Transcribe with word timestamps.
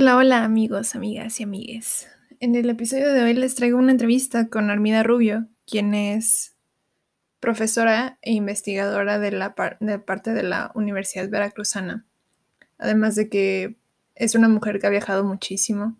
Hola, 0.00 0.16
hola 0.16 0.44
amigos, 0.44 0.94
amigas 0.94 1.40
y 1.40 1.42
amigues. 1.42 2.08
En 2.40 2.54
el 2.54 2.70
episodio 2.70 3.12
de 3.12 3.22
hoy 3.22 3.34
les 3.34 3.54
traigo 3.54 3.76
una 3.76 3.92
entrevista 3.92 4.48
con 4.48 4.70
Armida 4.70 5.02
Rubio, 5.02 5.48
quien 5.66 5.92
es 5.92 6.56
profesora 7.38 8.18
e 8.22 8.32
investigadora 8.32 9.18
de 9.18 9.30
la 9.30 9.54
parte 9.54 10.32
de 10.32 10.42
la 10.42 10.72
Universidad 10.74 11.28
Veracruzana. 11.28 12.06
Además 12.78 13.14
de 13.14 13.28
que 13.28 13.76
es 14.14 14.34
una 14.34 14.48
mujer 14.48 14.80
que 14.80 14.86
ha 14.86 14.90
viajado 14.90 15.22
muchísimo, 15.22 15.98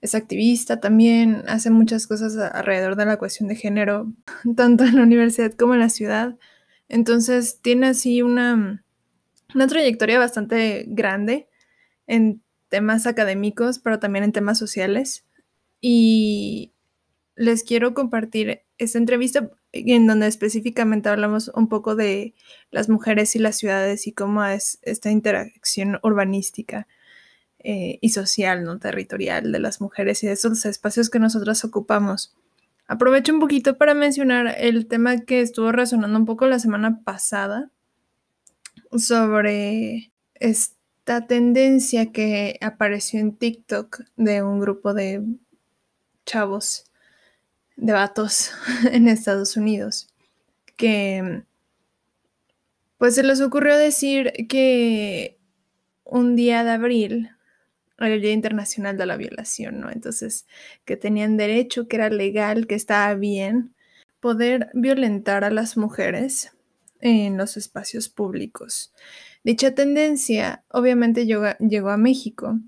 es 0.00 0.14
activista 0.14 0.78
también, 0.78 1.42
hace 1.48 1.70
muchas 1.70 2.06
cosas 2.06 2.36
alrededor 2.36 2.94
de 2.94 3.06
la 3.06 3.16
cuestión 3.16 3.48
de 3.48 3.56
género, 3.56 4.12
tanto 4.56 4.84
en 4.84 4.94
la 4.94 5.02
universidad 5.02 5.52
como 5.54 5.74
en 5.74 5.80
la 5.80 5.90
ciudad. 5.90 6.38
Entonces 6.88 7.58
tiene 7.60 7.88
así 7.88 8.22
una, 8.22 8.84
una 9.52 9.66
trayectoria 9.66 10.20
bastante 10.20 10.84
grande 10.86 11.48
en 12.06 12.44
temas 12.70 13.06
académicos, 13.06 13.78
pero 13.78 13.98
también 13.98 14.24
en 14.24 14.32
temas 14.32 14.58
sociales. 14.58 15.26
Y 15.82 16.72
les 17.36 17.64
quiero 17.64 17.92
compartir 17.92 18.62
esta 18.78 18.98
entrevista 18.98 19.50
en 19.72 20.06
donde 20.06 20.26
específicamente 20.26 21.08
hablamos 21.08 21.50
un 21.54 21.68
poco 21.68 21.94
de 21.94 22.34
las 22.70 22.88
mujeres 22.88 23.36
y 23.36 23.38
las 23.38 23.58
ciudades 23.58 24.06
y 24.06 24.12
cómo 24.12 24.44
es 24.44 24.78
esta 24.82 25.10
interacción 25.10 25.98
urbanística 26.02 26.88
eh, 27.58 27.98
y 28.00 28.10
social, 28.10 28.64
no 28.64 28.78
territorial 28.78 29.52
de 29.52 29.58
las 29.58 29.80
mujeres 29.80 30.22
y 30.22 30.26
de 30.26 30.32
esos 30.32 30.64
espacios 30.64 31.10
que 31.10 31.18
nosotras 31.18 31.64
ocupamos. 31.64 32.34
Aprovecho 32.86 33.32
un 33.32 33.40
poquito 33.40 33.78
para 33.78 33.94
mencionar 33.94 34.56
el 34.58 34.86
tema 34.86 35.18
que 35.20 35.40
estuvo 35.40 35.70
resonando 35.70 36.18
un 36.18 36.26
poco 36.26 36.46
la 36.46 36.58
semana 36.58 37.02
pasada 37.04 37.70
sobre 38.96 40.10
este 40.34 40.79
tendencia 41.26 42.12
que 42.12 42.58
apareció 42.60 43.20
en 43.20 43.36
TikTok 43.36 44.02
de 44.16 44.42
un 44.42 44.60
grupo 44.60 44.94
de 44.94 45.24
chavos, 46.24 46.84
de 47.76 47.92
vatos 47.92 48.52
en 48.92 49.08
Estados 49.08 49.56
Unidos, 49.56 50.08
que 50.76 51.42
pues 52.98 53.14
se 53.14 53.22
les 53.22 53.40
ocurrió 53.40 53.76
decir 53.76 54.32
que 54.48 55.38
un 56.04 56.36
día 56.36 56.64
de 56.64 56.70
abril 56.70 57.30
era 57.98 58.14
el 58.14 58.20
Día 58.20 58.32
Internacional 58.32 58.96
de 58.96 59.06
la 59.06 59.16
Violación, 59.16 59.80
¿no? 59.80 59.90
Entonces, 59.90 60.46
que 60.84 60.96
tenían 60.96 61.36
derecho, 61.36 61.88
que 61.88 61.96
era 61.96 62.08
legal, 62.10 62.66
que 62.66 62.74
estaba 62.74 63.14
bien 63.14 63.74
poder 64.20 64.70
violentar 64.74 65.44
a 65.44 65.50
las 65.50 65.76
mujeres 65.76 66.52
en 67.00 67.36
los 67.36 67.56
espacios 67.56 68.08
públicos. 68.08 68.92
Dicha 69.42 69.74
tendencia 69.74 70.64
obviamente 70.68 71.26
llegó, 71.26 71.88
a 71.88 71.96
México 71.96 72.58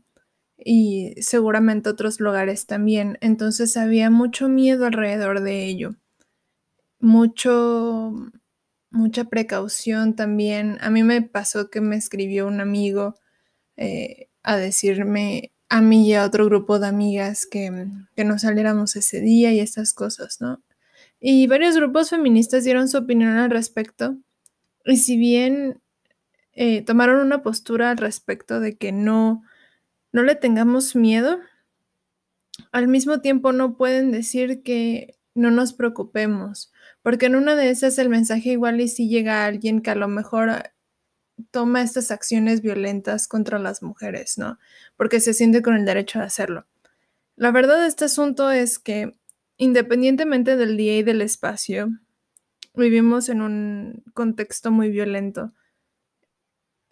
y 0.56 1.14
seguramente 1.20 1.90
otros 1.90 2.18
lugares 2.18 2.66
también, 2.66 3.18
entonces 3.20 3.76
había 3.76 4.08
mucho 4.10 4.48
miedo 4.48 4.86
alrededor 4.86 5.40
de 5.40 5.66
ello, 5.66 5.96
mucho, 6.98 8.14
mucha 8.90 9.24
precaución 9.24 10.14
también. 10.14 10.78
A 10.80 10.88
mí 10.90 11.02
me 11.02 11.20
pasó 11.20 11.68
que 11.68 11.80
me 11.80 11.96
escribió 11.96 12.46
un 12.46 12.60
amigo 12.60 13.16
eh, 13.76 14.28
a 14.42 14.56
decirme 14.56 15.52
a 15.68 15.82
mí 15.82 16.08
y 16.08 16.14
a 16.14 16.24
otro 16.24 16.46
grupo 16.46 16.78
de 16.78 16.86
amigas 16.86 17.46
que, 17.46 17.86
que 18.14 18.24
no 18.24 18.38
saliéramos 18.38 18.94
ese 18.96 19.20
día 19.20 19.52
y 19.52 19.60
estas 19.60 19.92
cosas, 19.92 20.40
¿no? 20.40 20.62
Y 21.20 21.46
varios 21.46 21.76
grupos 21.76 22.10
feministas 22.10 22.64
dieron 22.64 22.88
su 22.88 22.98
opinión 22.98 23.30
al 23.38 23.50
respecto. 23.50 24.16
Y 24.84 24.96
si 24.96 25.16
bien 25.16 25.80
eh, 26.52 26.82
tomaron 26.82 27.20
una 27.20 27.42
postura 27.42 27.90
al 27.90 27.98
respecto 27.98 28.60
de 28.60 28.76
que 28.76 28.92
no, 28.92 29.42
no 30.12 30.22
le 30.22 30.34
tengamos 30.34 30.94
miedo. 30.96 31.38
Al 32.72 32.88
mismo 32.88 33.20
tiempo 33.20 33.52
no 33.52 33.76
pueden 33.76 34.10
decir 34.10 34.62
que 34.62 35.18
no 35.34 35.50
nos 35.50 35.72
preocupemos, 35.72 36.72
porque 37.02 37.26
en 37.26 37.36
una 37.36 37.56
de 37.56 37.70
esas 37.70 37.98
el 37.98 38.10
mensaje 38.10 38.50
igual 38.50 38.80
y 38.80 38.88
si 38.88 39.08
llega 39.08 39.42
a 39.42 39.46
alguien 39.46 39.80
que 39.80 39.90
a 39.90 39.94
lo 39.94 40.08
mejor 40.08 40.50
ah, 40.50 40.74
toma 41.50 41.82
estas 41.82 42.10
acciones 42.10 42.60
violentas 42.60 43.28
contra 43.28 43.58
las 43.58 43.82
mujeres, 43.82 44.36
¿no? 44.36 44.58
Porque 44.96 45.20
se 45.20 45.32
siente 45.32 45.62
con 45.62 45.74
el 45.74 45.86
derecho 45.86 46.18
de 46.18 46.26
hacerlo. 46.26 46.66
La 47.36 47.50
verdad 47.50 47.80
de 47.80 47.88
este 47.88 48.04
asunto 48.04 48.50
es 48.50 48.78
que 48.78 49.14
independientemente 49.56 50.56
del 50.56 50.76
día 50.76 50.98
y 50.98 51.02
del 51.02 51.22
espacio, 51.22 51.88
vivimos 52.74 53.28
en 53.28 53.42
un 53.42 54.02
contexto 54.12 54.70
muy 54.70 54.90
violento 54.90 55.52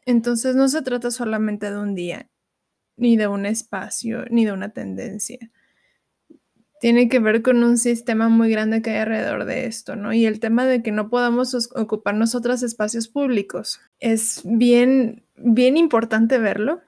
entonces 0.06 0.56
no 0.56 0.68
se 0.68 0.82
trata 0.82 1.10
solamente 1.10 1.70
de 1.70 1.78
un 1.78 1.94
día, 1.94 2.28
ni 2.96 3.16
de 3.16 3.26
un 3.26 3.46
espacio, 3.46 4.24
ni 4.30 4.44
de 4.44 4.52
una 4.52 4.70
tendencia. 4.70 5.38
Tiene 6.80 7.08
que 7.08 7.18
ver 7.18 7.42
con 7.42 7.62
un 7.62 7.76
sistema 7.76 8.28
muy 8.28 8.50
grande 8.50 8.80
que 8.80 8.90
hay 8.90 8.96
alrededor 8.98 9.44
de 9.44 9.66
esto, 9.66 9.96
¿no? 9.96 10.14
Y 10.14 10.24
el 10.24 10.40
tema 10.40 10.64
de 10.64 10.82
que 10.82 10.92
no 10.92 11.10
podamos 11.10 11.54
ocuparnos 11.74 12.34
otros 12.34 12.62
espacios 12.62 13.08
públicos. 13.08 13.80
Es 13.98 14.40
bien, 14.44 15.24
bien 15.36 15.76
importante 15.76 16.38
verlo. 16.38 16.80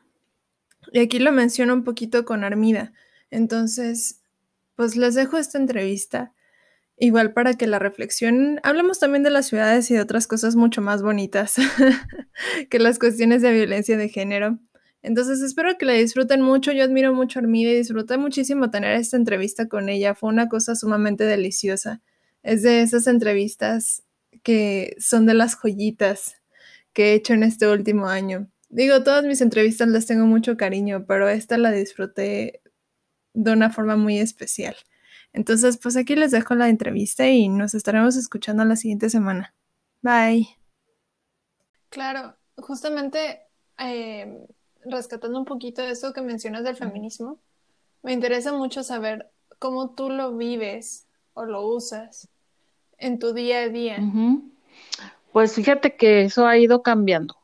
Y 0.92 1.00
aquí 1.00 1.18
lo 1.18 1.30
menciono 1.30 1.74
un 1.74 1.84
poquito 1.84 2.24
con 2.24 2.42
Armida. 2.42 2.92
Entonces, 3.30 4.22
pues 4.76 4.96
les 4.96 5.14
dejo 5.14 5.36
esta 5.36 5.58
entrevista 5.58 6.32
Igual 6.98 7.32
para 7.32 7.54
que 7.54 7.66
la 7.66 7.78
reflexión, 7.78 8.60
hablemos 8.62 9.00
también 9.00 9.22
de 9.22 9.30
las 9.30 9.46
ciudades 9.46 9.90
y 9.90 9.94
de 9.94 10.00
otras 10.00 10.26
cosas 10.26 10.56
mucho 10.56 10.82
más 10.82 11.02
bonitas 11.02 11.56
que 12.70 12.78
las 12.78 12.98
cuestiones 12.98 13.42
de 13.42 13.52
violencia 13.52 13.96
de 13.96 14.08
género. 14.08 14.58
Entonces 15.02 15.42
espero 15.42 15.76
que 15.78 15.86
la 15.86 15.94
disfruten 15.94 16.42
mucho. 16.42 16.70
Yo 16.72 16.84
admiro 16.84 17.12
mucho 17.12 17.38
a 17.38 17.42
Armida 17.42 17.70
y 17.70 17.76
disfruté 17.76 18.18
muchísimo 18.18 18.70
tener 18.70 18.94
esta 18.94 19.16
entrevista 19.16 19.68
con 19.68 19.88
ella. 19.88 20.14
Fue 20.14 20.28
una 20.28 20.48
cosa 20.48 20.76
sumamente 20.76 21.24
deliciosa. 21.24 22.00
Es 22.42 22.62
de 22.62 22.82
esas 22.82 23.06
entrevistas 23.08 24.04
que 24.42 24.96
son 24.98 25.26
de 25.26 25.34
las 25.34 25.56
joyitas 25.56 26.36
que 26.92 27.12
he 27.12 27.14
hecho 27.14 27.34
en 27.34 27.42
este 27.42 27.66
último 27.68 28.06
año. 28.06 28.48
Digo, 28.68 29.02
todas 29.02 29.24
mis 29.24 29.40
entrevistas 29.40 29.88
las 29.88 30.06
tengo 30.06 30.26
mucho 30.26 30.56
cariño, 30.56 31.04
pero 31.06 31.28
esta 31.28 31.58
la 31.58 31.72
disfruté 31.72 32.62
de 33.34 33.52
una 33.52 33.70
forma 33.70 33.96
muy 33.96 34.18
especial. 34.18 34.76
Entonces, 35.32 35.78
pues 35.78 35.96
aquí 35.96 36.14
les 36.14 36.30
dejo 36.30 36.54
la 36.54 36.68
entrevista 36.68 37.28
y 37.28 37.48
nos 37.48 37.74
estaremos 37.74 38.16
escuchando 38.16 38.64
la 38.64 38.76
siguiente 38.76 39.08
semana. 39.08 39.54
Bye. 40.02 40.48
Claro, 41.88 42.36
justamente 42.56 43.40
em, 43.78 44.38
rescatando 44.84 45.38
un 45.38 45.44
poquito 45.44 45.82
de 45.82 45.90
eso 45.90 46.12
que 46.12 46.22
mencionas 46.22 46.64
del 46.64 46.76
feminismo, 46.76 47.40
me 48.02 48.12
interesa 48.12 48.52
mucho 48.52 48.82
saber 48.82 49.30
cómo 49.58 49.94
tú 49.94 50.10
lo 50.10 50.36
vives 50.36 51.06
o 51.34 51.44
lo 51.44 51.66
usas 51.66 52.28
en 52.98 53.18
tu 53.18 53.32
día 53.32 53.60
a 53.60 53.68
día. 53.68 53.98
Pues 55.32 55.54
fíjate 55.54 55.96
que 55.96 56.22
eso 56.22 56.46
ha 56.46 56.58
ido 56.58 56.82
cambiando. 56.82 57.36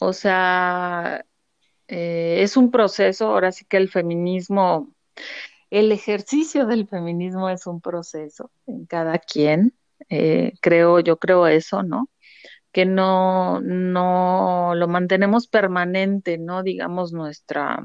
O 0.00 0.12
sea, 0.12 1.24
eh, 1.88 2.38
es 2.42 2.56
un 2.56 2.70
proceso, 2.70 3.26
ahora 3.26 3.52
sí 3.52 3.64
que 3.64 3.76
el 3.76 3.88
feminismo 3.88 4.92
el 5.70 5.92
ejercicio 5.92 6.66
del 6.66 6.88
feminismo 6.88 7.48
es 7.50 7.66
un 7.66 7.80
proceso 7.80 8.50
en 8.66 8.86
cada 8.86 9.18
quien, 9.18 9.74
eh, 10.08 10.52
creo, 10.60 11.00
yo 11.00 11.18
creo 11.18 11.46
eso, 11.46 11.82
¿no? 11.82 12.08
Que 12.72 12.86
no, 12.86 13.60
no 13.60 14.74
lo 14.74 14.88
mantenemos 14.88 15.46
permanente, 15.46 16.38
¿no? 16.38 16.62
Digamos, 16.62 17.12
nuestra, 17.12 17.82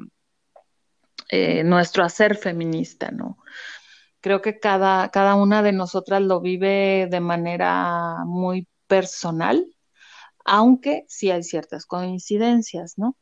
eh, 1.29 1.63
nuestro 1.63 2.03
hacer 2.03 2.35
feminista, 2.37 3.11
¿no? 3.11 3.37
Creo 4.21 4.41
que 4.41 4.59
cada, 4.59 5.09
cada 5.09 5.35
una 5.35 5.61
de 5.63 5.73
nosotras 5.73 6.21
lo 6.21 6.39
vive 6.39 7.07
de 7.11 7.19
manera 7.19 8.23
muy 8.25 8.67
personal, 8.87 9.65
aunque 10.45 11.05
sí 11.07 11.31
hay 11.31 11.43
ciertas 11.43 11.85
coincidencias, 11.85 12.97
¿no? 12.97 13.17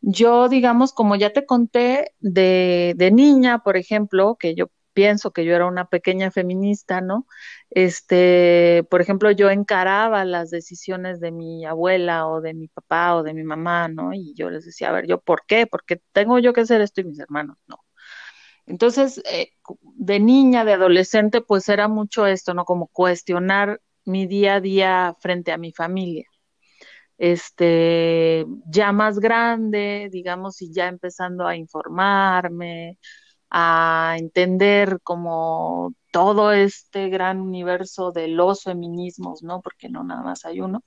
Yo, 0.00 0.48
digamos, 0.48 0.92
como 0.92 1.16
ya 1.16 1.32
te 1.32 1.44
conté 1.46 2.12
de, 2.20 2.94
de 2.96 3.10
niña, 3.10 3.62
por 3.62 3.76
ejemplo, 3.76 4.36
que 4.38 4.54
yo 4.54 4.70
pienso 4.92 5.32
que 5.32 5.44
yo 5.44 5.54
era 5.54 5.66
una 5.66 5.88
pequeña 5.88 6.30
feminista, 6.30 7.00
¿no? 7.00 7.26
Este, 7.70 8.84
por 8.90 9.00
ejemplo, 9.00 9.30
yo 9.32 9.50
encaraba 9.50 10.24
las 10.24 10.50
decisiones 10.50 11.20
de 11.20 11.32
mi 11.32 11.64
abuela 11.66 12.26
o 12.28 12.40
de 12.40 12.54
mi 12.54 12.68
papá 12.68 13.16
o 13.16 13.22
de 13.22 13.34
mi 13.34 13.42
mamá, 13.44 13.88
¿no? 13.88 14.12
Y 14.14 14.34
yo 14.34 14.50
les 14.50 14.64
decía, 14.64 14.88
a 14.90 14.92
ver, 14.92 15.06
¿yo 15.06 15.20
por 15.20 15.44
qué? 15.46 15.66
Porque 15.66 16.00
tengo 16.12 16.38
yo 16.38 16.52
que 16.52 16.62
hacer 16.62 16.80
esto 16.80 17.00
y 17.00 17.04
mis 17.04 17.18
hermanos, 17.18 17.58
no. 17.66 17.84
Entonces, 18.66 19.22
eh, 19.30 19.52
de 19.96 20.20
niña, 20.20 20.64
de 20.64 20.74
adolescente, 20.74 21.40
pues 21.42 21.68
era 21.68 21.88
mucho 21.88 22.26
esto, 22.26 22.54
¿no? 22.54 22.64
Como 22.64 22.88
cuestionar 22.88 23.80
mi 24.04 24.26
día 24.26 24.56
a 24.56 24.60
día 24.60 25.16
frente 25.20 25.52
a 25.52 25.58
mi 25.58 25.72
familia 25.72 26.24
este, 27.18 28.46
ya 28.66 28.92
más 28.92 29.18
grande, 29.20 30.08
digamos, 30.12 30.62
y 30.62 30.72
ya 30.72 30.88
empezando 30.88 31.46
a 31.46 31.56
informarme, 31.56 32.98
a 33.50 34.16
entender 34.18 35.00
como 35.02 35.94
todo 36.12 36.52
este 36.52 37.08
gran 37.10 37.40
universo 37.40 38.12
de 38.12 38.28
los 38.28 38.62
feminismos, 38.64 39.42
¿no? 39.42 39.62
Porque 39.62 39.88
no 39.90 40.04
nada 40.04 40.22
más 40.22 40.44
hay 40.46 40.60
uno. 40.60 40.82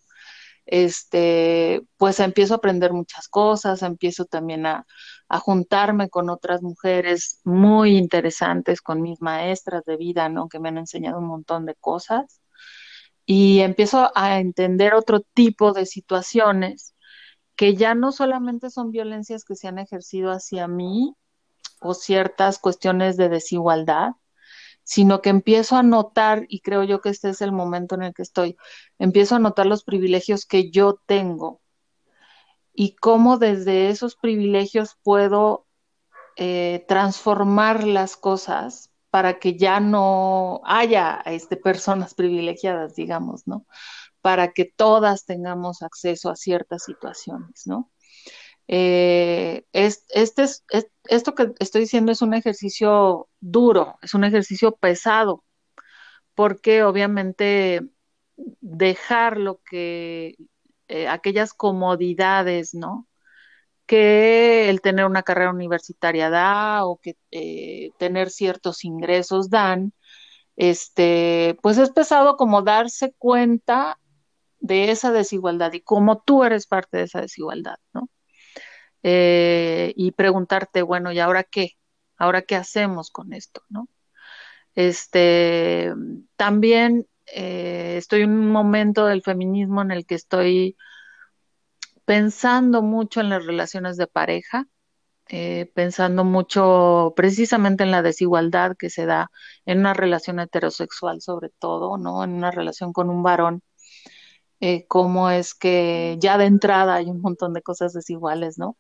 este, 0.66 1.82
pues 1.98 2.20
empiezo 2.20 2.54
a 2.56 2.58
aprender 2.58 2.94
muchas 2.94 3.28
cosas, 3.30 3.82
empiezo 3.84 4.26
también 4.26 4.66
a, 4.66 4.86
a 5.30 5.40
juntarme 5.40 6.10
con 6.10 6.30
otras 6.30 6.62
mujeres 6.64 7.40
muy 7.44 7.98
interesantes, 7.98 8.82
con 8.82 9.02
mis 9.02 9.22
maestras 9.22 9.84
de 9.86 9.98
vida, 9.98 10.30
¿no? 10.30 10.50
Que 10.50 10.60
me 10.60 10.70
han 10.70 10.78
enseñado 10.80 11.20
un 11.20 11.28
montón 11.28 11.66
de 11.66 11.76
cosas. 11.76 12.41
Y 13.26 13.60
empiezo 13.60 14.12
a 14.16 14.40
entender 14.40 14.94
otro 14.94 15.22
tipo 15.22 15.74
de 15.74 15.86
situaciones 15.86 16.96
que 17.56 17.76
ya 17.76 17.94
no 17.96 18.12
solamente 18.12 18.70
son 18.70 18.92
violencias 18.92 19.46
que 19.46 19.56
se 19.56 19.68
han 19.68 19.80
ejercido 19.80 20.32
hacia 20.32 20.68
mí 20.68 21.16
o 21.80 21.94
ciertas 21.94 22.60
cuestiones 22.60 23.18
de 23.18 23.30
desigualdad, 23.30 24.12
sino 24.84 25.22
que 25.22 25.30
empiezo 25.30 25.76
a 25.76 25.84
notar, 25.84 26.46
y 26.50 26.62
creo 26.62 26.84
yo 26.84 27.02
que 27.02 27.10
este 27.10 27.30
es 27.30 27.42
el 27.42 27.52
momento 27.52 27.96
en 27.96 28.04
el 28.04 28.14
que 28.14 28.24
estoy, 28.24 28.58
empiezo 29.00 29.36
a 29.36 29.40
notar 29.40 29.66
los 29.66 29.84
privilegios 29.84 30.46
que 30.46 30.72
yo 30.72 31.00
tengo 31.06 31.62
y 32.74 32.96
cómo 32.96 33.38
desde 33.38 33.90
esos 33.90 34.16
privilegios 34.16 34.98
puedo 35.04 35.68
eh, 36.38 36.86
transformar 36.88 37.84
las 37.84 38.16
cosas 38.16 38.91
para 39.12 39.40
que 39.40 39.58
ya 39.58 39.80
no 39.80 40.62
haya 40.66 41.22
este, 41.26 41.58
personas 41.58 42.16
privilegiadas, 42.16 42.96
digamos, 42.96 43.46
¿no? 43.46 43.68
Para 44.22 44.54
que 44.54 44.66
todas 44.66 45.26
tengamos 45.26 45.84
acceso 45.84 46.30
a 46.30 46.36
ciertas 46.36 46.84
situaciones, 46.86 47.68
¿no? 47.68 47.92
Eh, 48.68 49.66
este 49.74 50.44
es, 50.44 50.64
esto 51.04 51.36
que 51.36 51.52
estoy 51.60 51.82
diciendo 51.82 52.12
es 52.14 52.22
un 52.22 52.34
ejercicio 52.34 53.28
duro, 53.42 53.98
es 54.02 54.14
un 54.14 54.24
ejercicio 54.24 54.78
pesado, 54.78 55.44
porque 56.34 56.84
obviamente 56.84 57.82
dejar 58.62 59.38
lo 59.38 59.62
que, 59.70 60.38
eh, 60.88 61.08
aquellas 61.10 61.54
comodidades, 61.54 62.74
¿no? 62.74 63.08
Que 63.92 64.70
el 64.70 64.80
tener 64.80 65.06
una 65.06 65.22
carrera 65.24 65.52
universitaria 65.52 66.30
da 66.30 66.86
o 66.86 66.98
que 66.98 67.18
eh, 67.32 67.92
tener 68.00 68.30
ciertos 68.30 68.86
ingresos 68.86 69.50
dan, 69.50 69.92
este, 70.56 71.58
pues 71.62 71.78
es 71.78 71.92
pesado 71.92 72.38
como 72.38 72.62
darse 72.62 73.14
cuenta 73.18 74.00
de 74.62 74.92
esa 74.92 75.12
desigualdad 75.12 75.74
y 75.74 75.82
cómo 75.82 76.22
tú 76.22 76.46
eres 76.46 76.68
parte 76.68 77.00
de 77.00 77.04
esa 77.04 77.20
desigualdad, 77.20 77.80
¿no? 77.94 78.08
Eh, 79.04 79.92
y 79.98 80.12
preguntarte, 80.12 80.84
bueno, 80.84 81.12
¿y 81.12 81.20
ahora 81.20 81.44
qué? 81.44 81.72
¿Ahora 82.16 82.44
qué 82.44 82.56
hacemos 82.56 83.12
con 83.12 83.34
esto? 83.34 83.62
¿no? 83.68 83.90
Este, 84.74 85.92
también 86.38 87.08
eh, 87.26 87.96
estoy 87.98 88.22
en 88.22 88.32
un 88.32 88.52
momento 88.52 89.06
del 89.06 89.22
feminismo 89.22 89.82
en 89.82 89.92
el 89.92 90.06
que 90.06 90.16
estoy 90.16 90.78
pensando 92.12 92.82
mucho 92.82 93.22
en 93.22 93.30
las 93.30 93.46
relaciones 93.46 93.96
de 93.96 94.06
pareja, 94.06 94.68
eh, 95.30 95.72
pensando 95.74 96.26
mucho 96.26 97.14
precisamente 97.16 97.86
en 97.86 97.92
la 97.92 98.02
desigualdad 98.02 98.76
que 98.78 98.90
se 98.90 99.06
da 99.06 99.32
en 99.66 99.80
una 99.80 99.94
relación 99.94 100.42
heterosexual 100.42 101.22
sobre 101.22 101.52
todo, 101.58 101.98
¿no? 101.98 102.26
En 102.26 102.32
una 102.34 102.52
relación 102.52 102.92
con 102.92 103.10
un 103.10 103.24
varón, 103.24 103.64
cómo 104.90 105.30
es 105.30 105.54
que 105.56 106.18
ya 106.20 106.38
de 106.38 106.48
entrada 106.48 106.96
hay 106.96 107.06
un 107.10 107.22
montón 107.22 107.54
de 107.54 107.62
cosas 107.62 107.94
desiguales, 107.94 108.58
¿no? 108.58 108.76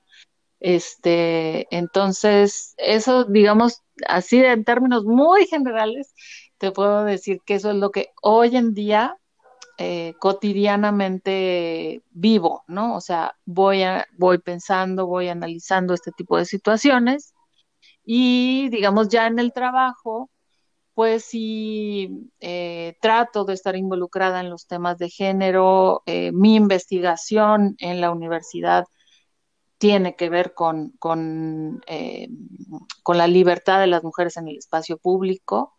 Este, 0.60 1.74
entonces, 1.74 2.74
eso, 2.78 3.24
digamos, 3.24 3.82
así 4.10 4.44
en 4.44 4.66
términos 4.66 5.06
muy 5.06 5.46
generales, 5.48 6.14
te 6.58 6.72
puedo 6.72 7.06
decir 7.06 7.40
que 7.46 7.56
eso 7.56 7.72
es 7.72 7.78
lo 7.78 7.92
que 7.92 8.10
hoy 8.22 8.58
en 8.58 8.74
día 8.74 9.16
eh, 9.82 10.14
cotidianamente 10.20 12.04
vivo, 12.12 12.64
¿no? 12.68 12.96
O 12.96 13.02
sea, 13.02 13.36
voy, 13.46 13.82
a, 13.84 14.06
voy 14.18 14.38
pensando, 14.38 15.08
voy 15.08 15.28
analizando 15.30 15.94
este 15.96 16.12
tipo 16.12 16.38
de 16.38 16.46
situaciones 16.46 17.34
y, 18.06 18.70
digamos, 18.70 19.10
ya 19.10 19.28
en 19.28 19.40
el 19.40 19.54
trabajo, 19.54 20.30
pues 20.94 21.26
sí 21.26 22.30
eh, 22.40 22.96
trato 23.02 23.46
de 23.46 23.54
estar 23.56 23.76
involucrada 23.76 24.40
en 24.42 24.50
los 24.52 24.68
temas 24.68 24.98
de 25.00 25.10
género, 25.10 26.04
eh, 26.06 26.32
mi 26.32 26.56
investigación 26.56 27.76
en 27.80 28.02
la 28.02 28.12
universidad 28.12 28.86
tiene 29.80 30.16
que 30.16 30.30
ver 30.30 30.54
con, 30.54 30.92
con, 31.00 31.82
eh, 31.88 32.30
con, 33.02 33.18
la 33.18 33.28
libertad 33.28 33.80
de 33.80 33.88
las 33.88 34.04
mujeres 34.04 34.38
en 34.38 34.48
el 34.48 34.58
espacio 34.58 34.98
público. 34.98 35.74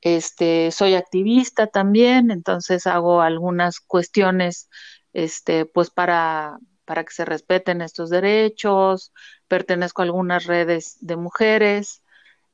Este, 0.00 0.70
soy 0.70 0.94
activista 0.94 1.66
también, 1.66 2.30
entonces 2.30 2.86
hago 2.86 3.20
algunas 3.20 3.80
cuestiones 3.80 4.68
este, 5.12 5.66
pues 5.66 5.90
para, 5.90 6.58
para 6.84 7.04
que 7.04 7.12
se 7.12 7.24
respeten 7.24 7.82
estos 7.82 8.10
derechos, 8.10 9.12
pertenezco 9.48 10.02
a 10.02 10.04
algunas 10.04 10.44
redes 10.46 10.96
de 11.00 11.16
mujeres. 11.16 12.02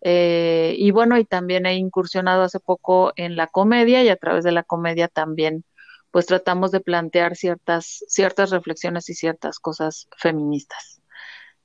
Eh, 0.03 0.75
y 0.79 0.91
bueno, 0.91 1.19
y 1.19 1.25
también 1.25 1.67
he 1.67 1.75
incursionado 1.77 2.43
hace 2.43 2.61
poco 2.61 3.13
en 3.17 3.37
la 3.37 3.47
comedia 3.49 4.03
y 4.03 4.09
a 4.09 4.17
través 4.17 4.45
de 4.45 4.53
la 4.53 4.63
comedia 4.63 5.09
también 5.09 5.65
pues 6.11 6.27
tratamos 6.27 6.71
de 6.71 6.81
plantear 6.81 7.35
ciertas, 7.37 8.05
ciertas 8.09 8.51
reflexiones 8.51 9.09
y 9.11 9.15
ciertas 9.15 9.59
cosas 9.59 10.09
feministas. 10.17 11.01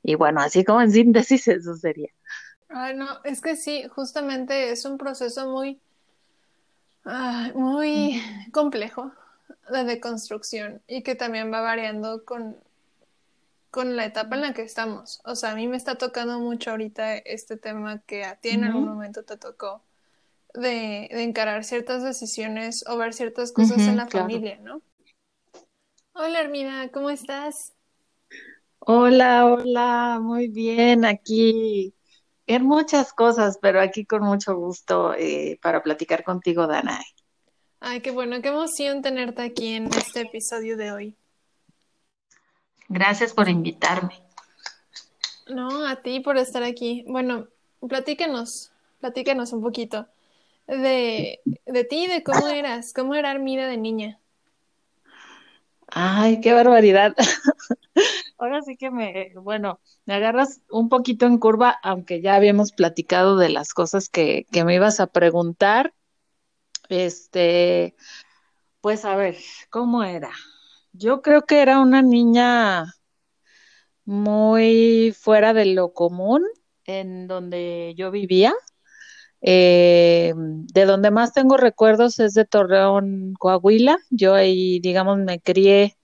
Y 0.04 0.16
bueno, 0.16 0.42
así 0.42 0.64
como 0.66 0.82
en 0.82 0.92
síntesis 0.92 1.48
eso 1.48 1.76
sería. 1.76 2.10
Ay, 2.70 2.96
no, 2.96 3.08
es 3.24 3.42
que 3.42 3.56
sí, 3.56 3.88
justamente 3.90 4.70
es 4.72 4.86
un 4.86 5.00
proceso 5.00 5.50
muy, 5.50 5.80
muy 7.56 8.22
complejo 8.52 9.12
de 9.72 9.84
deconstrucción 9.84 10.82
y 10.88 11.02
que 11.02 11.16
también 11.16 11.52
va 11.52 11.62
variando 11.62 12.24
con, 12.26 12.56
con 13.72 13.96
la 13.96 14.06
etapa 14.06 14.36
en 14.36 14.42
la 14.44 14.54
que 14.54 14.62
estamos. 14.62 15.20
O 15.26 15.36
sea, 15.36 15.52
a 15.52 15.56
mí 15.56 15.68
me 15.68 15.78
está 15.78 15.96
tocando 15.96 16.40
mucho 16.40 16.70
ahorita 16.70 17.18
este 17.18 17.58
tema 17.58 18.02
que 18.06 18.24
a 18.24 18.36
ti 18.36 18.50
en 18.50 18.64
algún 18.64 18.86
momento 18.86 19.24
te 19.24 19.38
tocó, 19.38 19.82
de, 20.54 21.06
encarar 21.24 21.64
ciertas 21.64 22.04
decisiones 22.04 22.86
o 22.88 22.98
ver 22.98 23.14
ciertas 23.14 23.52
cosas 23.52 23.80
en 23.80 23.98
la 23.98 24.08
familia, 24.08 24.60
¿no? 24.62 24.82
Hola 26.14 26.42
Hermida, 26.42 26.90
¿cómo 26.90 27.10
estás? 27.10 27.74
Hola, 28.80 29.46
hola, 29.48 30.20
muy 30.22 30.48
bien, 30.48 31.06
aquí 31.06 31.94
en 32.50 32.66
muchas 32.66 33.14
cosas, 33.14 33.60
pero 33.62 33.80
aquí 33.80 34.06
con 34.06 34.24
mucho 34.24 34.56
gusto 34.56 35.14
eh, 35.14 35.60
para 35.62 35.84
platicar 35.84 36.24
contigo, 36.24 36.66
Dana. 36.66 37.00
Ay, 37.80 38.02
qué 38.02 38.10
bueno, 38.10 38.42
qué 38.42 38.50
emoción 38.50 39.04
tenerte 39.04 39.44
aquí 39.44 39.76
en 39.76 39.86
este 39.86 40.22
episodio 40.22 40.76
de 40.76 40.92
hoy. 40.92 41.16
Gracias 42.88 43.34
por 43.34 43.50
invitarme. 43.50 44.20
No, 45.48 45.86
a 45.86 45.98
ti 45.98 46.22
por 46.22 46.38
estar 46.38 46.64
aquí. 46.64 47.06
Bueno, 47.08 47.48
platícanos, 47.88 48.72
platícanos 49.00 49.54
un 49.54 49.62
poquito 49.62 50.08
de, 50.66 51.42
de 51.68 51.84
ti, 51.84 52.08
de 52.08 52.24
cómo 52.24 52.48
eras, 52.48 52.94
cómo 52.94 53.14
era 53.14 53.30
Armida 53.30 53.68
de 53.68 53.78
niña. 53.78 54.20
Ay, 55.88 56.42
qué 56.42 56.52
barbaridad. 56.54 57.16
Ahora 58.40 58.62
sí 58.62 58.78
que 58.78 58.90
me, 58.90 59.34
bueno, 59.36 59.82
me 60.06 60.14
agarras 60.14 60.62
un 60.70 60.88
poquito 60.88 61.26
en 61.26 61.40
curva, 61.40 61.78
aunque 61.84 62.22
ya 62.22 62.36
habíamos 62.36 62.72
platicado 62.72 63.36
de 63.36 63.50
las 63.50 63.74
cosas 63.74 64.08
que, 64.08 64.46
que 64.50 64.64
me 64.64 64.76
ibas 64.76 65.02
a 65.02 65.08
preguntar. 65.08 65.94
Este, 66.88 67.96
pues 68.80 69.04
a 69.04 69.18
ver, 69.18 69.36
¿cómo 69.70 70.04
era? 70.06 70.32
Yo 70.94 71.22
creo 71.22 71.42
que 71.46 71.62
era 71.62 71.82
una 71.82 72.02
niña 72.02 72.86
muy 74.06 75.14
fuera 75.20 75.54
de 75.54 75.66
lo 75.66 75.92
común 75.92 76.46
en 76.86 77.28
donde 77.28 77.94
yo 77.98 78.10
vivía. 78.10 78.54
Eh, 79.42 80.34
de 80.36 80.86
donde 80.86 81.12
más 81.12 81.34
tengo 81.34 81.58
recuerdos 81.58 82.20
es 82.20 82.34
de 82.34 82.46
Torreón, 82.46 83.34
Coahuila. 83.38 83.98
Yo 84.10 84.34
ahí, 84.34 84.80
digamos, 84.80 85.18
me 85.18 85.42
crié 85.42 85.99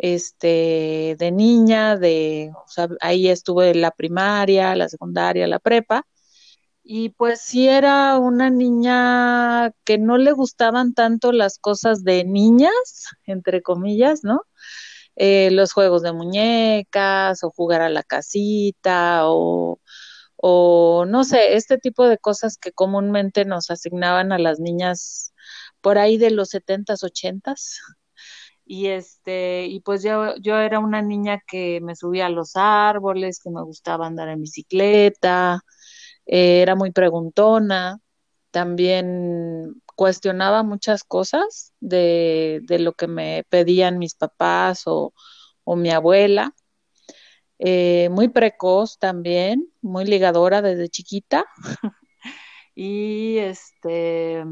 este, 0.00 1.16
de 1.18 1.30
niña, 1.32 1.96
de, 1.96 2.52
o 2.54 2.68
sea, 2.68 2.88
ahí 3.00 3.28
estuve 3.28 3.74
la 3.74 3.90
primaria, 3.92 4.74
la 4.76 4.88
secundaria, 4.88 5.46
la 5.46 5.58
prepa. 5.60 6.06
Y 6.82 7.10
pues 7.10 7.40
sí 7.42 7.68
era 7.68 8.18
una 8.18 8.50
niña 8.50 9.72
que 9.84 9.98
no 9.98 10.18
le 10.18 10.32
gustaban 10.32 10.94
tanto 10.94 11.32
las 11.32 11.58
cosas 11.58 12.04
de 12.04 12.24
niñas, 12.24 12.72
entre 13.26 13.62
comillas, 13.62 14.24
¿no? 14.24 14.42
Eh, 15.16 15.50
los 15.52 15.72
juegos 15.72 16.02
de 16.02 16.12
muñecas 16.12 17.44
o 17.44 17.50
jugar 17.50 17.82
a 17.82 17.90
la 17.90 18.02
casita 18.02 19.22
o 19.24 19.80
o 20.40 21.04
no 21.06 21.24
sé, 21.24 21.56
este 21.56 21.78
tipo 21.78 22.08
de 22.08 22.18
cosas 22.18 22.56
que 22.58 22.72
comúnmente 22.72 23.44
nos 23.44 23.70
asignaban 23.70 24.32
a 24.32 24.38
las 24.38 24.58
niñas 24.60 25.34
por 25.80 25.98
ahí 25.98 26.18
de 26.18 26.30
los 26.30 26.50
setentas, 26.50 27.04
ochentas. 27.04 27.80
Y 28.72 28.86
este, 28.86 29.66
y 29.66 29.80
pues 29.80 30.04
yo, 30.04 30.36
yo 30.36 30.56
era 30.56 30.78
una 30.78 31.02
niña 31.02 31.42
que 31.44 31.80
me 31.82 31.96
subía 31.96 32.26
a 32.26 32.28
los 32.28 32.52
árboles, 32.54 33.40
que 33.42 33.50
me 33.50 33.62
gustaba 33.64 34.06
andar 34.06 34.28
en 34.28 34.42
bicicleta, 34.42 35.64
eh, 36.26 36.62
era 36.62 36.76
muy 36.76 36.92
preguntona. 36.92 37.98
También 38.52 39.82
cuestionaba 39.96 40.62
muchas 40.62 41.02
cosas 41.02 41.74
de, 41.80 42.60
de, 42.62 42.78
lo 42.78 42.92
que 42.92 43.08
me 43.08 43.44
pedían 43.48 43.98
mis 43.98 44.14
papás 44.14 44.84
o, 44.86 45.14
o 45.64 45.76
mi 45.76 45.90
abuela. 45.90 46.54
Eh, 47.58 48.08
muy 48.12 48.28
precoz 48.28 48.98
también, 49.00 49.68
muy 49.82 50.04
ligadora 50.04 50.62
desde 50.62 50.88
chiquita. 50.88 51.44
y 52.76 53.38
este, 53.38 54.44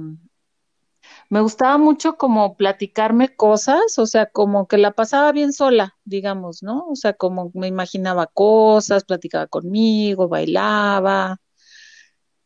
me 1.31 1.41
gustaba 1.41 1.77
mucho 1.77 2.17
como 2.17 2.57
platicarme 2.57 3.35
cosas, 3.37 3.99
o 3.99 4.07
sea, 4.07 4.27
como 4.27 4.67
que 4.67 4.79
la 4.79 4.93
pasaba 4.93 5.31
bien 5.33 5.53
sola, 5.53 5.97
digamos, 6.05 6.63
¿no? 6.63 6.87
O 6.89 6.97
sea, 6.97 7.13
como 7.13 7.51
me 7.55 7.67
imaginaba 7.67 8.27
cosas, 8.27 9.05
platicaba 9.05 9.47
conmigo, 9.47 10.29
bailaba. 10.29 11.39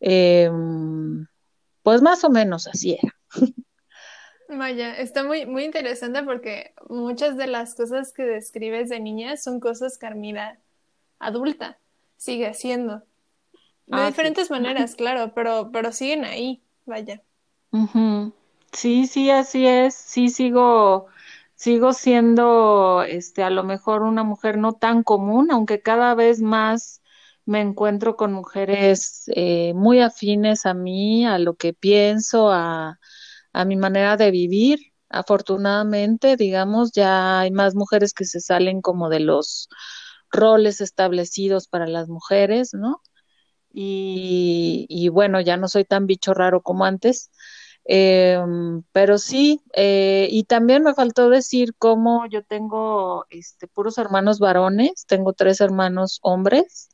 Em, 0.00 1.26
pues 1.82 2.02
más 2.02 2.24
o 2.24 2.30
menos 2.30 2.66
así 2.66 2.98
era. 3.00 3.14
Vaya, 4.48 4.96
está 4.96 5.22
muy, 5.24 5.46
muy 5.46 5.64
interesante 5.64 6.22
porque 6.24 6.74
muchas 6.88 7.36
de 7.36 7.46
las 7.46 7.74
cosas 7.74 8.12
que 8.12 8.24
describes 8.24 8.88
de 8.88 9.00
niña 9.00 9.36
son 9.36 9.60
cosas 9.60 9.96
que 9.96 10.06
Armida 10.06 10.58
adulta 11.20 11.78
sigue 12.16 12.48
haciendo. 12.48 12.98
De 13.86 13.96
ah, 13.98 14.06
diferentes 14.08 14.50
maneras, 14.50 14.94
claro, 14.94 15.32
pero, 15.34 15.70
pero 15.72 15.92
siguen 15.92 16.24
ahí, 16.24 16.62
vaya. 16.84 17.22
Sí, 18.72 19.06
sí, 19.06 19.30
así 19.30 19.66
es. 19.66 19.94
Sí, 19.94 20.28
sigo, 20.30 21.06
sigo 21.54 21.92
siendo, 21.92 23.02
este, 23.02 23.42
a 23.42 23.50
lo 23.50 23.64
mejor 23.64 24.02
una 24.02 24.24
mujer 24.24 24.56
no 24.58 24.72
tan 24.72 25.02
común, 25.02 25.50
aunque 25.50 25.82
cada 25.82 26.14
vez 26.14 26.40
más 26.40 27.02
me 27.44 27.60
encuentro 27.60 28.16
con 28.16 28.32
mujeres 28.32 29.24
eh, 29.34 29.74
muy 29.74 30.00
afines 30.00 30.64
a 30.66 30.74
mí, 30.74 31.26
a 31.26 31.38
lo 31.38 31.54
que 31.56 31.74
pienso, 31.74 32.50
a, 32.50 32.98
a 33.52 33.64
mi 33.64 33.76
manera 33.76 34.16
de 34.16 34.30
vivir. 34.30 34.80
Afortunadamente, 35.10 36.36
digamos, 36.36 36.92
ya 36.92 37.40
hay 37.40 37.50
más 37.50 37.74
mujeres 37.74 38.14
que 38.14 38.24
se 38.24 38.40
salen 38.40 38.80
como 38.82 39.08
de 39.10 39.20
los 39.20 39.68
roles 40.30 40.80
establecidos 40.80 41.68
para 41.68 41.86
las 41.86 42.08
mujeres, 42.08 42.72
¿no? 42.74 43.02
Y, 43.74 44.86
y 44.88 45.08
bueno, 45.08 45.40
ya 45.40 45.56
no 45.56 45.68
soy 45.68 45.84
tan 45.84 46.06
bicho 46.06 46.34
raro 46.34 46.62
como 46.62 46.84
antes, 46.84 47.30
eh, 47.84 48.38
pero 48.92 49.18
sí, 49.18 49.60
eh, 49.74 50.28
y 50.30 50.44
también 50.44 50.82
me 50.82 50.94
faltó 50.94 51.28
decir 51.30 51.74
cómo 51.78 52.26
yo 52.26 52.44
tengo 52.44 53.26
este, 53.30 53.66
puros 53.68 53.98
hermanos 53.98 54.38
varones, 54.38 55.04
tengo 55.06 55.32
tres 55.32 55.60
hermanos 55.60 56.18
hombres, 56.22 56.88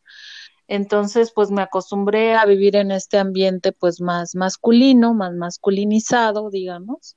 entonces 0.67 1.33
pues 1.35 1.51
me 1.51 1.63
acostumbré 1.63 2.35
a 2.35 2.45
vivir 2.45 2.77
en 2.77 2.91
este 2.91 3.19
ambiente 3.19 3.73
pues 3.73 4.01
más 4.01 4.35
masculino, 4.35 5.15
más 5.15 5.33
masculinizado, 5.35 6.51
digamos. 6.51 7.17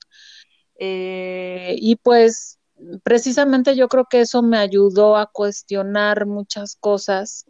Eh, 0.79 1.75
y 1.77 1.97
pues 1.97 2.59
precisamente 3.03 3.75
yo 3.75 3.87
creo 3.87 4.05
que 4.09 4.21
eso 4.21 4.41
me 4.41 4.57
ayudó 4.57 5.17
a 5.17 5.27
cuestionar 5.27 6.25
muchas 6.25 6.75
cosas 6.75 7.45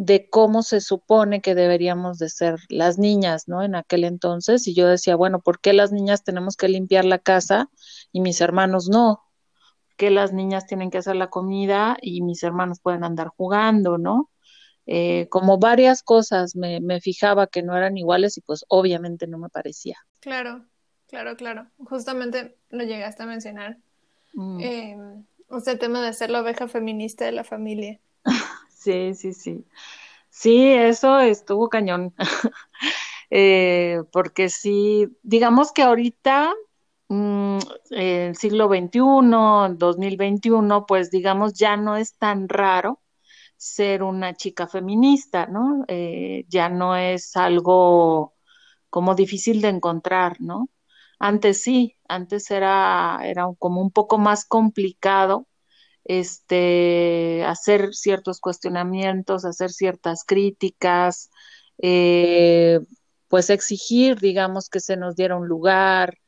de 0.00 0.30
cómo 0.30 0.62
se 0.62 0.80
supone 0.80 1.40
que 1.40 1.56
deberíamos 1.56 2.18
de 2.18 2.28
ser 2.28 2.60
las 2.68 2.98
niñas, 2.98 3.48
¿no? 3.48 3.64
En 3.64 3.74
aquel 3.74 4.04
entonces, 4.04 4.68
y 4.68 4.74
yo 4.74 4.86
decía, 4.86 5.16
bueno, 5.16 5.40
¿por 5.40 5.60
qué 5.60 5.72
las 5.72 5.90
niñas 5.90 6.22
tenemos 6.22 6.56
que 6.56 6.68
limpiar 6.68 7.04
la 7.04 7.18
casa 7.18 7.68
y 8.12 8.20
mis 8.20 8.40
hermanos 8.40 8.88
no? 8.88 9.24
¿Por 9.88 9.96
qué 9.96 10.10
las 10.10 10.32
niñas 10.32 10.68
tienen 10.68 10.92
que 10.92 10.98
hacer 10.98 11.16
la 11.16 11.30
comida 11.30 11.96
y 12.00 12.22
mis 12.22 12.44
hermanos 12.44 12.78
pueden 12.80 13.02
andar 13.02 13.26
jugando, 13.26 13.98
¿no? 13.98 14.30
Eh, 14.86 15.26
como 15.30 15.58
varias 15.58 16.04
cosas 16.04 16.54
me, 16.54 16.80
me 16.80 17.00
fijaba 17.00 17.48
que 17.48 17.64
no 17.64 17.76
eran 17.76 17.96
iguales 17.96 18.38
y 18.38 18.40
pues 18.40 18.64
obviamente 18.68 19.26
no 19.26 19.36
me 19.38 19.48
parecía. 19.48 19.96
Claro, 20.20 20.64
claro, 21.08 21.34
claro. 21.34 21.66
Justamente 21.76 22.56
lo 22.70 22.84
llegaste 22.84 23.24
a 23.24 23.26
mencionar. 23.26 23.78
Mm. 24.34 24.60
Eh, 24.60 24.96
o 25.48 25.58
sea, 25.58 25.72
el 25.72 25.80
tema 25.80 26.06
de 26.06 26.12
ser 26.12 26.30
la 26.30 26.40
oveja 26.40 26.68
feminista 26.68 27.24
de 27.24 27.32
la 27.32 27.42
familia. 27.42 27.98
Sí, 28.88 29.14
sí, 29.14 29.32
sí. 29.34 29.66
Sí, 30.30 30.72
eso 30.74 31.20
estuvo 31.20 31.68
cañón. 31.68 32.14
eh, 33.30 34.02
porque 34.12 34.48
sí, 34.50 35.08
digamos 35.22 35.72
que 35.72 35.82
ahorita, 35.82 36.54
mm, 37.08 37.58
el 37.90 38.36
siglo 38.36 38.68
XXI, 38.68 39.76
2021, 39.78 40.86
pues 40.86 41.10
digamos 41.10 41.54
ya 41.54 41.76
no 41.76 41.96
es 41.96 42.16
tan 42.18 42.48
raro 42.48 43.02
ser 43.58 44.02
una 44.04 44.34
chica 44.36 44.68
feminista, 44.68 45.46
¿no? 45.48 45.84
Eh, 45.88 46.46
ya 46.48 46.68
no 46.70 46.96
es 46.96 47.36
algo 47.36 48.34
como 48.90 49.16
difícil 49.16 49.62
de 49.62 49.70
encontrar, 49.70 50.40
¿no? 50.42 50.70
Antes 51.20 51.62
sí, 51.62 51.96
antes 52.08 52.50
era, 52.52 53.20
era 53.24 53.46
como 53.60 53.82
un 53.82 53.92
poco 53.92 54.18
más 54.18 54.46
complicado 54.46 55.47
este, 56.08 57.44
hacer 57.44 57.94
ciertos 57.94 58.40
cuestionamientos, 58.40 59.44
hacer 59.44 59.70
ciertas 59.70 60.24
críticas, 60.26 61.30
eh, 61.82 62.80
pues 63.28 63.50
exigir, 63.50 64.18
digamos, 64.18 64.70
que 64.70 64.80
se 64.80 64.96
nos 64.96 65.16
diera 65.16 65.36
un 65.36 65.46
lugar, 65.48 66.18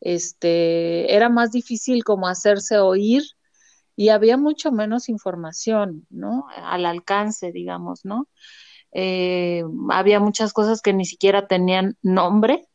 este, 0.00 1.14
era 1.14 1.28
más 1.28 1.52
difícil 1.52 2.04
como 2.04 2.28
hacerse 2.28 2.78
oír 2.78 3.22
y 3.96 4.10
había 4.10 4.36
mucho 4.36 4.72
menos 4.72 5.08
información, 5.08 6.06
¿no? 6.10 6.46
Al 6.56 6.84
alcance, 6.84 7.52
digamos, 7.52 8.04
¿no? 8.04 8.28
Eh, 8.92 9.62
había 9.90 10.20
muchas 10.20 10.52
cosas 10.52 10.82
que 10.82 10.92
ni 10.92 11.04
siquiera 11.04 11.46
tenían 11.46 11.96
nombre, 12.02 12.67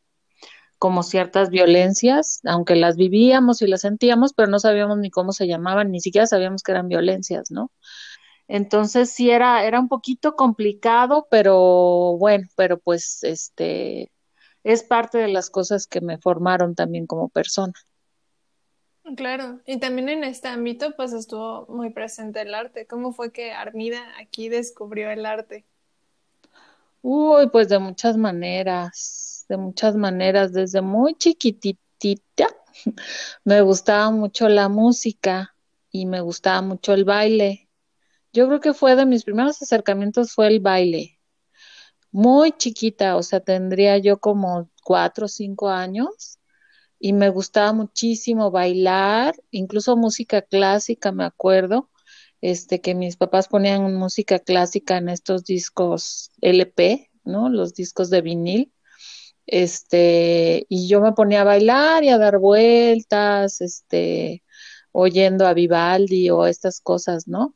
como 0.84 1.02
ciertas 1.02 1.50
violencias, 1.50 2.42
aunque 2.44 2.76
las 2.76 2.98
vivíamos 2.98 3.62
y 3.62 3.68
las 3.68 3.80
sentíamos, 3.80 4.34
pero 4.34 4.50
no 4.50 4.60
sabíamos 4.60 4.98
ni 4.98 5.10
cómo 5.10 5.32
se 5.32 5.48
llamaban, 5.48 5.92
ni 5.92 6.02
siquiera 6.02 6.28
sabíamos 6.28 6.62
que 6.62 6.74
eran 6.74 6.90
violencias, 6.90 7.52
¿no? 7.52 7.72
Entonces 8.50 9.10
sí 9.10 9.32
era, 9.32 9.64
era 9.64 9.80
un 9.80 9.88
poquito 9.88 10.36
complicado, 10.36 11.26
pero 11.32 12.18
bueno, 12.18 12.50
pero 12.58 12.80
pues 12.80 13.24
este 13.24 14.12
es 14.66 14.84
parte 14.84 15.20
de 15.20 15.30
las 15.30 15.50
cosas 15.50 15.88
que 15.88 16.02
me 16.02 16.18
formaron 16.18 16.76
también 16.76 17.08
como 17.08 17.30
persona. 17.30 17.72
Claro, 19.16 19.62
y 19.66 19.80
también 19.80 20.10
en 20.10 20.26
este 20.26 20.50
ámbito 20.50 20.98
pues 20.98 21.14
estuvo 21.14 21.66
muy 21.70 21.92
presente 21.92 22.42
el 22.42 22.54
arte. 22.54 22.88
¿Cómo 22.88 23.14
fue 23.14 23.32
que 23.32 23.54
Armida 23.54 24.02
aquí 24.20 24.50
descubrió 24.50 25.10
el 25.12 25.26
arte? 25.26 25.64
Uy, 27.02 27.48
pues 27.52 27.70
de 27.70 27.80
muchas 27.80 28.18
maneras 28.18 29.33
de 29.54 29.58
muchas 29.58 29.96
maneras. 29.96 30.52
Desde 30.52 30.82
muy 30.82 31.16
chiquitita 31.16 32.48
me 33.46 33.62
gustaba 33.62 34.10
mucho 34.10 34.50
la 34.50 34.68
música 34.68 35.56
y 35.92 36.08
me 36.08 36.22
gustaba 36.22 36.62
mucho 36.62 36.94
el 36.94 37.06
baile. 37.06 37.70
Yo 38.34 38.48
creo 38.48 38.60
que 38.60 38.74
fue 38.74 38.96
de 38.96 39.06
mis 39.06 39.24
primeros 39.24 39.62
acercamientos 39.62 40.34
fue 40.34 40.48
el 40.48 40.60
baile. 40.60 41.20
Muy 42.12 42.52
chiquita, 42.52 43.16
o 43.16 43.24
sea, 43.24 43.42
tendría 43.42 43.98
yo 44.00 44.20
como 44.20 44.72
cuatro 44.84 45.26
o 45.26 45.30
cinco 45.30 45.70
años 45.70 46.40
y 47.00 47.14
me 47.14 47.30
gustaba 47.30 47.74
muchísimo 47.74 48.50
bailar, 48.50 49.36
incluso 49.52 49.96
música 49.98 50.42
clásica, 50.42 51.12
me 51.12 51.26
acuerdo, 51.26 51.92
este 52.42 52.82
que 52.82 52.96
mis 52.96 53.18
papás 53.18 53.48
ponían 53.48 53.96
música 53.96 54.40
clásica 54.40 54.98
en 54.98 55.10
estos 55.10 55.44
discos 55.44 56.32
LP, 56.42 57.12
¿no? 57.24 57.50
Los 57.50 57.76
discos 57.76 58.10
de 58.10 58.22
vinil 58.22 58.74
este, 59.46 60.66
y 60.70 60.88
yo 60.88 61.02
me 61.02 61.14
ponía 61.14 61.42
a 61.42 61.44
bailar 61.46 62.04
y 62.04 62.10
a 62.10 62.18
dar 62.18 62.40
vueltas, 62.40 63.62
este, 63.62 64.44
oyendo 64.92 65.48
a 65.48 65.54
Vivaldi 65.54 66.30
o 66.30 66.46
estas 66.48 66.82
cosas, 66.82 67.28
¿no? 67.28 67.56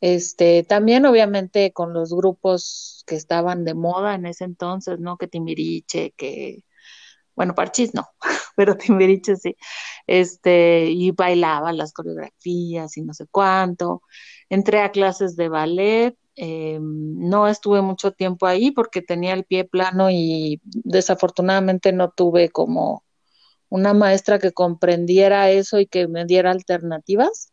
Este, 0.00 0.64
también 0.64 1.06
obviamente 1.06 1.72
con 1.72 1.92
los 1.92 2.14
grupos 2.14 3.04
que 3.06 3.16
estaban 3.16 3.64
de 3.64 3.74
moda 3.74 4.14
en 4.14 4.26
ese 4.26 4.44
entonces, 4.44 4.98
¿no? 4.98 5.18
Que 5.18 5.28
Timbiriche, 5.28 6.12
que, 6.16 6.64
bueno, 7.36 7.54
Parchis 7.54 7.94
no, 7.94 8.08
pero 8.56 8.76
Timbiriche 8.76 9.36
sí, 9.36 9.56
este, 10.06 10.86
y 10.90 11.12
bailaba 11.12 11.72
las 11.72 11.92
coreografías 11.92 12.96
y 12.96 13.02
no 13.02 13.14
sé 13.14 13.26
cuánto. 13.30 14.02
Entré 14.48 14.80
a 14.82 14.90
clases 14.92 15.36
de 15.36 15.48
ballet, 15.48 16.16
eh, 16.42 16.78
no 16.80 17.48
estuve 17.48 17.82
mucho 17.82 18.12
tiempo 18.12 18.46
ahí 18.46 18.70
porque 18.70 19.02
tenía 19.02 19.34
el 19.34 19.44
pie 19.44 19.64
plano 19.64 20.10
y 20.10 20.62
desafortunadamente 20.64 21.92
no 21.92 22.12
tuve 22.12 22.48
como 22.48 23.04
una 23.68 23.92
maestra 23.92 24.38
que 24.38 24.52
comprendiera 24.52 25.50
eso 25.50 25.78
y 25.80 25.86
que 25.86 26.08
me 26.08 26.24
diera 26.24 26.50
alternativas. 26.50 27.52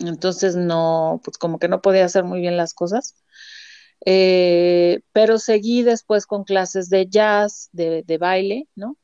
Entonces 0.00 0.56
no, 0.56 1.22
pues 1.24 1.38
como 1.38 1.58
que 1.58 1.68
no 1.68 1.80
podía 1.80 2.04
hacer 2.04 2.24
muy 2.24 2.40
bien 2.40 2.58
las 2.58 2.74
cosas. 2.74 3.16
Eh, 4.04 5.00
pero 5.12 5.38
seguí 5.38 5.82
después 5.82 6.26
con 6.26 6.44
clases 6.44 6.90
de 6.90 7.06
jazz, 7.08 7.70
de, 7.72 8.18
baile, 8.20 8.68
¿no? 8.74 8.98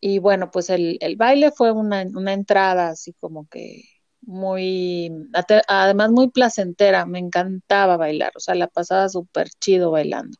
Y 0.00 0.20
bueno, 0.20 0.52
pues 0.52 0.70
el, 0.70 0.98
baile 1.16 1.50
fue 1.50 1.72
una 1.72 2.32
entrada 2.32 2.90
así 2.90 3.12
como 3.14 3.48
que 3.48 3.82
muy, 4.26 5.10
además 5.68 6.10
muy 6.10 6.30
placentera, 6.30 7.06
me 7.06 7.18
encantaba 7.18 7.96
bailar, 7.96 8.32
o 8.36 8.40
sea, 8.40 8.54
la 8.54 8.68
pasaba 8.68 9.08
súper 9.08 9.48
chido 9.60 9.90
bailando. 9.90 10.36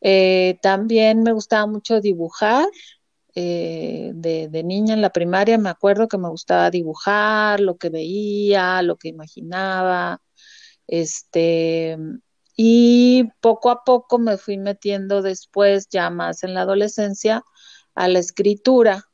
Eh, 0.00 0.58
también 0.62 1.22
me 1.22 1.32
gustaba 1.32 1.66
mucho 1.66 2.00
dibujar, 2.00 2.66
eh, 3.34 4.12
de, 4.14 4.48
de, 4.48 4.64
niña 4.64 4.94
en 4.94 5.02
la 5.02 5.10
primaria, 5.10 5.58
me 5.58 5.70
acuerdo 5.70 6.08
que 6.08 6.18
me 6.18 6.28
gustaba 6.28 6.70
dibujar, 6.70 7.60
lo 7.60 7.76
que 7.78 7.90
veía, 7.90 8.82
lo 8.82 8.96
que 8.96 9.08
imaginaba, 9.08 10.20
este, 10.88 11.96
y 12.56 13.24
poco 13.40 13.70
a 13.70 13.84
poco 13.84 14.18
me 14.18 14.36
fui 14.36 14.58
metiendo 14.58 15.22
después, 15.22 15.88
ya 15.90 16.10
más 16.10 16.42
en 16.42 16.54
la 16.54 16.62
adolescencia, 16.62 17.44
a 17.94 18.08
la 18.08 18.18
escritura. 18.18 19.07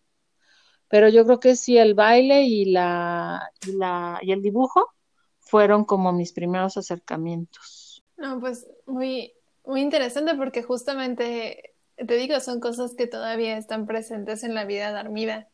Pero 0.95 1.09
yo 1.09 1.25
creo 1.25 1.41
que 1.41 1.57
sí, 1.57 1.77
el 1.77 1.95
baile 1.95 2.43
y, 2.45 2.67
la, 2.67 3.51
y, 3.67 3.73
la, 3.73 4.21
y 4.23 4.31
el 4.31 4.43
dibujo 4.43 4.95
fueron 5.41 5.85
como 5.85 6.13
mis 6.13 6.31
primeros 6.33 6.77
acercamientos. 6.77 8.05
No, 8.17 8.39
pues 8.39 8.69
muy, 8.87 9.33
muy 9.65 9.81
interesante 9.81 10.37
porque 10.37 10.63
justamente, 10.63 11.73
te 11.97 12.15
digo, 12.15 12.39
son 12.39 12.61
cosas 12.61 12.95
que 12.95 13.09
todavía 13.09 13.59
están 13.59 13.87
presentes 13.89 14.45
en 14.45 14.55
la 14.55 14.67
vida 14.67 14.93
dormida. 14.93 15.49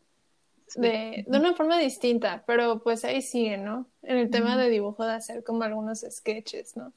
De, 0.76 1.24
de, 1.26 1.38
una 1.38 1.54
forma 1.54 1.78
distinta, 1.78 2.44
pero 2.46 2.82
pues 2.82 3.06
ahí 3.06 3.22
siguen, 3.22 3.64
¿no? 3.64 3.86
En 4.02 4.18
el 4.18 4.28
tema 4.28 4.58
de 4.58 4.68
dibujo, 4.68 5.06
de 5.06 5.14
hacer 5.14 5.42
como 5.42 5.62
algunos 5.62 6.04
sketches, 6.06 6.76
¿no? 6.76 6.92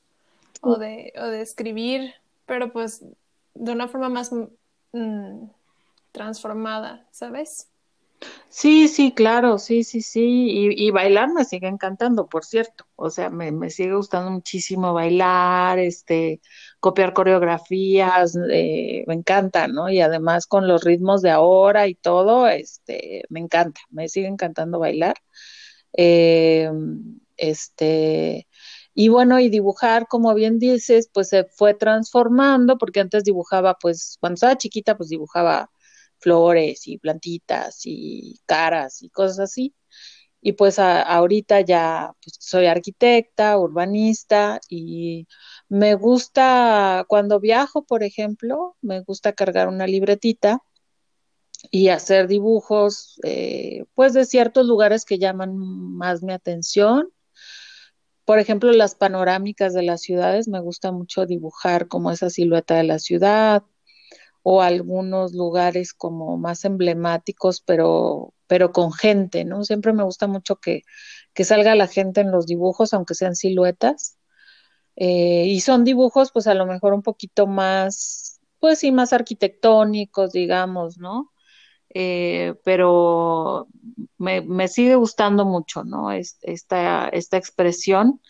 O 0.59 0.75
de, 0.75 1.13
o 1.15 1.27
de 1.27 1.39
escribir, 1.39 2.13
pero 2.45 2.73
pues 2.73 3.05
de 3.53 3.71
una 3.71 3.87
forma 3.87 4.09
más 4.09 4.33
mm, 4.91 5.45
transformada, 6.11 7.07
¿sabes? 7.11 7.69
Sí, 8.49 8.87
sí, 8.87 9.13
claro, 9.13 9.57
sí, 9.57 9.83
sí, 9.83 10.01
sí. 10.01 10.21
Y, 10.21 10.87
y, 10.87 10.91
bailar 10.91 11.33
me 11.33 11.43
sigue 11.43 11.67
encantando, 11.67 12.27
por 12.27 12.45
cierto. 12.45 12.85
O 12.95 13.09
sea, 13.09 13.29
me, 13.29 13.51
me, 13.51 13.69
sigue 13.71 13.95
gustando 13.95 14.29
muchísimo 14.31 14.93
bailar, 14.93 15.79
este, 15.79 16.39
copiar 16.79 17.13
coreografías, 17.13 18.37
eh, 18.51 19.03
me 19.07 19.15
encanta, 19.15 19.67
¿no? 19.67 19.89
Y 19.89 20.01
además 20.01 20.45
con 20.47 20.67
los 20.67 20.83
ritmos 20.83 21.21
de 21.23 21.31
ahora 21.31 21.87
y 21.87 21.95
todo, 21.95 22.47
este, 22.47 23.23
me 23.29 23.39
encanta, 23.39 23.81
me 23.89 24.07
sigue 24.07 24.27
encantando 24.27 24.79
bailar. 24.79 25.15
Eh, 25.93 26.69
este, 27.37 28.47
y 28.93 29.09
bueno, 29.09 29.39
y 29.39 29.49
dibujar, 29.49 30.07
como 30.07 30.33
bien 30.35 30.59
dices, 30.59 31.09
pues 31.13 31.29
se 31.29 31.45
fue 31.45 31.73
transformando, 31.73 32.77
porque 32.77 32.99
antes 32.99 33.23
dibujaba, 33.23 33.75
pues, 33.79 34.17
cuando 34.19 34.35
estaba 34.35 34.57
chiquita, 34.57 34.95
pues 34.97 35.09
dibujaba 35.09 35.71
flores 36.23 36.87
y 36.87 36.97
plantitas 36.97 37.81
y 37.85 38.39
caras 38.45 39.03
y 39.03 39.09
cosas 39.09 39.39
así. 39.39 39.75
Y 40.41 40.53
pues 40.53 40.79
ahorita 40.79 41.61
ya 41.61 42.13
pues, 42.23 42.35
soy 42.39 42.65
arquitecta, 42.67 43.57
urbanista 43.57 44.59
y 44.69 45.27
me 45.69 45.95
gusta, 45.95 47.05
cuando 47.07 47.39
viajo, 47.39 47.85
por 47.85 48.03
ejemplo, 48.03 48.75
me 48.81 49.01
gusta 49.01 49.33
cargar 49.33 49.69
una 49.69 49.87
libretita 49.87 50.61
y 51.71 51.89
hacer 51.89 52.27
dibujos, 52.27 53.19
eh, 53.23 53.85
pues 53.95 54.13
de 54.13 54.25
ciertos 54.25 54.67
lugares 54.67 55.05
que 55.05 55.19
llaman 55.19 55.57
más 55.57 56.23
mi 56.23 56.33
atención. 56.33 57.09
Por 58.25 58.39
ejemplo, 58.39 58.71
las 58.71 58.95
panorámicas 58.95 59.73
de 59.73 59.83
las 59.83 60.01
ciudades, 60.01 60.47
me 60.47 60.59
gusta 60.61 60.91
mucho 60.91 61.25
dibujar 61.25 61.87
como 61.87 62.11
esa 62.11 62.29
silueta 62.29 62.75
de 62.75 62.83
la 62.83 62.99
ciudad, 62.99 63.63
o 64.43 64.61
algunos 64.61 65.33
lugares 65.33 65.93
como 65.93 66.37
más 66.37 66.65
emblemáticos, 66.65 67.61
pero, 67.61 68.33
pero 68.47 68.71
con 68.73 68.93
gente, 68.93 69.45
¿no? 69.45 69.63
Siempre 69.63 69.93
me 69.93 70.03
gusta 70.03 70.27
mucho 70.27 70.57
que, 70.57 70.83
que 71.33 71.45
salga 71.45 71.75
la 71.75 71.87
gente 71.87 72.21
en 72.21 72.31
los 72.31 72.45
dibujos, 72.45 72.93
aunque 72.93 73.15
sean 73.15 73.35
siluetas. 73.35 74.17
Eh, 74.95 75.45
y 75.47 75.61
son 75.61 75.83
dibujos, 75.85 76.31
pues 76.31 76.47
a 76.47 76.53
lo 76.53 76.65
mejor 76.65 76.93
un 76.93 77.01
poquito 77.03 77.47
más, 77.47 78.41
pues 78.59 78.79
sí, 78.79 78.91
más 78.91 79.13
arquitectónicos, 79.13 80.33
digamos, 80.33 80.97
¿no? 80.99 81.31
Eh, 81.95 82.55
pero 82.65 83.67
me, 84.17 84.41
me, 84.41 84.67
sigue 84.67 84.95
gustando 84.95 85.45
mucho, 85.45 85.83
¿no? 85.83 86.11
esta, 86.11 87.09
esta 87.09 87.37
expresión. 87.37 88.21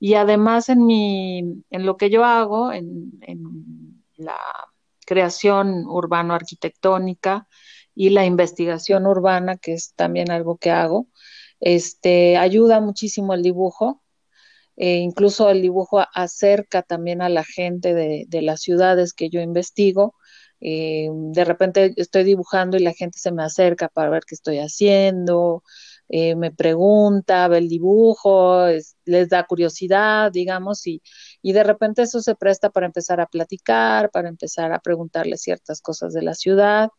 Y 0.00 0.14
además 0.14 0.68
en 0.68 0.86
mi, 0.86 1.40
en 1.70 1.86
lo 1.86 1.96
que 1.96 2.10
yo 2.10 2.24
hago, 2.24 2.72
en, 2.72 3.12
en 3.22 4.02
la 4.16 4.36
creación 5.08 5.86
urbano-arquitectónica 5.86 7.48
y 7.94 8.10
la 8.10 8.26
investigación 8.26 9.06
urbana, 9.06 9.56
que 9.56 9.72
es 9.72 9.94
también 9.94 10.30
algo 10.30 10.58
que 10.58 10.70
hago. 10.70 11.08
Este, 11.60 12.36
ayuda 12.36 12.80
muchísimo 12.80 13.32
el 13.32 13.42
dibujo, 13.42 14.02
e 14.76 14.96
incluso 14.96 15.48
el 15.48 15.62
dibujo 15.62 16.04
acerca 16.14 16.82
también 16.82 17.22
a 17.22 17.30
la 17.30 17.42
gente 17.42 17.94
de, 17.94 18.42
las 18.42 18.60
ciudades 18.60 19.14
que 19.14 19.30
yo 19.30 19.40
investigo. 19.40 20.14
Eh, 20.60 21.08
de 21.10 21.44
repente 21.46 21.94
estoy 21.96 22.24
dibujando 22.24 22.76
y 22.76 22.80
la 22.80 22.92
gente 22.92 23.18
se 23.18 23.32
me 23.32 23.42
acerca 23.42 23.88
para 23.88 24.10
ver 24.10 24.24
qué 24.26 24.34
estoy 24.34 24.58
haciendo, 24.58 25.62
eh, 26.08 26.34
me 26.36 26.50
pregunta, 26.52 27.48
ve 27.48 27.58
el 27.58 27.68
dibujo, 27.68 28.66
les 29.04 29.28
da 29.28 29.44
curiosidad, 29.44 30.32
digamos, 30.32 30.86
y, 30.86 31.02
y 31.42 31.52
de 31.52 31.64
repente 31.64 32.02
eso 32.02 32.20
se 32.22 32.34
presta 32.34 32.70
para 32.70 32.86
empezar 32.86 33.20
a 33.20 33.26
platicar, 33.26 34.10
para 34.10 34.28
empezar 34.28 34.72
a 34.72 34.80
preguntarle 34.80 35.36
ciertas 35.36 35.80
cosas 35.82 36.12
de 36.14 36.22
la 36.22 36.34
ciudad. 36.34 36.90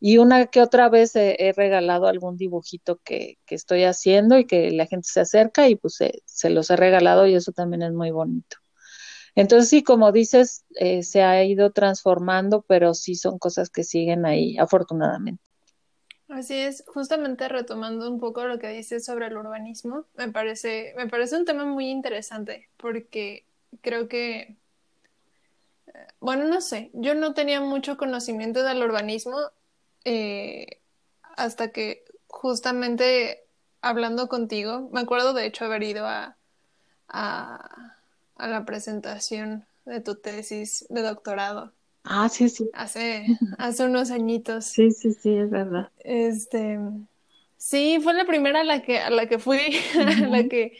Y 0.00 0.18
una 0.18 0.46
que 0.46 0.62
otra 0.62 0.88
vez 0.88 1.14
he, 1.14 1.52
regalado 1.54 2.06
algún 2.06 2.36
dibujito 2.38 3.00
que, 3.04 3.38
que, 3.44 3.54
estoy 3.54 3.84
haciendo 3.84 4.38
y 4.38 4.46
que 4.46 4.70
la 4.70 4.86
gente 4.86 5.08
se 5.10 5.20
acerca 5.20 5.68
y 5.68 5.76
pues 5.76 5.98
se, 6.24 6.50
los 6.50 6.70
he 6.70 6.76
regalado 6.76 7.26
y 7.26 7.34
eso 7.34 7.52
también 7.52 7.82
es 7.82 7.92
muy 7.92 8.10
bonito. 8.10 8.56
Entonces 9.34 9.68
sí, 9.68 9.82
como 9.82 10.12
dices, 10.12 10.64
eh, 10.76 11.02
se 11.02 11.22
ha 11.22 11.44
ido 11.44 11.72
transformando, 11.72 12.64
pero 12.66 12.94
sí 12.94 13.14
son 13.14 13.38
cosas 13.38 13.70
que 13.70 13.84
siguen 13.84 14.26
ahí, 14.26 14.56
afortunadamente. 14.58 15.42
Así 16.30 16.54
es, 16.58 16.84
justamente 16.86 17.48
retomando 17.48 18.08
un 18.08 18.20
poco 18.20 18.44
lo 18.44 18.58
que 18.60 18.68
dices 18.68 19.04
sobre 19.04 19.26
el 19.26 19.36
urbanismo, 19.36 20.06
me 20.14 20.30
parece, 20.30 20.94
me 20.96 21.08
parece 21.08 21.36
un 21.36 21.44
tema 21.44 21.64
muy 21.64 21.90
interesante 21.90 22.70
porque 22.76 23.44
creo 23.82 24.08
que, 24.08 24.56
eh, 25.86 26.06
bueno, 26.20 26.44
no 26.44 26.60
sé, 26.60 26.90
yo 26.94 27.14
no 27.14 27.34
tenía 27.34 27.60
mucho 27.60 27.96
conocimiento 27.96 28.62
del 28.62 28.82
urbanismo 28.82 29.36
eh, 30.04 30.80
hasta 31.36 31.72
que 31.72 32.04
justamente 32.28 33.44
hablando 33.82 34.28
contigo, 34.28 34.88
me 34.92 35.00
acuerdo 35.00 35.32
de 35.34 35.46
hecho 35.46 35.64
haber 35.64 35.82
ido 35.82 36.06
a, 36.06 36.36
a, 37.08 37.96
a 38.36 38.48
la 38.48 38.64
presentación 38.66 39.66
de 39.86 40.00
tu 40.00 40.16
tesis 40.16 40.86
de 40.90 41.02
doctorado. 41.02 41.72
Ah, 42.04 42.28
sí, 42.28 42.48
sí. 42.48 42.70
Hace, 42.72 43.26
hace 43.58 43.84
unos 43.84 44.10
añitos. 44.10 44.64
Sí, 44.66 44.90
sí, 44.90 45.12
sí, 45.12 45.34
es 45.34 45.50
verdad. 45.50 45.90
Este, 46.00 46.78
sí, 47.56 47.98
fue 48.02 48.14
la 48.14 48.24
primera 48.24 48.60
a 48.60 48.64
la 48.64 48.82
que, 48.82 48.98
a 48.98 49.10
la 49.10 49.26
que 49.26 49.38
fui, 49.38 49.58
a 49.98 50.26
la 50.28 50.44
que, 50.48 50.78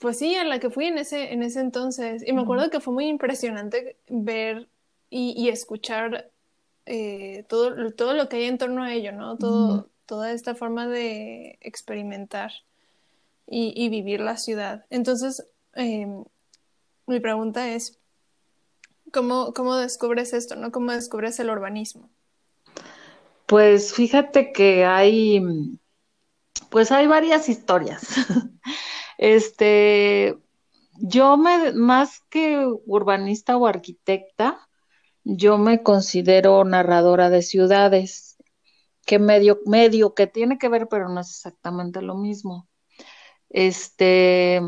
pues 0.00 0.18
sí, 0.18 0.34
a 0.36 0.44
la 0.44 0.58
que 0.60 0.70
fui 0.70 0.86
en 0.86 0.98
ese, 0.98 1.32
en 1.32 1.42
ese 1.42 1.60
entonces. 1.60 2.22
Y 2.26 2.32
me 2.32 2.42
acuerdo 2.42 2.70
que 2.70 2.80
fue 2.80 2.94
muy 2.94 3.06
impresionante 3.08 3.98
ver 4.08 4.68
y, 5.10 5.34
y 5.36 5.48
escuchar 5.48 6.30
eh, 6.86 7.44
todo, 7.48 7.92
todo 7.92 8.14
lo 8.14 8.28
que 8.28 8.36
hay 8.38 8.44
en 8.44 8.58
torno 8.58 8.82
a 8.84 8.92
ello, 8.94 9.12
¿no? 9.12 9.36
Todo, 9.38 9.88
Toda 10.06 10.32
esta 10.32 10.54
forma 10.56 10.88
de 10.88 11.58
experimentar 11.60 12.52
y, 13.46 13.72
y 13.76 13.88
vivir 13.88 14.20
la 14.20 14.36
ciudad. 14.36 14.86
Entonces, 14.90 15.46
eh, 15.74 16.06
mi 17.06 17.20
pregunta 17.20 17.70
es, 17.74 17.99
¿cómo, 19.12 19.52
¿cómo 19.54 19.76
descubres 19.76 20.32
esto, 20.32 20.56
no? 20.56 20.72
¿Cómo 20.72 20.92
descubres 20.92 21.38
el 21.40 21.50
urbanismo? 21.50 22.10
Pues 23.46 23.92
fíjate 23.92 24.52
que 24.52 24.84
hay, 24.84 25.42
pues 26.70 26.92
hay 26.92 27.06
varias 27.06 27.48
historias. 27.48 28.02
Este, 29.22 30.38
yo 30.94 31.36
me, 31.36 31.72
más 31.72 32.22
que 32.30 32.66
urbanista 32.86 33.58
o 33.58 33.66
arquitecta, 33.66 34.66
yo 35.24 35.58
me 35.58 35.82
considero 35.82 36.64
narradora 36.64 37.28
de 37.28 37.42
ciudades, 37.42 38.38
que 39.04 39.18
medio, 39.18 39.60
medio 39.66 40.14
que 40.14 40.26
tiene 40.26 40.56
que 40.56 40.70
ver, 40.70 40.88
pero 40.88 41.10
no 41.10 41.20
es 41.20 41.28
exactamente 41.28 42.00
lo 42.00 42.14
mismo. 42.14 42.66
Este, 43.50 44.62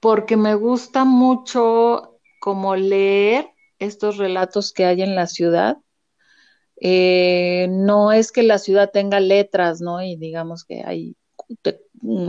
porque 0.00 0.36
me 0.36 0.54
gusta 0.54 1.04
mucho 1.04 2.17
como 2.40 2.76
leer 2.76 3.50
estos 3.78 4.16
relatos 4.16 4.72
que 4.72 4.84
hay 4.84 5.02
en 5.02 5.14
la 5.14 5.26
ciudad. 5.26 5.76
Eh, 6.80 7.66
no 7.70 8.12
es 8.12 8.32
que 8.32 8.42
la 8.42 8.58
ciudad 8.58 8.90
tenga 8.92 9.20
letras, 9.20 9.80
¿no? 9.80 10.02
Y 10.02 10.16
digamos 10.16 10.64
que 10.64 10.82
hay 10.84 11.16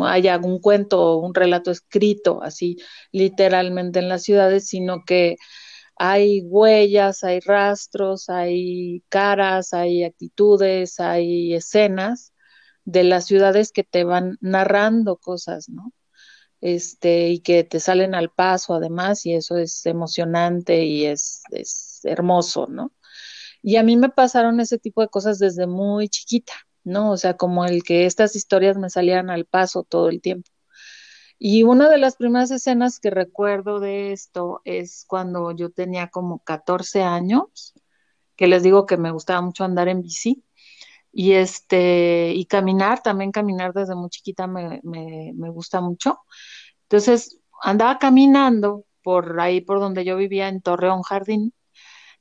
haya 0.06 0.38
un 0.38 0.60
cuento 0.60 1.02
o 1.02 1.18
un 1.18 1.34
relato 1.34 1.72
escrito 1.72 2.42
así 2.42 2.78
literalmente 3.12 4.00
en 4.00 4.10
las 4.10 4.24
ciudades, 4.24 4.68
sino 4.68 5.04
que 5.06 5.36
hay 5.98 6.42
huellas, 6.46 7.24
hay 7.24 7.42
rastros, 7.42 8.30
hay 8.30 9.04
caras, 9.10 9.74
hay 9.74 10.04
actitudes, 10.06 11.00
hay 11.00 11.54
escenas 11.54 12.34
de 12.86 13.04
las 13.04 13.26
ciudades 13.26 13.72
que 13.72 13.84
te 13.84 14.04
van 14.06 14.38
narrando 14.42 15.18
cosas, 15.18 15.70
¿no? 15.70 15.92
Este, 16.62 17.30
y 17.30 17.40
que 17.40 17.64
te 17.64 17.80
salen 17.80 18.16
al 18.16 18.32
paso 18.32 18.74
además, 18.74 19.26
y 19.26 19.34
eso 19.34 19.58
es 19.58 19.86
emocionante 19.86 20.84
y 20.84 21.06
es, 21.06 21.44
es 21.52 22.02
hermoso, 22.04 22.68
¿no? 22.68 22.94
Y 23.62 23.78
a 23.78 23.84
mí 23.84 23.98
me 23.98 24.10
pasaron 24.10 24.60
ese 24.60 24.78
tipo 24.80 25.02
de 25.02 25.10
cosas 25.10 25.40
desde 25.40 25.68
muy 25.68 26.10
chiquita, 26.10 26.54
¿no? 26.84 27.12
O 27.12 27.18
sea, 27.18 27.36
como 27.38 27.66
el 27.66 27.84
que 27.84 28.06
estas 28.06 28.36
historias 28.36 28.78
me 28.78 28.90
salían 28.90 29.30
al 29.30 29.46
paso 29.46 29.84
todo 29.84 30.10
el 30.10 30.22
tiempo. 30.22 30.50
Y 31.38 31.64
una 31.64 31.90
de 31.90 31.98
las 31.98 32.18
primeras 32.18 32.52
escenas 32.52 33.00
que 33.00 33.10
recuerdo 33.10 33.80
de 33.80 34.12
esto 34.12 34.62
es 34.66 35.06
cuando 35.08 35.52
yo 35.52 35.72
tenía 35.72 36.10
como 36.10 36.40
14 36.44 37.02
años, 37.04 37.74
que 38.36 38.48
les 38.48 38.64
digo 38.64 38.86
que 38.86 38.98
me 38.98 39.12
gustaba 39.12 39.42
mucho 39.42 39.64
andar 39.64 39.88
en 39.88 40.02
bici 40.02 40.44
y 41.12 41.34
este 41.34 42.34
y 42.36 42.46
caminar, 42.46 43.02
también 43.02 43.32
caminar 43.32 43.74
desde 43.74 43.96
muy 43.96 44.10
chiquita 44.10 44.48
me, 44.48 44.80
me, 44.84 45.34
me 45.36 45.50
gusta 45.50 45.82
mucho. 45.82 46.20
Entonces 46.84 47.40
andaba 47.64 48.00
caminando 48.00 48.86
por 49.04 49.40
ahí 49.42 49.62
por 49.62 49.80
donde 49.80 50.06
yo 50.06 50.18
vivía 50.18 50.50
en 50.50 50.62
Torreón 50.62 51.04
Jardín 51.04 51.54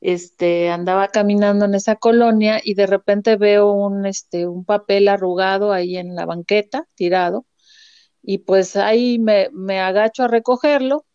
este, 0.00 0.70
andaba 0.70 1.08
caminando 1.08 1.64
en 1.64 1.74
esa 1.74 1.96
colonia 1.96 2.60
y 2.62 2.74
de 2.74 2.86
repente 2.86 3.36
veo 3.36 3.72
un, 3.72 4.06
este, 4.06 4.46
un 4.46 4.64
papel 4.64 5.08
arrugado 5.08 5.72
ahí 5.72 5.96
en 5.96 6.14
la 6.14 6.26
banqueta, 6.26 6.86
tirado, 6.94 7.46
y 8.22 8.38
pues 8.38 8.76
ahí 8.76 9.18
me, 9.18 9.48
me 9.52 9.80
agacho 9.80 10.24
a 10.24 10.28
recogerlo, 10.28 11.06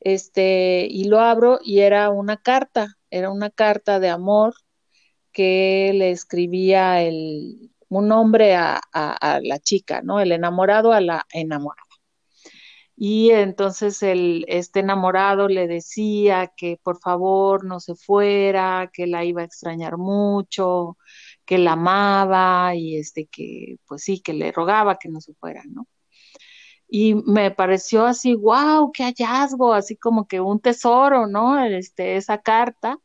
este, 0.00 0.86
y 0.90 1.04
lo 1.06 1.20
abro 1.20 1.60
y 1.64 1.80
era 1.80 2.10
una 2.10 2.36
carta, 2.38 2.88
era 3.10 3.30
una 3.30 3.50
carta 3.50 4.00
de 4.00 4.10
amor 4.10 4.54
que 5.36 5.92
le 5.94 6.10
escribía 6.10 7.02
el, 7.02 7.70
un 7.88 8.12
hombre 8.12 8.56
a, 8.56 8.80
a 8.92 9.40
la 9.42 9.58
chica, 9.60 10.02
¿no? 10.02 10.20
El 10.20 10.32
enamorado 10.32 10.92
a 10.92 11.00
la 11.00 11.26
enamorada 11.32 11.86
y 12.96 13.30
entonces 13.30 14.02
el, 14.02 14.44
este 14.48 14.80
enamorado 14.80 15.48
le 15.48 15.68
decía 15.68 16.52
que 16.56 16.80
por 16.82 16.98
favor 16.98 17.64
no 17.64 17.78
se 17.80 17.94
fuera, 17.94 18.90
que 18.92 19.06
la 19.06 19.24
iba 19.24 19.42
a 19.42 19.44
extrañar 19.44 19.98
mucho, 19.98 20.96
que 21.44 21.58
la 21.58 21.72
amaba 21.72 22.74
y 22.74 22.96
este 22.96 23.26
que 23.26 23.76
pues 23.86 24.02
sí, 24.02 24.20
que 24.20 24.32
le 24.32 24.50
rogaba 24.52 24.96
que 24.98 25.08
no 25.10 25.20
se 25.20 25.34
fuera, 25.34 25.62
¿no? 25.68 25.86
Y 26.88 27.14
me 27.14 27.50
pareció 27.50 28.06
así, 28.06 28.34
wow, 28.34 28.92
qué 28.92 29.04
hallazgo, 29.04 29.74
así 29.74 29.96
como 29.96 30.26
que 30.28 30.40
un 30.40 30.60
tesoro, 30.60 31.26
¿no? 31.26 31.62
Este, 31.64 32.16
esa 32.16 32.38
carta. 32.38 32.98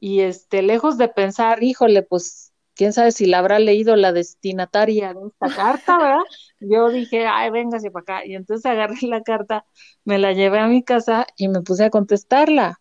Y 0.00 0.20
este, 0.20 0.62
lejos 0.62 0.96
de 0.96 1.08
pensar, 1.08 1.62
híjole, 1.62 2.02
pues 2.02 2.52
quién 2.74 2.92
sabe 2.92 3.10
si 3.10 3.26
la 3.26 3.40
habrá 3.40 3.58
leído 3.58 3.96
la 3.96 4.12
destinataria 4.12 5.12
de 5.12 5.26
esta 5.26 5.54
carta, 5.54 5.98
¿verdad? 5.98 6.22
Yo 6.60 6.88
dije, 6.90 7.26
ay, 7.26 7.50
véngase 7.50 7.90
para 7.90 8.02
acá. 8.02 8.26
Y 8.26 8.36
entonces 8.36 8.64
agarré 8.66 8.96
la 9.02 9.22
carta, 9.22 9.66
me 10.04 10.18
la 10.18 10.32
llevé 10.32 10.60
a 10.60 10.68
mi 10.68 10.84
casa 10.84 11.26
y 11.36 11.48
me 11.48 11.62
puse 11.62 11.84
a 11.84 11.90
contestarla. 11.90 12.80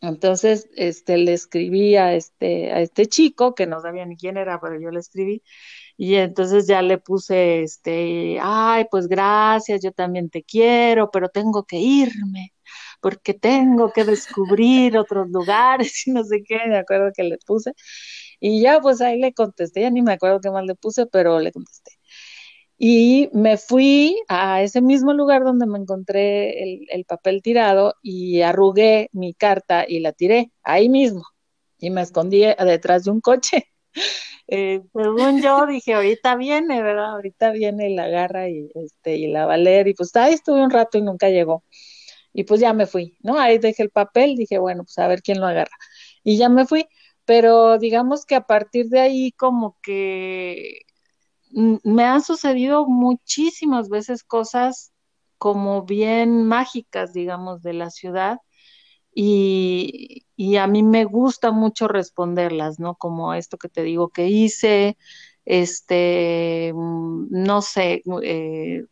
Entonces, 0.00 0.68
este, 0.76 1.18
le 1.18 1.32
escribí 1.32 1.96
a 1.96 2.14
este, 2.14 2.72
a 2.72 2.80
este 2.80 3.06
chico, 3.06 3.54
que 3.54 3.66
no 3.66 3.80
sabía 3.80 4.06
ni 4.06 4.16
quién 4.16 4.36
era, 4.36 4.60
pero 4.60 4.80
yo 4.80 4.90
le 4.90 5.00
escribí, 5.00 5.42
y 5.96 6.14
entonces 6.14 6.68
ya 6.68 6.82
le 6.82 6.98
puse, 6.98 7.62
este, 7.62 8.38
ay, 8.40 8.86
pues 8.90 9.08
gracias, 9.08 9.82
yo 9.82 9.90
también 9.92 10.30
te 10.30 10.44
quiero, 10.44 11.10
pero 11.10 11.28
tengo 11.28 11.64
que 11.64 11.78
irme, 11.78 12.54
porque 13.00 13.34
tengo 13.34 13.92
que 13.92 14.04
descubrir 14.04 14.98
otros 14.98 15.28
lugares 15.30 16.02
y 16.06 16.12
no 16.12 16.24
sé 16.24 16.42
qué, 16.44 16.58
me 16.68 16.78
acuerdo 16.78 17.12
que 17.14 17.24
le 17.24 17.38
puse. 17.46 17.72
Y 18.40 18.62
ya 18.62 18.80
pues 18.80 19.00
ahí 19.00 19.18
le 19.20 19.32
contesté, 19.34 19.82
ya 19.82 19.90
ni 19.90 20.02
me 20.02 20.12
acuerdo 20.12 20.40
qué 20.40 20.50
mal 20.50 20.66
le 20.66 20.74
puse, 20.76 21.06
pero 21.06 21.40
le 21.40 21.52
contesté. 21.52 21.92
Y 22.78 23.28
me 23.32 23.56
fui 23.58 24.16
a 24.28 24.62
ese 24.62 24.80
mismo 24.80 25.12
lugar 25.12 25.42
donde 25.44 25.66
me 25.66 25.78
encontré 25.78 26.62
el, 26.94 27.04
papel 27.06 27.42
tirado 27.42 27.94
y 28.02 28.42
arrugué 28.42 29.08
mi 29.12 29.34
carta 29.34 29.84
y 29.88 29.98
la 30.00 30.12
tiré 30.12 30.52
ahí 30.62 30.88
mismo. 30.88 31.24
Y 31.78 31.90
me 31.90 32.02
escondí 32.02 32.44
detrás 32.64 33.04
de 33.04 33.10
un 33.12 33.20
coche. 33.20 33.64
Eh, 34.50 34.80
según 34.94 35.42
yo 35.42 35.66
dije, 35.66 35.92
ahorita 35.92 36.34
viene, 36.36 36.82
¿verdad? 36.82 37.12
Ahorita 37.16 37.50
viene 37.50 37.90
y 37.90 37.94
la 37.94 38.04
agarra 38.04 38.48
y, 38.48 38.70
este, 38.76 39.16
y 39.16 39.26
la 39.26 39.44
va 39.44 39.54
a 39.54 39.56
leer. 39.58 39.88
Y 39.88 39.94
pues 39.94 40.16
ahí 40.16 40.32
estuve 40.32 40.62
un 40.62 40.70
rato 40.70 40.96
y 40.96 41.02
nunca 41.02 41.28
llegó. 41.28 41.64
Y 42.38 42.44
pues 42.44 42.60
ya 42.60 42.72
me 42.72 42.86
fui, 42.86 43.16
¿no? 43.20 43.38
Ahí 43.38 43.58
dejé 43.58 43.82
el 43.82 43.90
papel, 43.90 44.36
dije, 44.36 44.58
bueno, 44.58 44.84
pues 44.84 44.98
a 44.98 45.08
ver 45.08 45.22
quién 45.22 45.40
lo 45.40 45.46
agarra. 45.46 45.76
Y 46.22 46.36
ya 46.38 46.48
me 46.48 46.66
fui 46.66 46.86
pero 47.28 47.78
digamos 47.78 48.24
que 48.24 48.36
a 48.36 48.46
partir 48.46 48.88
de 48.88 49.00
ahí 49.00 49.32
como 49.32 49.76
que 49.82 50.80
me 51.52 52.04
han 52.04 52.22
sucedido 52.22 52.86
muchísimas 52.86 53.90
veces 53.90 54.24
cosas 54.24 54.94
como 55.36 55.82
bien 55.84 56.46
mágicas, 56.46 57.12
digamos, 57.12 57.62
de 57.62 57.74
la 57.74 57.90
ciudad 57.90 58.38
y, 59.14 60.24
a 60.58 60.66
mí 60.68 60.82
me 60.82 61.04
gusta 61.04 61.50
mucho 61.52 61.86
responderlas, 61.86 62.80
¿no? 62.80 62.94
Como 62.96 63.34
esto 63.34 63.58
que 63.58 63.68
te 63.68 63.82
digo 63.82 64.08
que 64.08 64.28
hice, 64.28 64.96
este, 65.44 66.72
no 66.74 67.60
sé, 67.62 68.02
eh, 68.22 68.86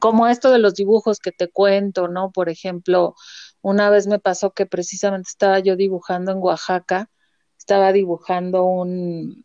como 0.00 0.28
esto 0.28 0.50
de 0.50 0.58
los 0.58 0.74
dibujos 0.74 1.18
que 1.18 1.32
te 1.32 1.48
cuento, 1.48 2.08
¿no? 2.08 2.30
Por 2.32 2.48
ejemplo, 2.48 3.14
una 3.60 3.90
vez 3.90 4.06
me 4.06 4.18
pasó 4.18 4.52
que 4.52 4.66
precisamente 4.66 5.28
estaba 5.28 5.58
yo 5.60 5.76
dibujando 5.76 6.32
en 6.32 6.38
Oaxaca, 6.38 7.10
estaba 7.58 7.92
dibujando 7.92 8.64
un, 8.64 9.44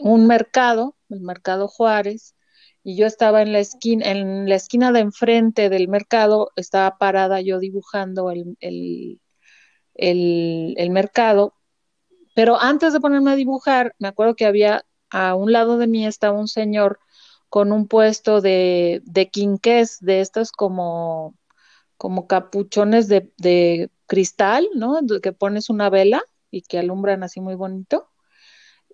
un 0.00 0.26
mercado, 0.26 0.96
el 1.08 1.20
mercado 1.20 1.68
Juárez, 1.68 2.34
y 2.82 2.96
yo 2.96 3.06
estaba 3.06 3.42
en 3.42 3.52
la 3.52 3.60
esquina, 3.60 4.10
en 4.10 4.48
la 4.48 4.56
esquina 4.56 4.92
de 4.92 5.00
enfrente 5.00 5.70
del 5.70 5.88
mercado, 5.88 6.50
estaba 6.56 6.98
parada 6.98 7.40
yo 7.40 7.58
dibujando 7.58 8.30
el, 8.30 8.56
el, 8.60 9.20
el, 10.76 10.90
mercado, 10.90 11.54
pero 12.34 12.60
antes 12.60 12.92
de 12.92 13.00
ponerme 13.00 13.32
a 13.32 13.36
dibujar, 13.36 13.94
me 13.98 14.08
acuerdo 14.08 14.34
que 14.34 14.44
había 14.46 14.84
a 15.10 15.34
un 15.34 15.52
lado 15.52 15.78
de 15.78 15.86
mí 15.86 16.06
estaba 16.06 16.38
un 16.38 16.48
señor 16.48 16.98
con 17.54 17.70
un 17.70 17.86
puesto 17.86 18.40
de, 18.40 19.00
de 19.04 19.30
quinqués, 19.30 20.00
de 20.00 20.20
estos 20.20 20.50
como 20.50 21.36
como 21.96 22.26
capuchones 22.26 23.06
de, 23.06 23.90
cristal, 24.06 24.68
¿no? 24.74 24.98
Que 25.22 25.30
pones 25.32 25.70
una 25.70 25.88
vela 25.88 26.20
y 26.50 26.62
que 26.62 26.80
alumbran 26.80 27.22
así 27.22 27.40
muy 27.40 27.54
bonito. 27.54 28.10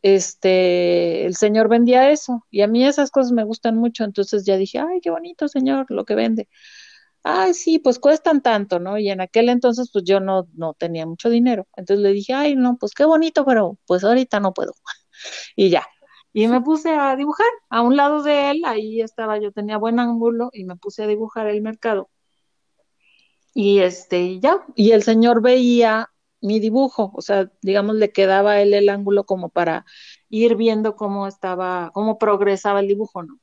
Este, 0.03 1.25
el 1.25 1.37
señor 1.37 1.71
vendía 1.71 2.11
eso 2.11 2.47
y 2.51 2.61
a 2.61 2.67
mí 2.67 2.85
esas 2.87 3.11
cosas 3.11 3.33
me 3.33 3.45
gustan 3.45 3.79
mucho, 3.79 4.05
entonces 4.05 4.45
ya 4.45 4.59
dije, 4.59 4.79
ay, 4.79 5.01
qué 5.01 5.09
bonito 5.11 5.49
señor, 5.49 5.87
lo 5.89 6.05
que 6.05 6.15
vende. 6.15 6.47
Ay, 7.23 7.55
sí, 7.55 7.79
pues 7.79 7.99
cuestan 7.99 8.43
tanto, 8.43 8.79
¿no? 8.79 8.99
Y 8.99 9.09
en 9.09 9.23
aquel 9.23 9.49
entonces 9.49 9.89
pues 9.91 10.05
yo 10.05 10.21
no, 10.21 10.49
no 10.53 10.75
tenía 10.75 11.07
mucho 11.07 11.31
dinero. 11.31 11.67
Entonces 11.77 12.03
le 12.03 12.13
dije, 12.13 12.35
ay, 12.35 12.57
no, 12.57 12.77
pues 12.79 12.93
qué 12.93 13.07
bonito, 13.07 13.47
pero 13.47 13.79
pues 13.87 14.05
ahorita 14.05 14.39
no 14.39 14.53
puedo. 14.53 14.75
y 15.57 15.71
ya. 15.71 15.87
Y 16.33 16.47
me 16.49 16.61
puse 16.61 16.91
a 16.91 17.17
dibujar 17.17 17.47
a 17.69 17.83
un 17.83 17.97
lado 17.97 18.23
de 18.23 18.51
él, 18.51 18.63
ahí 18.65 19.01
estaba, 19.01 19.39
yo 19.39 19.53
tenía 19.53 19.79
buen 19.79 19.99
ángulo 19.99 20.51
y 20.53 20.65
me 20.65 20.77
puse 20.77 21.03
a 21.03 21.07
dibujar 21.07 21.47
el 21.49 21.61
mercado. 21.63 22.09
Y 23.53 23.81
este, 23.81 24.39
ya, 24.39 24.65
y 24.77 24.93
el 24.93 25.03
señor 25.03 25.43
veía 25.43 26.11
mi 26.41 26.61
dibujo, 26.61 27.13
o 27.15 27.21
sea, 27.21 27.51
digamos, 27.63 27.97
le 27.97 28.13
quedaba 28.13 28.61
él 28.61 28.75
el 28.75 28.89
ángulo 28.89 29.25
como 29.25 29.49
para 29.49 29.85
ir 30.29 30.57
viendo 30.57 30.97
cómo 30.97 31.27
estaba, 31.27 31.91
cómo 31.93 32.19
progresaba 32.19 32.81
el 32.81 32.89
dibujo, 32.89 33.23
¿no? 33.23 33.39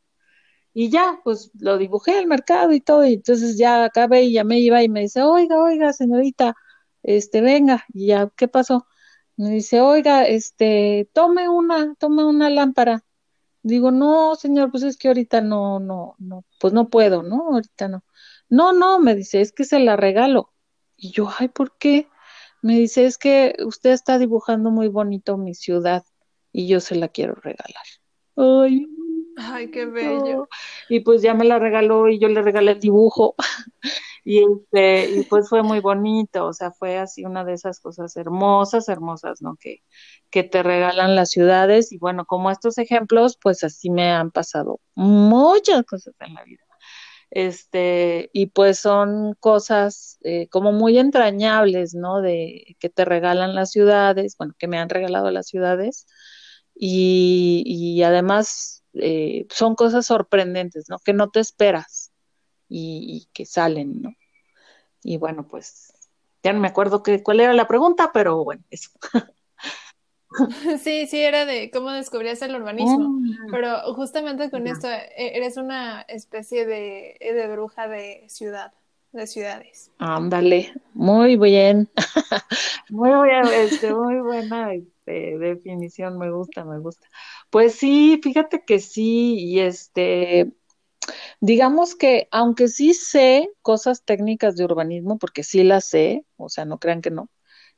Y 0.73 0.89
ya, 0.89 1.19
pues 1.23 1.51
lo 1.59 1.77
dibujé 1.77 2.19
el 2.19 2.27
mercado 2.27 2.71
y 2.71 2.81
todo, 2.81 3.05
y 3.05 3.15
entonces 3.15 3.57
ya 3.57 3.83
acabé 3.83 4.23
y 4.23 4.33
ya 4.33 4.43
me 4.43 4.59
iba 4.59 4.83
y 4.83 4.89
me 4.89 5.01
dice, 5.01 5.23
oiga, 5.23 5.61
oiga, 5.61 5.91
señorita, 5.93 6.55
este, 7.03 7.41
venga, 7.41 7.83
y 7.93 8.07
ya, 8.07 8.29
¿qué 8.35 8.47
pasó? 8.47 8.87
Me 9.37 9.51
dice, 9.51 9.81
oiga, 9.81 10.27
este, 10.27 11.09
tome 11.13 11.47
una, 11.47 11.93
tome 11.95 12.25
una 12.25 12.49
lámpara. 12.49 13.03
Digo, 13.61 13.91
no, 13.91 14.35
señor, 14.35 14.71
pues 14.71 14.83
es 14.83 14.97
que 14.97 15.09
ahorita 15.09 15.41
no, 15.41 15.79
no, 15.79 16.15
no, 16.17 16.43
pues 16.59 16.73
no 16.73 16.89
puedo, 16.89 17.21
¿no? 17.21 17.49
Ahorita 17.53 17.87
no. 17.87 18.03
No, 18.49 18.73
no, 18.73 18.99
me 18.99 19.13
dice, 19.15 19.41
es 19.41 19.51
que 19.51 19.63
se 19.63 19.79
la 19.79 19.95
regalo. 19.95 20.53
Y 20.95 21.11
yo, 21.11 21.29
ay, 21.37 21.49
¿por 21.49 21.77
qué? 21.77 22.07
Me 22.61 22.79
dice, 22.79 23.05
es 23.05 23.17
que 23.17 23.55
usted 23.65 23.91
está 23.91 24.17
dibujando 24.17 24.71
muy 24.71 24.87
bonito 24.87 25.37
mi 25.37 25.53
ciudad 25.53 26.03
y 26.51 26.67
yo 26.67 26.79
se 26.79 26.95
la 26.95 27.07
quiero 27.07 27.35
regalar. 27.35 27.85
Ay, 28.35 28.87
ay 29.37 29.69
qué 29.69 29.85
bello. 29.85 30.47
Y 30.89 31.01
pues 31.01 31.21
ya 31.21 31.35
me 31.35 31.45
la 31.45 31.59
regaló 31.59 32.09
y 32.09 32.19
yo 32.19 32.27
le 32.27 32.41
regalé 32.41 32.71
el 32.71 32.79
dibujo. 32.79 33.35
y 34.29 34.43
este, 34.43 35.09
y 35.11 35.23
pues 35.23 35.47
fue 35.47 35.63
muy 35.63 35.79
bonito, 35.79 36.47
o 36.47 36.53
sea, 36.53 36.71
fue 36.71 36.97
así 36.97 37.23
una 37.25 37.45
de 37.45 37.53
esas 37.53 37.79
cosas 37.79 38.15
hermosas, 38.17 38.89
hermosas, 38.89 39.41
¿no? 39.41 39.55
Que, 39.57 39.83
que 40.29 40.43
te 40.43 40.63
regalan 40.63 41.15
las 41.15 41.29
ciudades. 41.31 41.93
Y 41.93 41.97
bueno, 41.97 42.25
como 42.25 42.51
estos 42.51 42.77
ejemplos, 42.77 43.37
pues 43.41 43.63
así 43.63 43.89
me 43.89 44.11
han 44.11 44.31
pasado 44.31 44.81
muchas 44.95 45.83
cosas 45.85 46.13
en 46.19 46.33
la 46.33 46.43
vida 46.43 46.63
este, 47.31 48.29
y 48.33 48.47
pues 48.47 48.79
son 48.79 49.33
cosas 49.39 50.17
eh, 50.23 50.47
como 50.49 50.71
muy 50.73 50.97
entrañables, 50.97 51.93
¿no? 51.95 52.21
De 52.21 52.75
que 52.79 52.89
te 52.89 53.05
regalan 53.05 53.55
las 53.55 53.71
ciudades, 53.71 54.35
bueno, 54.37 54.53
que 54.57 54.67
me 54.67 54.77
han 54.79 54.89
regalado 54.89 55.31
las 55.31 55.47
ciudades, 55.47 56.05
y, 56.75 57.63
y 57.65 58.03
además 58.03 58.83
eh, 58.93 59.45
son 59.49 59.75
cosas 59.75 60.05
sorprendentes, 60.05 60.85
¿no? 60.89 60.99
Que 60.99 61.13
no 61.13 61.29
te 61.29 61.39
esperas 61.39 62.06
y, 62.69 63.25
y, 63.27 63.29
que 63.33 63.45
salen, 63.45 64.01
¿no? 64.01 64.15
Y 65.03 65.17
bueno, 65.17 65.47
pues 65.47 65.93
Ya 66.43 66.53
no 66.53 66.59
me 66.59 66.67
acuerdo 66.67 67.03
que, 67.03 67.23
cuál 67.23 67.39
era 67.39 67.53
la 67.53 67.67
pregunta, 67.67 68.11
pero 68.13 68.43
bueno, 68.43 68.63
eso. 68.69 68.91
Sí, 70.83 71.07
sí, 71.07 71.19
era 71.19 71.45
de 71.45 71.71
cómo 71.71 71.91
descubrías 71.91 72.41
el 72.41 72.55
urbanismo, 72.55 73.09
mm. 73.09 73.51
pero 73.51 73.93
justamente 73.95 74.51
con 74.51 74.67
esto 74.67 74.87
e, 74.87 75.37
eres 75.37 75.57
una 75.57 76.01
especie 76.01 76.65
de, 76.65 77.17
de 77.19 77.47
bruja 77.47 77.87
de 77.87 78.25
ciudad, 78.27 78.73
de 79.13 79.25
ciudades. 79.25 79.91
Ándale, 79.99 80.73
muy 80.93 81.37
bien, 81.37 81.89
muy 82.89 83.09
bien, 83.27 83.45
este, 83.53 83.93
muy 83.93 84.19
buena 84.19 84.73
este, 84.73 85.37
definición, 85.37 86.17
me 86.17 86.29
gusta, 86.29 86.65
me 86.65 86.79
gusta. 86.79 87.07
Pues 87.49 87.75
sí, 87.75 88.19
fíjate 88.21 88.63
que 88.65 88.79
sí, 88.79 89.35
y 89.39 89.59
este, 89.59 90.51
digamos 91.41 91.95
que 91.95 92.27
aunque 92.31 92.67
sí 92.67 92.93
sé 92.93 93.49
cosas 93.61 94.03
técnicas 94.03 94.55
de 94.55 94.65
urbanismo, 94.65 95.17
porque 95.17 95.43
sí 95.43 95.63
las 95.63 95.85
sé, 95.85 96.25
o 96.37 96.49
sea, 96.49 96.65
no 96.65 96.79
crean 96.79 97.01
que 97.01 97.11
no, 97.11 97.29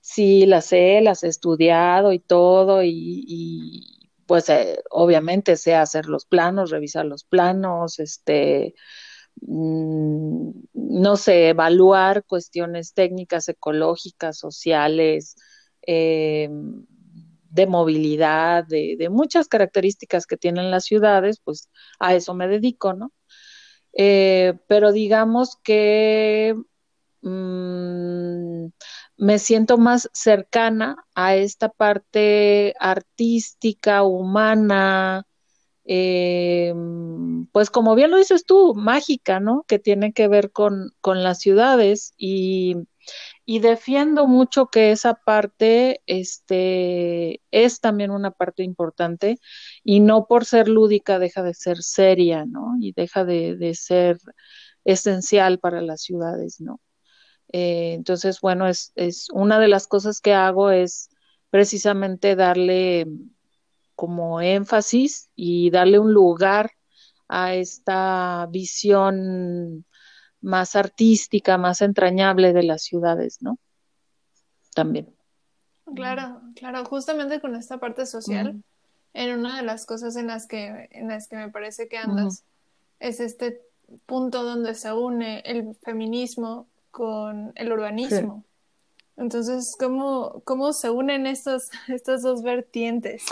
sí 0.02 0.46
las 0.46 0.66
sé, 0.68 1.02
las 1.02 1.24
he 1.24 1.28
estudiado 1.28 2.14
y 2.14 2.20
todo, 2.20 2.84
y, 2.84 4.12
pues 4.26 4.50
eh, 4.50 4.80
obviamente 4.92 5.56
sé 5.58 5.76
hacer 5.76 6.06
los 6.08 6.26
planos, 6.26 6.70
revisar 6.72 7.06
los 7.06 7.24
planos, 7.24 8.00
este, 8.00 8.76
mm, 9.42 10.52
no 10.74 11.18
sé, 11.18 11.50
evaluar 11.50 12.24
cuestiones 12.26 12.94
técnicas, 12.94 13.50
ecológicas, 13.50 14.38
sociales, 14.38 15.36
em, 15.82 16.86
de 17.50 17.68
movilidad, 17.68 18.66
de, 18.66 18.96
de, 18.98 19.10
muchas 19.10 19.48
características 19.48 20.26
que 20.26 20.38
tienen 20.38 20.72
las 20.72 20.86
ciudades, 20.86 21.40
pues 21.44 21.70
a 22.00 22.16
eso 22.16 22.34
me 22.34 22.48
dedico, 22.48 22.94
¿no? 22.94 23.12
Eh, 23.94 24.54
pero 24.68 24.92
digamos 24.92 25.58
que 25.64 26.56
mm, 27.22 28.68
me 29.18 29.40
siento 29.40 29.78
más 29.78 30.10
cercana 30.14 31.06
a 31.16 31.36
esta 31.36 31.70
parte 31.70 32.74
artística, 32.80 34.04
humana, 34.04 35.26
eh, 35.86 36.74
pues 37.52 37.70
como 37.72 37.96
bien 37.96 38.12
lo 38.12 38.18
dices 38.18 38.46
tú, 38.46 38.76
mágica, 38.76 39.40
¿no? 39.40 39.66
Que 39.68 39.80
tiene 39.80 40.14
que 40.14 40.28
ver 40.28 40.52
con, 40.52 40.92
con 41.02 41.24
las 41.24 41.40
ciudades 41.40 42.14
y 42.18 42.76
y 43.52 43.58
defiendo 43.58 44.28
mucho 44.28 44.68
que 44.68 44.92
esa 44.92 45.16
parte 45.16 46.04
este, 46.06 47.42
es 47.50 47.80
también 47.80 48.12
una 48.12 48.30
parte 48.30 48.62
importante 48.62 49.40
y 49.84 50.02
no 50.02 50.28
por 50.28 50.46
ser 50.46 50.68
lúdica 50.68 51.18
deja 51.18 51.42
de 51.42 51.56
ser 51.56 51.82
seria, 51.82 52.46
¿no? 52.46 52.76
Y 52.80 52.92
deja 52.92 53.26
de, 53.26 53.74
ser 53.74 54.20
esencial 54.86 55.58
para 55.58 55.82
las 55.82 56.04
ciudades, 56.04 56.62
¿no? 56.62 56.80
Eh, 57.52 57.94
entonces, 57.96 58.40
bueno, 58.40 58.68
es, 58.68 58.92
es 58.94 59.30
una 59.34 59.60
de 59.60 59.68
las 59.68 59.88
cosas 59.88 60.22
que 60.22 60.36
hago 60.36 60.70
es 60.70 61.10
precisamente 61.50 62.36
darle 62.36 63.08
como 63.96 64.42
énfasis 64.42 65.32
y 65.36 65.72
darle 65.72 65.98
un 65.98 66.14
lugar 66.14 66.70
a 67.28 67.56
esta 67.56 68.48
visión 68.52 69.86
más 70.42 70.76
artística, 70.76 71.58
más 71.58 71.82
entrañable 71.82 72.54
de 72.54 72.64
las 72.64 72.84
ciudades, 72.84 73.42
¿no? 73.42 73.58
También. 74.74 75.14
Claro, 75.96 76.42
claro, 76.56 76.86
justamente 76.86 77.42
con 77.42 77.56
esta 77.56 77.80
parte 77.80 78.06
social, 78.06 78.64
en 79.14 79.40
una 79.40 79.58
de 79.58 79.64
las 79.64 79.86
cosas 79.86 80.16
en 80.16 80.28
las 80.28 80.48
que, 80.48 80.88
en 80.92 81.08
las 81.08 81.28
que 81.28 81.36
me 81.36 81.50
parece 81.50 81.88
que 81.88 81.98
andas, 81.98 82.44
es 83.00 83.20
este 83.20 83.62
punto 84.06 84.44
donde 84.44 84.76
se 84.76 84.94
une 84.94 85.42
el 85.46 85.76
feminismo 85.76 86.68
con 86.92 87.52
el 87.56 87.72
urbanismo. 87.72 88.44
Entonces, 89.18 89.76
¿cómo, 89.78 90.42
¿cómo 90.46 90.74
se 90.74 90.90
unen 90.90 91.28
estos, 91.28 91.70
estas 91.88 92.22
dos 92.22 92.42
vertientes? 92.44 93.26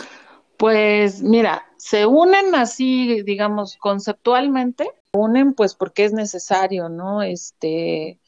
Pues 0.58 1.22
mira, 1.22 1.66
se 1.78 2.06
unen 2.06 2.56
así, 2.56 3.22
digamos, 3.22 3.78
conceptualmente, 3.78 4.90
pues 5.56 5.76
porque 5.76 6.06
es 6.06 6.14
necesario, 6.14 6.90
¿no? 6.90 7.24
Este, 7.24 8.20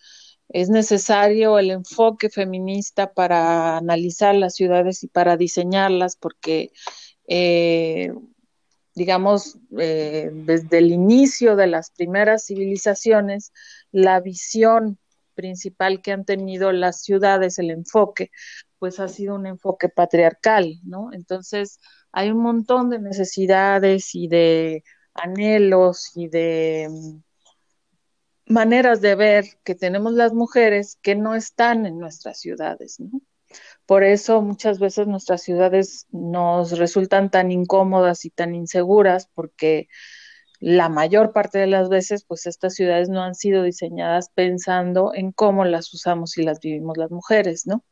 es 0.49 0.69
necesario 0.69 1.59
el 1.59 1.71
enfoque 1.71 2.29
feminista 2.29 3.13
para 3.13 3.77
analizar 3.77 4.35
las 4.35 4.55
ciudades 4.55 5.03
y 5.03 5.07
para 5.07 5.37
diseñarlas, 5.37 6.15
porque, 6.15 6.71
eh, 7.27 8.11
digamos, 8.95 9.59
eh, 9.77 10.31
desde 10.33 10.79
el 10.79 10.91
inicio 10.91 11.55
de 11.55 11.67
las 11.67 11.91
primeras 11.91 12.45
civilizaciones, 12.45 13.53
la 13.91 14.19
visión 14.19 14.97
principal 15.35 16.01
que 16.01 16.11
han 16.11 16.25
tenido 16.25 16.71
las 16.71 17.01
ciudades, 17.01 17.59
el 17.59 17.71
enfoque, 17.71 18.31
pues 18.79 18.99
ha 18.99 19.07
sido 19.07 19.35
un 19.35 19.45
enfoque 19.45 19.89
patriarcal, 19.89 20.79
¿no? 20.83 21.13
Entonces, 21.13 21.79
hay 22.11 22.31
un 22.31 22.41
montón 22.41 22.89
de 22.89 22.99
necesidades 22.99 24.15
y 24.15 24.27
de 24.27 24.83
anhelos 25.13 26.11
y 26.15 26.27
de 26.27 26.87
mm, 26.89 28.53
maneras 28.53 29.01
de 29.01 29.15
ver 29.15 29.45
que 29.63 29.75
tenemos 29.75 30.13
las 30.13 30.33
mujeres 30.33 30.97
que 31.01 31.15
no 31.15 31.35
están 31.35 31.85
en 31.85 31.99
nuestras 31.99 32.39
ciudades, 32.39 32.99
¿no? 32.99 33.21
Por 33.85 34.03
eso 34.03 34.41
muchas 34.41 34.79
veces 34.79 35.07
nuestras 35.07 35.41
ciudades 35.41 36.05
nos 36.11 36.77
resultan 36.77 37.31
tan 37.31 37.51
incómodas 37.51 38.23
y 38.25 38.29
tan 38.29 38.53
inseguras 38.53 39.27
porque 39.33 39.87
la 40.59 40.89
mayor 40.89 41.33
parte 41.33 41.57
de 41.57 41.67
las 41.67 41.89
veces 41.89 42.25
pues 42.25 42.45
estas 42.45 42.75
ciudades 42.75 43.09
no 43.09 43.23
han 43.23 43.33
sido 43.33 43.63
diseñadas 43.63 44.29
pensando 44.35 45.13
en 45.15 45.31
cómo 45.31 45.65
las 45.65 45.93
usamos 45.93 46.37
y 46.37 46.43
las 46.43 46.59
vivimos 46.59 46.97
las 46.97 47.11
mujeres, 47.11 47.65
¿no? 47.65 47.83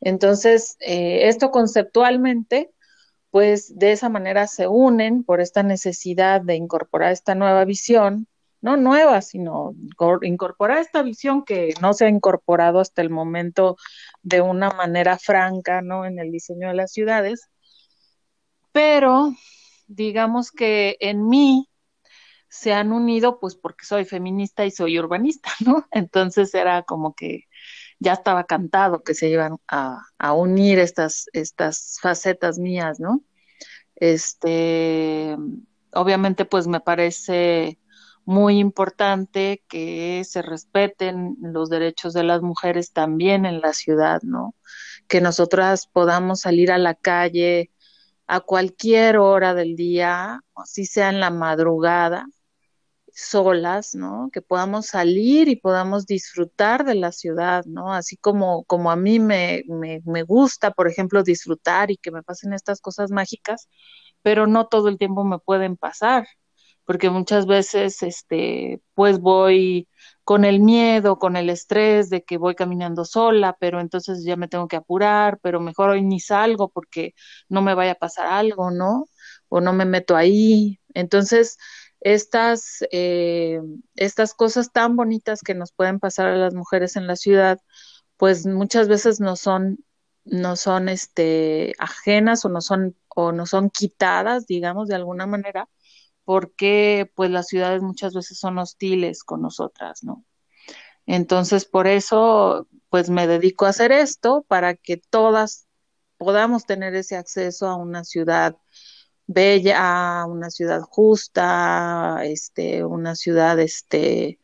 Entonces, 0.00 0.76
eh, 0.80 1.28
esto 1.28 1.50
conceptualmente 1.50 2.71
pues 3.32 3.78
de 3.78 3.92
esa 3.92 4.10
manera 4.10 4.46
se 4.46 4.68
unen 4.68 5.24
por 5.24 5.40
esta 5.40 5.62
necesidad 5.62 6.42
de 6.42 6.54
incorporar 6.54 7.12
esta 7.12 7.34
nueva 7.34 7.64
visión, 7.64 8.28
no 8.60 8.76
nueva, 8.76 9.22
sino 9.22 9.74
incorporar 10.20 10.78
esta 10.78 11.02
visión 11.02 11.42
que 11.42 11.72
no 11.80 11.94
se 11.94 12.04
ha 12.04 12.08
incorporado 12.10 12.78
hasta 12.78 13.00
el 13.00 13.08
momento 13.08 13.76
de 14.22 14.42
una 14.42 14.68
manera 14.70 15.18
franca, 15.18 15.80
¿no? 15.80 16.04
En 16.04 16.18
el 16.18 16.30
diseño 16.30 16.68
de 16.68 16.74
las 16.74 16.92
ciudades. 16.92 17.48
Pero 18.70 19.32
digamos 19.86 20.50
que 20.52 20.98
en 21.00 21.26
mí 21.26 21.70
se 22.48 22.74
han 22.74 22.92
unido, 22.92 23.40
pues 23.40 23.56
porque 23.56 23.86
soy 23.86 24.04
feminista 24.04 24.66
y 24.66 24.70
soy 24.70 24.98
urbanista, 24.98 25.50
¿no? 25.64 25.86
Entonces 25.90 26.54
era 26.54 26.82
como 26.82 27.14
que 27.14 27.44
ya 28.02 28.14
estaba 28.14 28.44
cantado 28.44 29.02
que 29.02 29.14
se 29.14 29.28
iban 29.28 29.58
a, 29.68 30.02
unir 30.34 30.78
estas, 30.78 31.26
estas 31.32 31.98
facetas 32.00 32.58
mías, 32.58 33.00
¿no? 33.00 33.22
Este, 33.96 35.36
obviamente, 35.92 36.44
pues 36.44 36.66
me 36.66 36.80
parece 36.80 37.78
muy 38.24 38.58
importante 38.58 39.62
que 39.68 40.22
se 40.24 40.42
respeten 40.42 41.36
los 41.40 41.70
derechos 41.70 42.12
de 42.12 42.24
las 42.24 42.42
mujeres 42.42 42.92
también 42.92 43.46
en 43.46 43.60
la 43.60 43.72
ciudad, 43.72 44.20
¿no? 44.22 44.54
Que 45.08 45.20
nosotras 45.20 45.86
podamos 45.86 46.40
salir 46.40 46.72
a 46.72 46.78
la 46.78 46.94
calle 46.94 47.70
a 48.26 48.40
cualquier 48.40 49.18
hora 49.18 49.54
del 49.54 49.76
día, 49.76 50.40
así 50.56 50.86
sea 50.86 51.10
en 51.10 51.20
la 51.20 51.30
madrugada, 51.30 52.26
solas, 53.12 53.94
¿no? 53.94 54.30
Que 54.32 54.42
podamos 54.42 54.86
salir 54.86 55.48
y 55.48 55.56
podamos 55.56 56.06
disfrutar 56.06 56.84
de 56.84 56.94
la 56.94 57.12
ciudad, 57.12 57.64
¿no? 57.66 57.92
Así 57.92 58.16
como, 58.16 58.64
como 58.64 58.90
a 58.90 58.96
mí 58.96 59.18
me, 59.20 59.62
me, 59.68 60.00
me 60.06 60.22
gusta, 60.22 60.70
por 60.72 60.88
ejemplo, 60.88 61.22
disfrutar 61.22 61.90
y 61.90 61.96
que 61.98 62.10
me 62.10 62.22
pasen 62.22 62.52
estas 62.52 62.80
cosas 62.80 63.10
mágicas, 63.10 63.68
pero 64.22 64.46
no 64.46 64.66
todo 64.68 64.88
el 64.88 64.98
tiempo 64.98 65.24
me 65.24 65.38
pueden 65.38 65.76
pasar, 65.76 66.26
porque 66.84 67.10
muchas 67.10 67.46
veces, 67.46 68.02
este, 68.02 68.82
pues 68.94 69.20
voy 69.20 69.88
con 70.24 70.44
el 70.44 70.60
miedo, 70.60 71.18
con 71.18 71.36
el 71.36 71.48
estrés 71.50 72.10
de 72.10 72.22
que 72.24 72.38
voy 72.38 72.54
caminando 72.54 73.04
sola, 73.04 73.56
pero 73.60 73.80
entonces 73.80 74.24
ya 74.24 74.36
me 74.36 74.48
tengo 74.48 74.68
que 74.68 74.76
apurar, 74.76 75.38
pero 75.42 75.60
mejor 75.60 75.90
hoy 75.90 76.02
ni 76.02 76.20
salgo 76.20 76.68
porque 76.70 77.14
no 77.48 77.62
me 77.62 77.74
vaya 77.74 77.92
a 77.92 77.94
pasar 77.96 78.26
algo, 78.28 78.70
¿no? 78.70 79.04
O 79.48 79.60
no 79.60 79.72
me 79.72 79.84
meto 79.84 80.16
ahí. 80.16 80.80
Entonces, 80.94 81.56
estas, 82.04 82.84
eh, 82.90 83.60
estas 83.94 84.34
cosas 84.34 84.72
tan 84.72 84.96
bonitas 84.96 85.42
que 85.42 85.54
nos 85.54 85.72
pueden 85.72 86.00
pasar 86.00 86.26
a 86.28 86.36
las 86.36 86.54
mujeres 86.54 86.96
en 86.96 87.06
la 87.06 87.16
ciudad, 87.16 87.60
pues 88.16 88.46
muchas 88.46 88.88
veces 88.88 89.20
no 89.20 89.36
son, 89.36 89.84
no 90.24 90.56
son 90.56 90.88
este, 90.88 91.74
ajenas 91.78 92.44
o 92.44 92.48
no 92.48 92.60
son, 92.60 92.96
o 93.08 93.32
no 93.32 93.46
son 93.46 93.70
quitadas, 93.70 94.46
digamos, 94.46 94.88
de 94.88 94.96
alguna 94.96 95.26
manera, 95.26 95.68
porque 96.24 97.10
pues 97.14 97.30
las 97.30 97.48
ciudades 97.48 97.82
muchas 97.82 98.14
veces 98.14 98.38
son 98.38 98.58
hostiles 98.58 99.24
con 99.24 99.42
nosotras, 99.42 100.02
¿no? 100.04 100.24
Entonces, 101.06 101.64
por 101.64 101.86
eso, 101.86 102.68
pues 102.88 103.10
me 103.10 103.26
dedico 103.26 103.66
a 103.66 103.70
hacer 103.70 103.92
esto 103.92 104.44
para 104.48 104.74
que 104.74 104.96
todas 104.96 105.66
podamos 106.16 106.64
tener 106.64 106.94
ese 106.94 107.16
acceso 107.16 107.66
a 107.68 107.76
una 107.76 108.04
ciudad 108.04 108.56
bella, 109.26 110.24
una 110.28 110.50
ciudad 110.50 110.82
justa, 110.82 112.20
este, 112.24 112.84
una 112.84 113.14
ciudad 113.14 113.58
este, 113.60 114.38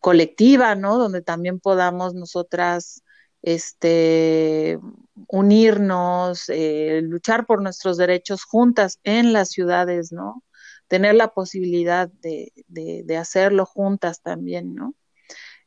colectiva, 0.00 0.74
¿no? 0.74 0.98
Donde 0.98 1.22
también 1.22 1.60
podamos 1.60 2.14
nosotras 2.14 3.02
este, 3.42 4.78
unirnos, 5.28 6.48
eh, 6.48 7.00
luchar 7.02 7.46
por 7.46 7.62
nuestros 7.62 7.96
derechos 7.96 8.44
juntas 8.44 8.98
en 9.04 9.32
las 9.32 9.50
ciudades, 9.50 10.12
¿no? 10.12 10.42
Tener 10.88 11.14
la 11.14 11.28
posibilidad 11.34 12.08
de, 12.08 12.52
de, 12.68 13.16
hacerlo 13.16 13.66
juntas 13.66 14.20
también, 14.22 14.74
¿no? 14.74 14.94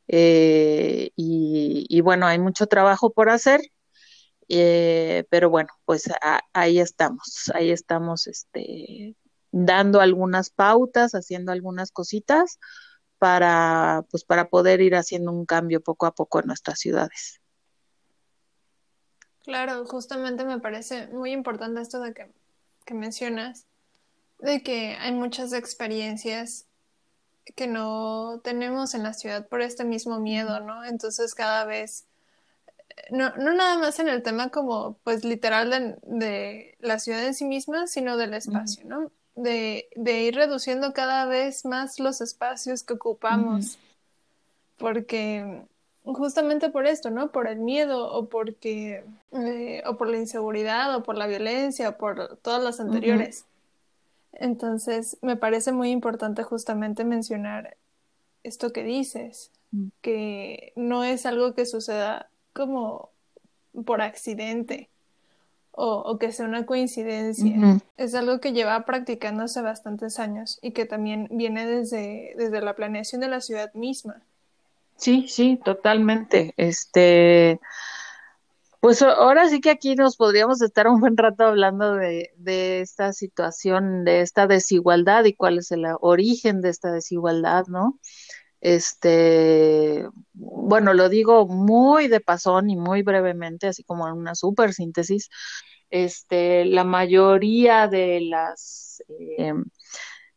Eh, 0.08 1.12
y, 1.16 2.02
bueno, 2.02 2.26
hay 2.26 2.40
mucho 2.40 2.68
trabajo 2.68 3.12
por 3.14 3.30
hacer, 3.30 3.62
eh, 4.50 5.26
pero 5.30 5.50
bueno, 5.50 5.70
pues 5.86 6.10
ahí 6.54 6.80
estamos, 6.80 7.52
ahí 7.54 7.72
estamos 7.72 8.28
este, 8.28 9.16
dando 9.52 10.02
algunas 10.02 10.50
pautas, 10.50 11.14
haciendo 11.14 11.52
algunas 11.52 11.92
cositas 11.92 12.60
para, 13.20 14.06
pues, 14.10 14.24
para 14.24 14.50
poder 14.50 14.82
ir 14.82 14.96
haciendo 14.96 15.32
un 15.32 15.46
cambio 15.46 15.82
poco 15.82 16.06
a 16.06 16.16
poco 16.16 16.40
en 16.40 16.48
nuestras 16.48 16.80
ciudades. 16.80 17.40
Claro, 19.44 19.86
justamente 19.86 20.46
me 20.46 20.60
parece 20.60 21.08
muy 21.08 21.32
importante 21.32 21.82
esto 21.82 22.00
de 22.00 22.14
que, 22.14 22.32
que 22.86 22.94
mencionas, 22.94 23.66
de 24.40 24.64
que 24.64 24.96
hay 25.00 25.12
muchas 25.12 25.54
experiencias 25.54 26.66
que 27.56 27.68
no 27.68 28.42
tenemos 28.44 28.94
en 28.94 29.04
la 29.04 29.14
ciudad 29.14 29.48
por 29.48 29.62
este 29.62 29.84
mismo 29.84 30.20
miedo, 30.20 30.60
¿no? 30.60 30.86
Entonces 30.86 31.34
cada 31.34 31.66
vez, 31.66 32.06
no, 33.12 33.36
no 33.36 33.54
nada 33.54 33.78
más 33.78 34.00
en 34.00 34.08
el 34.08 34.24
tema 34.24 34.50
como 34.50 34.98
pues 35.04 35.24
literal 35.24 35.70
de, 35.70 35.98
de 36.04 36.76
la 36.80 37.00
ciudad 37.00 37.26
en 37.26 37.34
sí 37.34 37.46
misma, 37.46 37.88
sino 37.88 38.18
del 38.18 38.34
espacio, 38.34 38.84
¿no? 38.86 39.12
De, 39.36 39.90
de, 39.96 40.24
ir 40.24 40.36
reduciendo 40.36 40.94
cada 40.94 41.26
vez 41.26 41.64
más 41.66 42.00
los 42.00 42.20
espacios 42.22 42.84
que 42.84 42.94
ocupamos, 42.94 43.78
porque 44.78 45.64
justamente 46.04 46.70
por 46.70 46.86
esto, 46.86 47.10
¿no? 47.10 47.32
Por 47.32 47.48
el 47.48 47.60
miedo 47.60 48.12
o 48.12 48.28
porque, 48.28 49.04
eh, 49.32 49.84
o 49.86 49.98
por 49.98 50.10
la 50.10 50.18
inseguridad 50.18 50.96
o 50.96 51.04
por 51.04 51.18
la 51.18 51.28
violencia 51.28 51.90
o 51.90 51.98
por 51.98 52.38
todas 52.38 52.64
las 52.64 52.80
anteriores. 52.80 53.46
Entonces, 54.34 55.18
me 55.22 55.36
parece 55.36 55.72
muy 55.72 55.90
importante 55.90 56.44
justamente 56.44 57.04
mencionar 57.04 57.78
esto 58.44 58.72
que 58.72 58.84
dices, 58.84 59.52
que 60.02 60.74
no 60.76 61.04
es 61.04 61.26
algo 61.26 61.54
que 61.54 61.66
suceda 61.66 62.29
como 62.54 63.12
por 63.86 64.02
accidente 64.02 64.90
o, 65.82 66.18
que 66.18 66.34
sea 66.34 66.46
una 66.46 66.66
coincidencia. 66.66 67.80
Es 67.96 68.14
algo 68.14 68.42
que 68.42 68.52
lleva 68.52 68.86
practicando 68.86 69.44
hace 69.44 69.62
bastantes 69.62 70.20
años 70.20 70.60
y 70.62 70.72
que 70.72 70.86
también 70.86 71.30
viene 71.32 71.66
desde, 71.66 72.34
desde 72.38 72.62
la 72.62 72.76
planeación 72.76 73.22
de 73.22 73.30
la 73.30 73.40
ciudad 73.40 73.74
misma. 73.74 74.22
Sí, 74.98 75.28
sí, 75.30 75.58
totalmente. 75.64 76.54
Este, 76.58 77.62
pues 78.82 79.02
ahora 79.02 79.48
sí 79.48 79.62
que 79.62 79.70
aquí 79.70 79.96
nos 79.96 80.18
podríamos 80.18 80.62
estar 80.62 80.90
un 80.90 81.00
buen 81.00 81.16
rato 81.16 81.46
hablando 81.46 81.96
de, 81.96 82.34
de, 82.36 82.82
esta 82.82 83.14
situación, 83.14 84.04
de 84.04 84.20
esta 84.20 84.48
desigualdad 84.48 85.24
y 85.24 85.34
cuál 85.34 85.60
es 85.60 85.72
el 85.72 85.86
origen 86.02 86.60
de 86.60 86.70
esta 86.70 86.92
desigualdad, 86.92 87.68
¿no? 87.68 87.98
Este, 88.62 90.06
bueno, 90.34 90.94
lo 90.94 91.10
digo 91.10 91.48
muy 91.48 92.08
de 92.08 92.20
pasón 92.20 92.70
y 92.70 92.76
muy 92.76 93.04
brevemente, 93.04 93.68
así 93.68 93.84
como 93.84 94.08
en 94.08 94.14
una 94.16 94.36
súper 94.36 94.74
síntesis. 94.74 95.30
Este, 95.90 96.66
la 96.66 96.84
mayoría 96.84 97.88
de 97.88 98.22
las, 98.22 99.04
eh, 99.20 99.54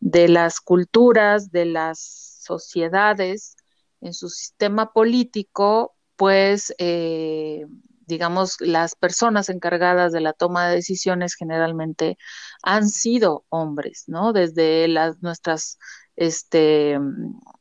de 0.00 0.28
las 0.28 0.61
culturas, 0.61 1.50
de 1.50 1.66
las 1.66 1.98
sociedades, 2.42 3.56
en 4.00 4.14
su 4.14 4.28
sistema 4.28 4.92
político, 4.92 5.94
pues 6.16 6.74
eh, 6.78 7.66
digamos, 8.12 8.61
las 8.61 8.94
personas 8.94 9.48
encargadas 9.48 10.12
de 10.12 10.20
la 10.20 10.35
toma 10.35 10.68
de 10.68 10.77
decisiones 10.77 11.35
generalmente 11.35 12.18
han 12.62 12.88
sido 12.90 13.46
hombres, 13.48 14.05
¿no? 14.07 14.33
Desde 14.35 14.87
las, 14.88 15.22
nuestras, 15.22 15.79
este, 16.14 16.98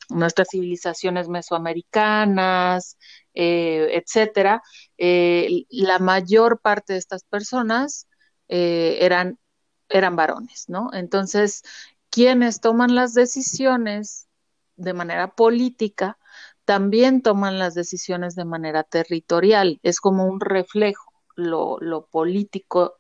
nuestras 0.10 0.50
civilizaciones 0.52 1.30
mesoamericanas, 1.30 2.98
eh, 3.34 3.92
etcétera, 3.94 4.62
eh, 4.98 5.64
la 5.70 6.00
mayor 6.00 6.60
parte 6.60 6.94
de 6.94 7.00
estas 7.00 7.24
personas 7.24 8.08
eh, 8.50 8.98
eran, 9.02 9.40
eran 9.88 10.18
varones, 10.18 10.66
¿no? 10.68 10.90
Entonces, 10.94 11.64
quienes 12.10 12.60
toman 12.60 12.94
las 12.94 13.14
decisiones 13.14 14.28
de 14.76 14.94
manera 14.94 15.34
política 15.34 16.18
también 16.66 17.22
toman 17.22 17.60
las 17.60 17.74
decisiones 17.74 18.36
de 18.36 18.46
manera 18.46 18.84
territorial. 18.84 19.80
Es 19.84 20.00
como 20.00 20.26
un 20.26 20.40
reflejo 20.40 21.12
lo, 21.36 22.08
político 22.12 22.98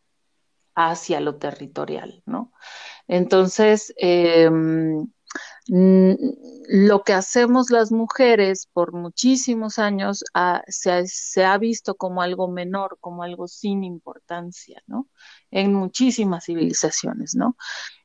hacia 0.75 1.19
lo 1.19 1.35
territorial, 1.35 2.23
¿no? 2.25 2.51
Entonces, 3.07 3.93
em, 3.97 5.07
lo 5.67 7.03
que 7.03 7.13
hacemos 7.13 7.69
las 7.69 7.91
mujeres 7.91 8.67
por 8.73 8.93
muchísimos 8.93 9.79
años 9.79 10.23
se, 10.67 11.07
se, 11.07 11.45
ha 11.45 11.57
visto 11.57 11.95
como 11.95 12.21
algo 12.21 12.49
menor, 12.49 12.97
como 12.99 13.23
algo 13.23 13.47
sin 13.47 13.83
importancia, 13.83 14.81
¿no? 14.87 15.07
En 15.51 15.73
muchísimas 15.73 16.45
civilizaciones, 16.45 17.35
¿no? 17.35 17.55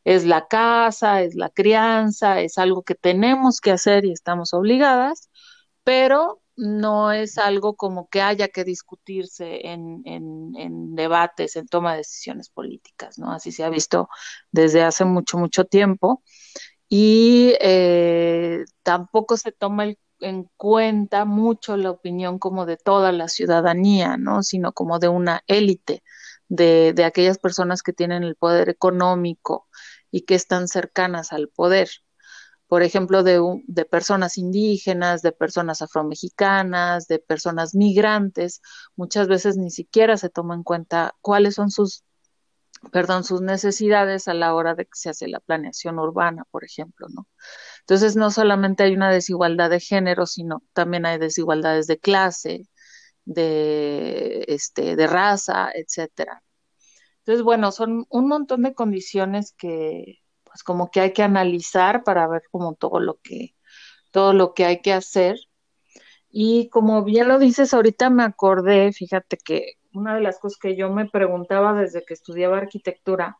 Es 0.05 0.25
la 0.25 0.47
casa, 0.47 1.23
es 1.23 1.35
la 1.35 1.51
crianza, 1.51 2.41
es 2.41 2.59
algo 2.59 2.83
que 2.83 2.95
tenemos 2.95 3.61
que 3.61 3.73
hacer 3.73 4.05
y 4.05 4.13
estamos 4.13 4.55
obligadas, 4.55 5.31
pero 5.87 6.43
no 6.57 7.13
es 7.13 7.39
algo 7.39 7.77
como 7.77 8.09
que 8.09 8.21
haya 8.21 8.49
que 8.49 8.65
discutirse 8.65 9.69
en, 9.69 10.03
debates, 10.97 11.55
en 11.55 11.69
toma 11.69 11.93
de 11.93 11.99
decisiones 11.99 12.51
políticas, 12.51 13.21
¿no? 13.21 13.31
Así 13.31 13.53
se 13.53 13.63
ha 13.63 13.71
visto 13.71 14.09
desde 14.51 14.83
hace 14.83 15.05
mucho, 15.05 15.39
mucho 15.39 15.65
tiempo. 15.65 16.25
Y 16.89 17.55
eh, 17.61 18.65
tampoco 18.83 19.37
se 19.37 19.53
toma 19.53 19.85
en 20.19 20.51
cuenta 20.57 21.25
mucho 21.25 21.77
la 21.77 21.93
opinión 21.93 22.41
como 22.41 22.67
de 22.67 22.79
toda 22.79 23.13
la 23.13 23.29
ciudadanía, 23.29 24.17
¿no? 24.17 24.43
Sino 24.43 24.73
como 24.73 24.99
de 24.99 25.09
una 25.09 25.45
élite, 25.47 26.03
de, 26.49 26.95
de 26.95 27.05
aquellas 27.05 27.39
personas 27.39 27.85
que 27.85 27.93
tienen 27.93 28.25
el 28.25 28.35
poder 28.35 28.71
económico 28.71 29.69
y 30.11 30.23
que 30.23 30.35
están 30.35 30.67
cercanas 30.67 31.33
al 31.33 31.49
poder 31.49 31.91
por 32.69 32.83
ejemplo, 32.83 33.23
de, 33.23 33.41
de, 33.67 33.85
personas 33.85 34.39
indígenas, 34.39 35.23
de 35.23 35.33
personas 35.33 35.83
afromexicanas, 35.83 37.07
de 37.07 37.19
personas 37.21 37.75
migrantes, 37.75 38.61
muchas 38.97 39.29
veces 39.29 39.57
ni 39.57 39.71
siquiera 39.71 40.17
se 40.17 40.31
toma 40.31 40.55
en 40.55 40.63
cuenta 40.65 41.15
cuáles 41.21 41.55
son 41.55 41.71
sus, 41.71 42.05
perdón, 42.93 43.25
sus 43.25 43.41
necesidades 43.43 44.29
a 44.29 44.35
la 44.35 44.55
hora 44.55 44.75
de 44.75 44.85
que 44.85 44.93
se 44.95 45.11
hace 45.11 45.29
la 45.29 45.41
planeación 45.41 45.99
urbana, 45.99 46.45
por 46.51 46.65
ejemplo, 46.65 47.07
¿no? 47.11 47.29
Entonces, 47.81 48.17
no 48.17 48.31
solamente 48.31 48.85
hay 48.85 48.95
una 48.95 49.11
desigualdad 49.11 49.71
de 49.71 49.81
género, 49.81 50.27
sino 50.27 50.63
también 50.73 51.07
hay 51.07 51.19
desigualdades 51.19 51.87
de 51.87 51.99
clase, 51.99 52.69
de, 53.25 54.45
este, 54.49 54.97
de 54.97 55.07
raza, 55.07 55.71
etcétera. 55.75 56.43
Entonces, 57.21 57.43
bueno, 57.45 57.73
son 57.73 58.07
un 58.11 58.29
montón 58.29 58.63
de 58.63 58.75
condiciones 58.75 59.55
que, 59.59 60.21
pues, 60.57 60.65
como 60.65 60.91
que 60.91 61.01
hay 61.01 61.13
que 61.13 61.23
analizar 61.23 62.03
para 62.03 62.27
ver 62.29 62.43
como 62.51 62.75
todo 62.75 62.99
lo 63.01 63.21
que, 63.23 63.55
todo 64.11 64.33
lo 64.33 64.55
que 64.55 64.65
hay 64.65 64.81
que 64.81 64.93
hacer. 64.95 65.37
Y 66.31 66.71
como 66.71 67.05
bien 67.05 67.29
lo 67.29 67.39
dices, 67.39 67.75
ahorita 67.75 68.11
me 68.11 68.23
acordé, 68.25 68.93
fíjate 68.93 69.37
que 69.37 69.75
una 69.93 70.15
de 70.15 70.23
las 70.23 70.39
cosas 70.39 70.59
que 70.59 70.77
yo 70.77 70.91
me 70.91 71.09
preguntaba 71.11 71.75
desde 71.75 72.05
que 72.05 72.15
estudiaba 72.15 72.59
arquitectura 72.59 73.39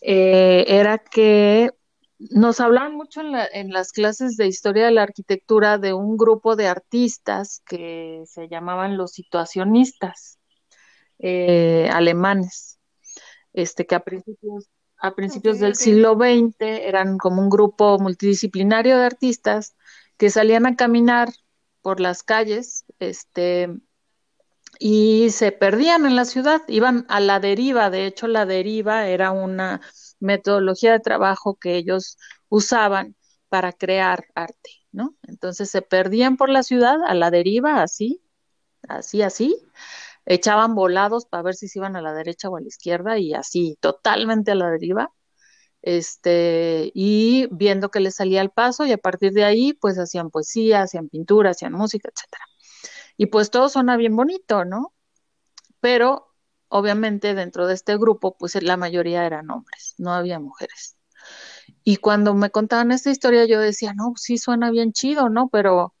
eh, 0.00 0.64
era 0.68 0.98
que 0.98 1.70
nos 2.18 2.60
hablaban 2.60 2.94
mucho 2.96 3.20
en, 3.20 3.70
las 3.72 3.92
clases 3.92 4.36
de 4.36 4.46
historia 4.48 4.86
de 4.86 4.92
la 4.92 5.02
arquitectura 5.02 5.78
de 5.78 5.92
un 5.92 6.16
grupo 6.16 6.56
de 6.56 6.66
artistas 6.68 7.62
que 7.66 8.22
se 8.26 8.48
llamaban 8.48 8.96
los 8.96 9.12
situacionistas 9.12 10.38
eh, 11.18 11.88
alemanes, 11.92 12.80
este 13.52 13.86
que 13.86 13.94
a 13.94 14.00
principios 14.00 14.68
a 14.98 15.14
principios 15.14 15.58
del 15.58 15.74
siglo 15.74 16.14
XX, 16.14 16.54
eran 16.60 17.18
como 17.18 17.42
un 17.42 17.50
grupo 17.50 17.98
multidisciplinario 17.98 18.98
de 18.98 19.04
artistas 19.04 19.76
que 20.16 20.30
salían 20.30 20.66
a 20.66 20.76
caminar 20.76 21.28
por 21.82 22.00
las 22.00 22.22
calles, 22.22 22.84
este, 22.98 23.68
y 24.78 25.30
se 25.30 25.52
perdían 25.52 26.06
en 26.06 26.16
la 26.16 26.24
ciudad, 26.24 26.62
iban 26.68 27.06
a 27.08 27.20
la 27.20 27.40
deriva, 27.40 27.90
de 27.90 28.06
hecho 28.06 28.26
la 28.26 28.46
deriva 28.46 29.06
era 29.06 29.30
una 29.30 29.80
metodología 30.18 30.92
de 30.92 31.00
trabajo 31.00 31.56
que 31.56 31.76
ellos 31.76 32.18
usaban 32.48 33.16
para 33.48 33.72
crear 33.72 34.26
arte, 34.34 34.70
¿no? 34.92 35.14
Entonces 35.22 35.70
se 35.70 35.82
perdían 35.82 36.36
por 36.36 36.48
la 36.48 36.62
ciudad 36.62 36.96
a 37.06 37.14
la 37.14 37.30
deriva, 37.30 37.82
así, 37.82 38.22
así, 38.88 39.22
así, 39.22 39.56
echaban 40.26 40.74
volados 40.74 41.26
para 41.26 41.42
ver 41.44 41.54
si 41.54 41.68
se 41.68 41.78
iban 41.78 41.96
a 41.96 42.02
la 42.02 42.12
derecha 42.12 42.48
o 42.50 42.56
a 42.56 42.60
la 42.60 42.68
izquierda 42.68 43.18
y 43.18 43.34
así, 43.34 43.78
totalmente 43.80 44.50
a 44.52 44.56
la 44.56 44.70
deriva, 44.70 45.12
este, 45.82 46.90
y 46.94 47.48
viendo 47.52 47.90
que 47.90 48.00
les 48.00 48.16
salía 48.16 48.42
el 48.42 48.50
paso 48.50 48.86
y 48.86 48.92
a 48.92 48.98
partir 48.98 49.32
de 49.32 49.44
ahí, 49.44 49.72
pues 49.74 49.98
hacían 49.98 50.30
poesía, 50.30 50.82
hacían 50.82 51.08
pintura, 51.08 51.50
hacían 51.50 51.72
música, 51.72 52.10
etcétera. 52.12 52.44
Y 53.16 53.26
pues 53.26 53.50
todo 53.50 53.68
suena 53.68 53.96
bien 53.96 54.16
bonito, 54.16 54.64
¿no? 54.64 54.94
Pero 55.80 56.34
obviamente 56.68 57.34
dentro 57.34 57.66
de 57.66 57.74
este 57.74 57.96
grupo, 57.98 58.36
pues 58.38 58.60
la 58.62 58.76
mayoría 58.76 59.26
eran 59.26 59.50
hombres, 59.50 59.94
no 59.98 60.12
había 60.12 60.40
mujeres. 60.40 60.96
Y 61.84 61.96
cuando 61.98 62.34
me 62.34 62.50
contaban 62.50 62.92
esta 62.92 63.10
historia, 63.10 63.46
yo 63.46 63.60
decía, 63.60 63.94
no, 63.94 64.12
sí 64.16 64.38
suena 64.38 64.70
bien 64.70 64.92
chido, 64.92 65.28
¿no? 65.28 65.48
Pero, 65.50 65.94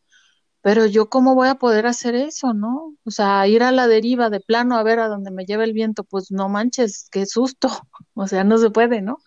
pero 0.66 0.84
yo 0.84 1.08
cómo 1.08 1.36
voy 1.36 1.46
a 1.46 1.54
poder 1.54 1.86
hacer 1.86 2.16
eso, 2.16 2.52
¿no? 2.52 2.96
O 3.04 3.12
sea, 3.12 3.46
ir 3.46 3.62
a 3.62 3.70
la 3.70 3.86
deriva 3.86 4.30
de 4.30 4.40
plano 4.40 4.76
a 4.76 4.82
ver 4.82 4.98
a 4.98 5.06
dónde 5.06 5.30
me 5.30 5.44
lleva 5.44 5.62
el 5.62 5.72
viento, 5.72 6.02
pues 6.02 6.32
no 6.32 6.48
manches, 6.48 7.08
qué 7.12 7.24
susto. 7.24 7.68
O 8.14 8.26
sea, 8.26 8.42
no 8.42 8.58
se 8.58 8.70
puede, 8.70 9.00
¿no? 9.00 9.18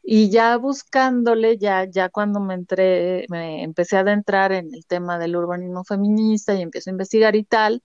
Y 0.00 0.30
ya 0.30 0.56
buscándole, 0.58 1.58
ya, 1.58 1.86
ya 1.90 2.08
cuando 2.08 2.38
me 2.38 2.54
entré, 2.54 3.26
me 3.30 3.64
empecé 3.64 3.96
a 3.96 4.00
adentrar 4.00 4.52
en 4.52 4.72
el 4.72 4.86
tema 4.86 5.18
del 5.18 5.34
urbanismo 5.34 5.82
feminista 5.84 6.54
y 6.54 6.62
empiezo 6.62 6.90
a 6.90 6.92
investigar 6.92 7.34
y 7.34 7.42
tal, 7.42 7.82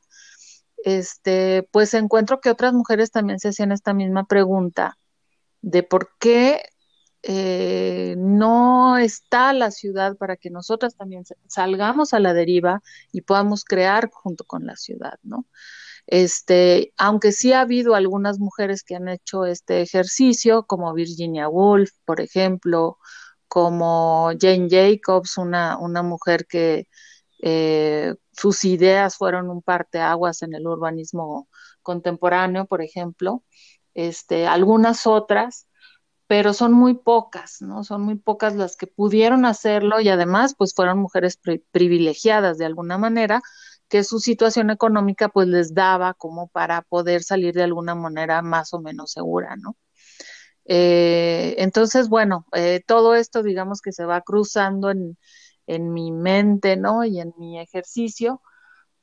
este, 0.77 1.67
pues 1.71 1.91
encuentro 1.95 2.39
que 2.39 2.51
otras 2.51 2.73
mujeres 2.73 3.09
también 3.09 3.39
se 3.39 3.49
hacían 3.49 3.71
esta 3.71 3.95
misma 3.95 4.25
pregunta 4.25 4.99
de 5.61 5.81
por 5.81 6.11
qué 6.19 6.61
eh, 7.27 8.15
no 8.17 8.97
está 8.97 9.51
la 9.53 9.71
ciudad 9.71 10.15
para 10.17 10.37
que 10.37 10.51
nosotras 10.51 10.95
también 10.95 11.23
salgamos 11.47 12.13
a 12.13 12.19
la 12.19 12.33
deriva 12.33 12.83
y 13.11 13.21
podamos 13.21 13.65
crear 13.65 14.11
junto 14.11 14.43
con 14.45 14.65
la 14.65 14.75
ciudad, 14.75 15.17
¿no? 15.23 15.47
Este, 16.07 16.93
aunque 16.97 17.31
sí 17.31 17.51
ha 17.53 17.61
habido 17.61 17.95
algunas 17.95 18.39
mujeres 18.39 18.83
que 18.83 18.95
han 18.95 19.07
hecho 19.07 19.45
este 19.45 19.81
ejercicio, 19.81 20.65
como 20.67 20.93
Virginia 20.93 21.49
Woolf, 21.49 21.91
por 22.05 22.21
ejemplo, 22.21 22.99
como 23.47 24.31
Jane 24.39 24.67
Jacobs, 24.69 25.37
una, 25.37 25.77
una 25.79 26.03
mujer 26.03 26.45
que 26.47 26.87
eh, 27.41 28.13
sus 28.33 28.65
ideas 28.65 29.17
fueron 29.17 29.49
un 29.49 29.61
parteaguas 29.63 30.43
en 30.43 30.53
el 30.53 30.67
urbanismo 30.67 31.49
contemporáneo, 31.81 32.65
por 32.67 32.81
ejemplo, 32.83 33.43
este, 33.95 34.47
algunas 34.47 35.07
otras, 35.07 35.67
pero 36.27 36.53
son 36.53 36.73
muy 36.73 36.95
pocas, 36.95 37.61
¿no? 37.61 37.83
Son 37.83 38.01
muy 38.01 38.15
pocas 38.15 38.55
las 38.55 38.75
que 38.77 38.87
pudieron 38.87 39.45
hacerlo 39.45 39.99
y 40.01 40.09
además, 40.09 40.55
pues 40.57 40.73
fueron 40.75 40.99
mujeres 40.99 41.39
privilegiadas 41.71 42.57
de 42.57 42.65
alguna 42.65 42.97
manera, 42.97 43.41
que 43.89 44.03
su 44.03 44.19
situación 44.19 44.71
económica 44.71 45.29
pues 45.29 45.47
les 45.47 45.73
daba 45.75 46.13
como 46.15 46.47
para 46.47 46.81
poder 46.83 47.23
salir 47.23 47.53
de 47.53 47.63
alguna 47.63 47.93
manera 47.95 48.41
más 48.41 48.73
o 48.73 48.81
menos 48.81 49.11
segura, 49.11 49.55
¿no? 49.57 49.77
Eh, 50.65 51.55
entonces, 51.59 52.09
bueno, 52.09 52.45
eh, 52.53 52.81
todo 52.87 53.15
esto 53.15 53.43
digamos 53.43 53.81
que 53.81 53.91
se 53.91 54.05
va 54.05 54.21
cruzando 54.21 54.89
en, 54.91 55.17
en 55.67 55.93
mi 55.93 56.11
mente, 56.11 56.77
¿no? 56.77 57.03
Y 57.05 57.19
en 57.19 57.33
mi 57.37 57.59
ejercicio, 57.59 58.41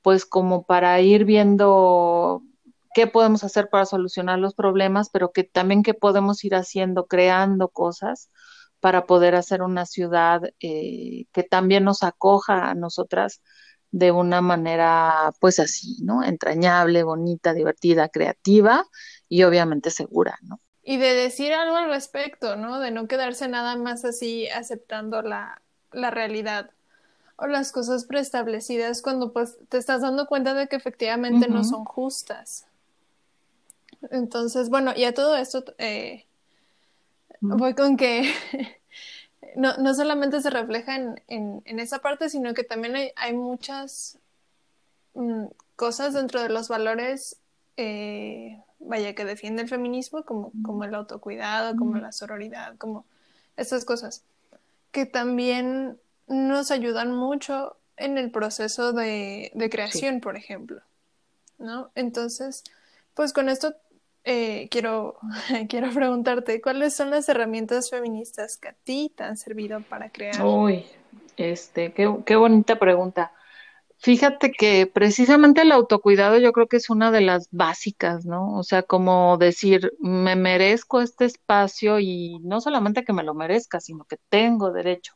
pues 0.02 0.26
como 0.26 0.64
para 0.66 1.00
ir 1.00 1.24
viendo 1.24 2.42
qué 2.94 3.06
podemos 3.06 3.44
hacer 3.44 3.68
para 3.68 3.86
solucionar 3.86 4.38
los 4.38 4.54
problemas, 4.54 5.10
pero 5.10 5.32
que 5.32 5.44
también 5.44 5.82
qué 5.82 5.94
podemos 5.94 6.44
ir 6.44 6.54
haciendo, 6.54 7.06
creando 7.06 7.68
cosas 7.68 8.30
para 8.80 9.06
poder 9.06 9.34
hacer 9.34 9.62
una 9.62 9.86
ciudad 9.86 10.42
eh, 10.60 11.26
que 11.32 11.42
también 11.44 11.84
nos 11.84 12.02
acoja 12.02 12.70
a 12.70 12.74
nosotras 12.74 13.40
de 13.92 14.10
una 14.10 14.40
manera, 14.40 15.32
pues 15.38 15.58
así, 15.58 15.98
¿no? 16.02 16.24
Entrañable, 16.24 17.02
bonita, 17.02 17.52
divertida, 17.52 18.08
creativa 18.08 18.84
y 19.28 19.44
obviamente 19.44 19.90
segura, 19.90 20.38
¿no? 20.42 20.60
Y 20.82 20.96
de 20.96 21.14
decir 21.14 21.52
algo 21.52 21.76
al 21.76 21.90
respecto, 21.90 22.56
¿no? 22.56 22.80
De 22.80 22.90
no 22.90 23.06
quedarse 23.06 23.48
nada 23.48 23.76
más 23.76 24.04
así 24.04 24.48
aceptando 24.48 25.22
la, 25.22 25.62
la 25.92 26.10
realidad 26.10 26.70
o 27.36 27.46
las 27.46 27.70
cosas 27.70 28.04
preestablecidas 28.04 29.02
cuando 29.02 29.32
pues 29.32 29.58
te 29.68 29.78
estás 29.78 30.00
dando 30.00 30.26
cuenta 30.26 30.54
de 30.54 30.68
que 30.68 30.76
efectivamente 30.76 31.48
no 31.48 31.62
son 31.62 31.84
justas. 31.84 32.66
Entonces, 34.10 34.68
bueno, 34.68 34.92
y 34.96 35.04
a 35.04 35.14
todo 35.14 35.36
esto 35.36 35.64
eh, 35.78 36.26
voy 37.40 37.74
con 37.74 37.96
que 37.96 38.32
no, 39.56 39.76
no 39.76 39.94
solamente 39.94 40.40
se 40.40 40.50
refleja 40.50 40.96
en, 40.96 41.22
en, 41.28 41.80
esa 41.80 41.98
parte, 42.00 42.28
sino 42.28 42.54
que 42.54 42.64
también 42.64 42.96
hay, 42.96 43.12
hay 43.16 43.32
muchas 43.32 44.18
mm, 45.14 45.46
cosas 45.76 46.14
dentro 46.14 46.42
de 46.42 46.48
los 46.48 46.68
valores, 46.68 47.36
eh, 47.76 48.60
vaya, 48.78 49.14
que 49.14 49.24
defiende 49.24 49.62
el 49.62 49.68
feminismo, 49.68 50.24
como, 50.24 50.52
como 50.62 50.84
el 50.84 50.94
autocuidado, 50.94 51.76
como 51.76 51.96
la 51.96 52.12
sororidad, 52.12 52.76
como 52.78 53.04
esas 53.56 53.84
cosas, 53.84 54.22
que 54.90 55.06
también 55.06 55.98
nos 56.26 56.70
ayudan 56.70 57.12
mucho 57.14 57.76
en 57.96 58.18
el 58.18 58.30
proceso 58.30 58.92
de, 58.92 59.50
de 59.54 59.70
creación, 59.70 60.20
por 60.20 60.36
ejemplo. 60.36 60.80
¿No? 61.58 61.90
Entonces, 61.94 62.64
pues 63.14 63.32
con 63.32 63.48
esto 63.48 63.76
eh, 64.24 64.68
quiero, 64.70 65.18
quiero 65.68 65.90
preguntarte, 65.90 66.60
¿cuáles 66.60 66.94
son 66.94 67.10
las 67.10 67.28
herramientas 67.28 67.90
feministas 67.90 68.56
que 68.56 68.68
a 68.68 68.76
ti 68.84 69.12
te 69.16 69.24
han 69.24 69.36
servido 69.36 69.80
para 69.82 70.10
crear? 70.10 70.44
Uy, 70.44 70.84
este, 71.36 71.92
qué, 71.92 72.14
qué 72.24 72.36
bonita 72.36 72.78
pregunta. 72.78 73.32
Fíjate 73.98 74.50
que 74.50 74.88
precisamente 74.88 75.62
el 75.62 75.70
autocuidado 75.70 76.36
yo 76.38 76.52
creo 76.52 76.66
que 76.66 76.76
es 76.76 76.90
una 76.90 77.12
de 77.12 77.20
las 77.20 77.48
básicas, 77.52 78.26
¿no? 78.26 78.56
O 78.58 78.64
sea, 78.64 78.82
como 78.82 79.38
decir, 79.38 79.92
me 80.00 80.34
merezco 80.34 81.00
este 81.00 81.24
espacio 81.24 82.00
y 82.00 82.40
no 82.40 82.60
solamente 82.60 83.04
que 83.04 83.12
me 83.12 83.22
lo 83.22 83.32
merezca, 83.32 83.80
sino 83.80 84.04
que 84.04 84.16
tengo 84.28 84.72
derecho. 84.72 85.14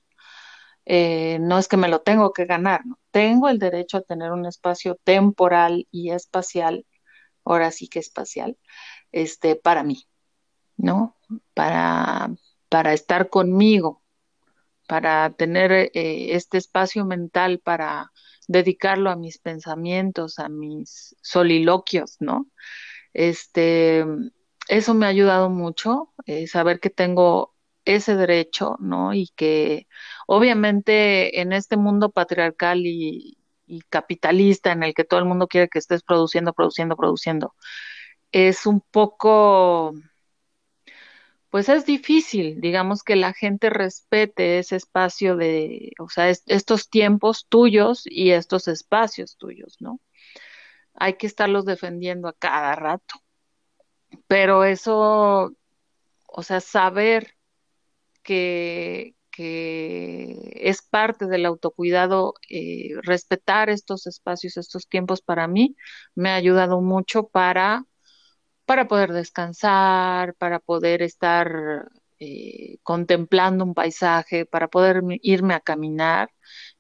Eh, 0.85 1.39
no 1.41 1.59
es 1.59 1.67
que 1.67 1.77
me 1.77 1.89
lo 1.89 2.03
tengo 2.03 2.33
que 2.33 2.45
ganar, 2.45 2.87
¿no? 2.87 3.01
Tengo 3.11 3.49
el 3.49 3.59
derecho 3.59 3.97
a 3.99 4.03
tener 4.03 4.31
un 4.31 4.47
espacio 4.47 4.97
temporal 5.03 5.89
y 5.91 6.11
espacial, 6.11 6.87
ahora 7.45 7.73
sí 7.73 7.89
que 7.89 7.99
espacial, 7.99 8.57
este, 9.17 9.57
para 9.57 9.83
mí, 9.83 10.07
¿no? 10.77 11.17
Para, 11.55 12.31
para 12.69 12.93
estar 12.93 13.31
conmigo, 13.31 14.03
para 14.87 15.31
tener 15.31 15.73
eh, 15.73 16.35
este 16.35 16.59
espacio 16.59 17.07
mental 17.07 17.61
para 17.61 18.13
dedicarlo 18.47 19.11
a 19.11 19.17
mis 19.17 19.39
pensamientos, 19.39 20.39
a 20.39 20.51
mis 20.51 21.17
soliloquios, 21.23 22.17
¿no? 22.21 22.47
Este, 23.15 24.05
eso 24.69 24.93
me 24.95 25.07
ha 25.07 25.09
ayudado 25.09 25.49
mucho, 25.49 26.13
eh, 26.27 26.47
saber 26.47 26.79
que 26.79 26.91
tengo 26.91 27.55
ese 27.87 28.17
derecho, 28.17 28.77
¿no? 28.81 29.15
Y 29.15 29.29
que 29.35 29.89
obviamente 30.27 31.41
en 31.41 31.55
este 31.55 31.79
mundo 31.79 32.11
patriarcal 32.11 32.81
y, 32.85 33.39
y 33.67 33.81
capitalista 33.89 34.73
en 34.73 34.83
el 34.83 34.93
que 34.93 35.05
todo 35.05 35.21
el 35.21 35.27
mundo 35.27 35.49
quiere 35.49 35.69
que 35.69 35.79
estés 35.79 36.03
produciendo, 36.03 36.53
produciendo, 36.53 36.97
produciendo, 36.97 37.55
es 38.33 38.67
un 38.67 38.81
poco, 38.81 39.95
pues 41.51 41.69
es 41.69 41.87
difícil, 41.87 42.61
digamos, 42.61 43.03
que 43.03 43.17
la 43.17 43.33
gente 43.33 43.71
respete 43.71 44.59
ese 44.59 44.77
espacio 44.77 45.37
de, 45.37 45.93
o 45.99 46.09
sea, 46.09 46.29
estos 46.31 46.91
tiempos 46.91 47.47
tuyos 47.49 48.03
y 48.07 48.31
estos 48.33 48.69
espacios 48.69 49.37
tuyos, 49.37 49.77
¿no? 49.81 50.01
Hay 50.95 51.15
que 51.15 51.27
estarlos 51.27 51.65
defendiendo 51.67 52.29
a 52.29 52.35
cada 52.35 52.75
rato. 52.75 53.17
Pero 54.29 54.65
eso, 54.65 55.53
o 56.27 56.43
sea, 56.43 56.61
saber 56.61 57.35
que, 58.23 59.15
que 59.31 60.53
es 60.57 60.83
parte 60.83 61.27
del 61.27 61.47
autocuidado, 61.47 62.35
eh, 62.51 62.91
respetar 63.03 63.71
estos 63.71 64.07
espacios, 64.07 64.57
estos 64.57 64.89
tiempos 64.89 65.23
para 65.23 65.49
mí, 65.49 65.77
me 66.15 66.31
ha 66.31 66.35
ayudado 66.37 66.81
mucho 66.81 67.29
para 67.29 67.85
para 68.67 68.89
poder 68.89 69.13
descansar, 69.13 70.35
para 70.35 70.61
poder 70.61 71.03
estar 71.03 71.89
eh, 72.19 72.79
contemplando 72.83 73.65
un 73.65 73.75
paisaje, 73.75 74.47
para 74.47 74.69
poder 74.69 75.03
irme 75.23 75.55
a 75.55 75.61
caminar, 75.61 76.31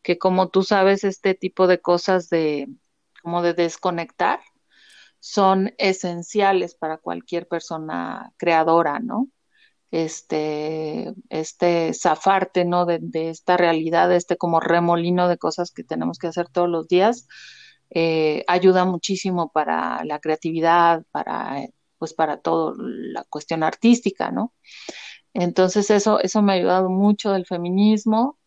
que 0.02 0.18
como 0.18 0.50
tú 0.50 0.62
sabes, 0.62 1.04
este 1.04 1.34
tipo 1.34 1.66
de 1.66 1.80
cosas 1.80 2.28
de 2.30 2.68
como 3.22 3.42
de 3.42 3.54
desconectar 3.54 4.40
son 5.20 5.74
esenciales 5.78 6.74
para 6.76 6.98
cualquier 6.98 7.48
persona 7.48 8.32
creadora, 8.36 9.00
¿no? 9.00 9.28
Este, 9.90 11.14
este 11.30 11.94
zafarte, 11.94 12.64
¿no? 12.64 12.86
De, 12.86 12.98
de 13.00 13.30
esta 13.30 13.56
realidad, 13.56 14.12
este 14.14 14.36
como 14.36 14.60
remolino 14.60 15.28
de 15.28 15.38
cosas 15.38 15.72
que 15.72 15.84
tenemos 15.84 16.18
que 16.18 16.28
hacer 16.28 16.48
todos 16.50 16.68
los 16.68 16.88
días, 16.88 17.26
eh, 17.90 18.44
ayuda 18.48 18.84
muchísimo 18.84 19.50
para 19.52 20.04
la 20.04 20.18
creatividad, 20.20 21.04
para 21.12 21.66
pues 21.98 22.14
para 22.14 22.38
toda 22.40 22.74
la 22.78 23.24
cuestión 23.24 23.62
artística, 23.62 24.30
¿no? 24.30 24.54
Entonces 25.34 25.90
eso, 25.90 26.20
eso 26.20 26.42
me 26.42 26.52
ha 26.52 26.56
ayudado 26.56 26.88
mucho 26.90 27.32
del 27.32 27.46
feminismo. 27.46 28.38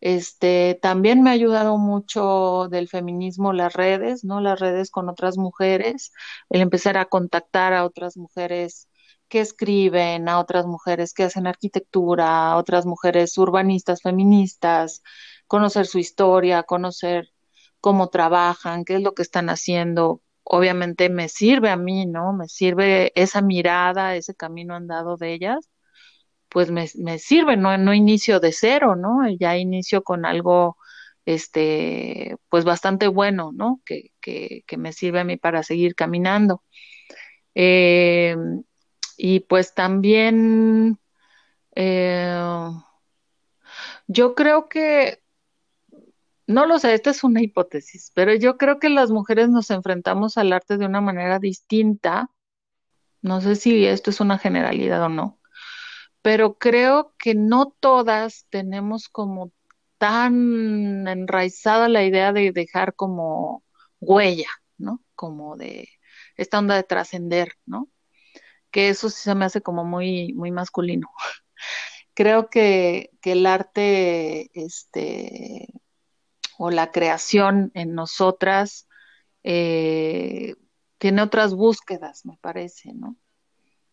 Este, 0.00 0.78
también 0.82 1.22
me 1.22 1.30
ha 1.30 1.34
ayudado 1.34 1.78
mucho 1.78 2.68
del 2.70 2.88
feminismo 2.88 3.52
las 3.52 3.74
redes, 3.74 4.24
¿no? 4.24 4.40
Las 4.40 4.60
redes 4.60 4.90
con 4.90 5.08
otras 5.10 5.36
mujeres, 5.38 6.12
el 6.50 6.62
empezar 6.62 6.96
a 6.98 7.06
contactar 7.06 7.74
a 7.74 7.84
otras 7.84 8.16
mujeres 8.16 8.88
que 9.28 9.40
escriben, 9.40 10.28
a 10.28 10.40
otras 10.40 10.66
mujeres 10.66 11.14
que 11.14 11.24
hacen 11.24 11.46
arquitectura, 11.46 12.52
a 12.52 12.56
otras 12.56 12.86
mujeres 12.86 13.36
urbanistas, 13.38 14.02
feministas, 14.02 15.02
conocer 15.46 15.86
su 15.86 15.98
historia, 15.98 16.62
conocer 16.64 17.30
cómo 17.80 18.08
trabajan, 18.10 18.84
qué 18.84 18.96
es 18.96 19.02
lo 19.02 19.14
que 19.14 19.22
están 19.22 19.50
haciendo. 19.50 20.22
Obviamente 20.44 21.08
me 21.10 21.28
sirve 21.28 21.70
a 21.70 21.76
mí, 21.76 22.06
¿no? 22.06 22.32
Me 22.32 22.48
sirve 22.48 23.12
esa 23.14 23.42
mirada, 23.42 24.16
ese 24.16 24.34
camino 24.34 24.74
andado 24.74 25.16
de 25.16 25.34
ellas, 25.34 25.68
pues 26.48 26.70
me, 26.70 26.88
me 26.96 27.18
sirve, 27.18 27.56
no, 27.56 27.78
no 27.78 27.94
inicio 27.94 28.40
de 28.40 28.52
cero, 28.52 28.96
¿no? 28.96 29.28
Ya 29.38 29.56
inicio 29.56 30.02
con 30.02 30.26
algo, 30.26 30.76
este, 31.26 32.36
pues 32.48 32.64
bastante 32.64 33.08
bueno, 33.08 33.52
¿no? 33.54 33.80
Que, 33.84 34.10
que, 34.20 34.64
me 34.78 34.92
sirve 34.92 35.20
a 35.20 35.24
mí 35.24 35.36
para 35.36 35.62
seguir 35.62 35.94
caminando. 35.94 36.62
Eh, 37.54 38.36
y 39.16 39.40
pues 39.40 39.74
también 39.74 40.98
eh, 41.76 42.70
yo 44.06 44.34
creo 44.34 44.68
que, 44.68 45.19
no 46.50 46.66
lo 46.66 46.78
sé, 46.78 46.94
esta 46.94 47.10
es 47.10 47.24
una 47.24 47.42
hipótesis, 47.42 48.12
pero 48.14 48.34
yo 48.34 48.56
creo 48.58 48.78
que 48.80 48.88
las 48.90 49.10
mujeres 49.10 49.50
nos 49.50 49.70
enfrentamos 49.70 50.36
al 50.36 50.52
arte 50.52 50.78
de 50.78 50.86
una 50.86 51.00
manera 51.00 51.38
distinta. 51.38 52.30
No 53.22 53.40
sé 53.40 53.56
si 53.56 53.86
esto 53.86 54.10
es 54.10 54.20
una 54.20 54.38
generalidad 54.38 55.02
o 55.04 55.08
no, 55.08 55.40
pero 56.22 56.58
creo 56.58 57.14
que 57.18 57.34
no 57.34 57.76
todas 57.80 58.46
tenemos 58.50 59.08
como 59.08 59.52
tan 59.98 61.06
enraizada 61.08 61.88
la 61.88 62.04
idea 62.04 62.32
de 62.32 62.52
dejar 62.52 62.94
como 62.96 63.64
huella, 64.00 64.48
¿no? 64.78 65.02
Como 65.14 65.56
de 65.56 65.88
esta 66.36 66.58
onda 66.58 66.76
de 66.76 66.84
trascender, 66.84 67.54
¿no? 67.66 67.90
Que 68.70 68.90
eso 68.90 69.10
sí 69.10 69.22
se 69.22 69.34
me 69.34 69.44
hace 69.46 69.62
como 69.62 69.84
muy, 69.84 70.34
muy 70.34 70.50
masculino. 70.52 71.10
Creo 72.14 72.50
que, 72.50 73.10
que 73.22 73.32
el 73.32 73.46
arte, 73.46 74.50
este, 74.54 75.68
o 76.62 76.70
la 76.70 76.90
creación 76.90 77.70
en 77.72 77.94
nosotras 77.94 78.86
eh, 79.44 80.56
tiene 80.98 81.22
otras 81.22 81.54
búsquedas, 81.54 82.26
me 82.26 82.36
parece, 82.38 82.92
¿no? 82.92 83.16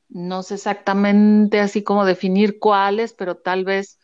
No 0.10 0.44
sé 0.44 0.56
exactamente 0.56 1.62
así 1.62 1.82
como 1.82 2.04
definir 2.04 2.60
cuáles, 2.60 3.14
pero 3.14 3.38
tal 3.38 3.64
vez 3.64 4.00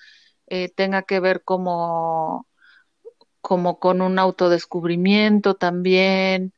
eh, 0.48 0.70
tenga 0.70 1.04
que 1.04 1.20
ver 1.20 1.44
como, 1.44 2.48
como 3.42 3.80
con 3.80 4.02
un 4.02 4.18
autodescubrimiento 4.18 5.56
también, 5.56 6.54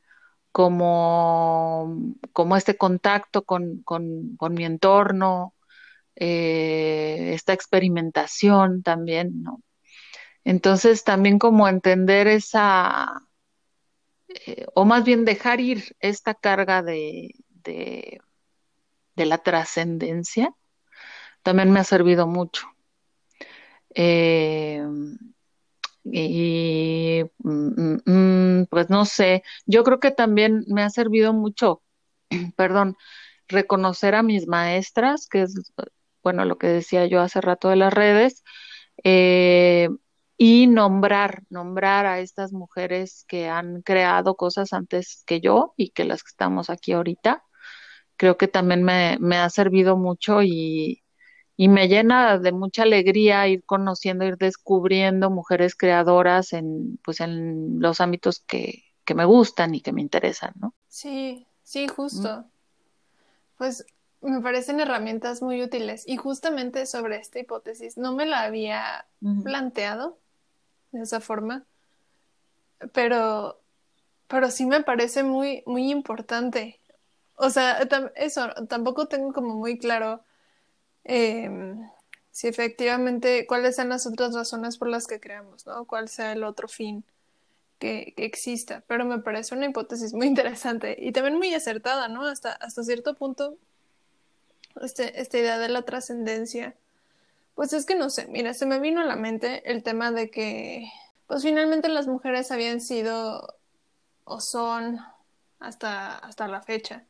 como, 0.52 1.92
como 2.32 2.56
este 2.56 2.76
contacto 2.76 3.42
con, 3.42 3.82
con, 3.82 4.36
con 4.36 4.54
mi 4.54 4.64
entorno, 4.64 5.54
eh, 6.14 7.32
esta 7.34 7.52
experimentación 7.52 8.84
también, 8.84 9.42
¿no? 9.42 9.60
Entonces 10.46 11.02
también 11.02 11.40
como 11.40 11.66
entender 11.66 12.28
esa, 12.28 13.20
eh, 14.28 14.64
o 14.74 14.84
más 14.84 15.04
bien 15.04 15.24
dejar 15.24 15.60
ir 15.60 15.96
esta 15.98 16.34
carga 16.34 16.84
de, 16.84 17.34
de, 17.64 18.20
la 19.16 19.38
trascendencia, 19.38 20.54
también 21.42 21.72
me 21.72 21.80
ha 21.80 21.84
servido 21.84 22.28
mucho. 22.28 22.68
Eh, 23.92 24.86
y 26.04 27.24
mm, 27.38 27.96
mm, 28.06 28.66
pues 28.66 28.88
no 28.88 29.04
sé, 29.04 29.42
yo 29.66 29.82
creo 29.82 29.98
que 29.98 30.12
también 30.12 30.64
me 30.68 30.82
ha 30.82 30.90
servido 30.90 31.32
mucho, 31.32 31.82
perdón, 32.56 32.96
reconocer 33.48 34.14
a 34.14 34.22
mis 34.22 34.46
maestras, 34.46 35.26
que 35.26 35.42
es, 35.42 35.72
bueno, 36.22 36.44
lo 36.44 36.56
que 36.56 36.68
decía 36.68 37.06
yo 37.06 37.20
hace 37.20 37.40
rato 37.40 37.68
de 37.68 37.76
las 37.76 37.92
redes, 37.92 38.44
eh, 39.02 39.88
y 40.38 40.66
nombrar, 40.66 41.44
nombrar 41.48 42.06
a 42.06 42.20
estas 42.20 42.52
mujeres 42.52 43.24
que 43.26 43.48
han 43.48 43.82
creado 43.82 44.36
cosas 44.36 44.72
antes 44.72 45.22
que 45.26 45.40
yo 45.40 45.72
y 45.76 45.90
que 45.90 46.04
las 46.04 46.22
que 46.22 46.30
estamos 46.30 46.70
aquí 46.70 46.92
ahorita. 46.92 47.42
Creo 48.16 48.36
que 48.36 48.48
también 48.48 48.82
me, 48.82 49.18
me 49.20 49.36
ha 49.36 49.48
servido 49.50 49.96
mucho 49.96 50.42
y, 50.42 51.02
y 51.56 51.68
me 51.68 51.88
llena 51.88 52.38
de 52.38 52.52
mucha 52.52 52.82
alegría 52.82 53.48
ir 53.48 53.64
conociendo, 53.64 54.24
ir 54.26 54.36
descubriendo 54.36 55.30
mujeres 55.30 55.74
creadoras 55.74 56.52
en, 56.52 56.98
pues, 57.04 57.20
en 57.20 57.80
los 57.80 58.00
ámbitos 58.00 58.40
que, 58.40 58.84
que 59.04 59.14
me 59.14 59.24
gustan 59.24 59.74
y 59.74 59.80
que 59.80 59.92
me 59.92 60.02
interesan, 60.02 60.52
¿no? 60.60 60.74
Sí, 60.88 61.46
sí, 61.62 61.88
justo. 61.88 62.40
Mm. 62.40 62.44
Pues 63.56 63.86
me 64.20 64.40
parecen 64.40 64.80
herramientas 64.80 65.40
muy 65.40 65.62
útiles 65.62 66.04
y 66.06 66.16
justamente 66.16 66.84
sobre 66.84 67.16
esta 67.16 67.38
hipótesis 67.38 67.96
no 67.96 68.12
me 68.14 68.26
la 68.26 68.42
había 68.42 69.06
planteado 69.42 70.18
de 70.92 71.02
esa 71.02 71.20
forma, 71.20 71.64
pero, 72.92 73.60
pero 74.28 74.50
sí 74.50 74.66
me 74.66 74.82
parece 74.82 75.22
muy, 75.22 75.62
muy 75.66 75.90
importante. 75.90 76.80
O 77.36 77.50
sea, 77.50 77.80
eso, 78.16 78.48
tampoco 78.68 79.08
tengo 79.08 79.32
como 79.32 79.54
muy 79.54 79.78
claro 79.78 80.22
Em, 81.08 81.88
si 82.32 82.48
efectivamente, 82.48 83.46
cuáles 83.46 83.76
son 83.76 83.88
las 83.90 84.06
otras 84.06 84.34
razones 84.34 84.76
por 84.76 84.88
las 84.88 85.06
que 85.06 85.20
creamos, 85.20 85.66
¿no? 85.66 85.84
Cuál 85.86 86.08
sea 86.08 86.32
el 86.32 86.42
otro 86.44 86.68
fin 86.68 87.04
que, 87.78 88.14
exista. 88.16 88.82
Pero 88.88 89.04
me 89.04 89.18
parece 89.20 89.54
una 89.54 89.66
hipótesis 89.66 90.14
muy 90.14 90.26
interesante 90.34 90.96
y 90.98 91.12
también 91.12 91.36
muy 91.38 91.54
acertada, 91.54 92.08
¿no? 92.08 92.26
Hasta, 92.26 92.52
hasta 92.52 92.82
cierto 92.82 93.14
punto, 93.14 93.56
este, 94.82 95.20
esta 95.20 95.38
idea 95.38 95.58
de 95.58 95.68
la 95.68 95.82
trascendencia. 95.82 96.74
Pues 97.56 97.72
es 97.72 97.86
que 97.86 97.96
no 97.96 98.08
sé, 98.08 98.28
mira, 98.28 98.54
se 98.54 98.66
me 98.66 98.78
vino 98.78 99.00
a 99.00 99.04
la 99.04 99.16
mente 99.16 99.68
el 99.68 99.82
tema 99.82 100.12
de 100.12 100.30
que, 100.30 100.88
pues 101.26 101.42
finalmente 101.42 101.88
las 101.88 102.06
mujeres 102.06 102.52
habían 102.52 102.80
sido 102.80 103.56
o 104.22 104.40
son 104.40 105.00
hasta, 105.58 106.16
hasta 106.18 106.46
la 106.46 106.62
fecha 106.62 107.04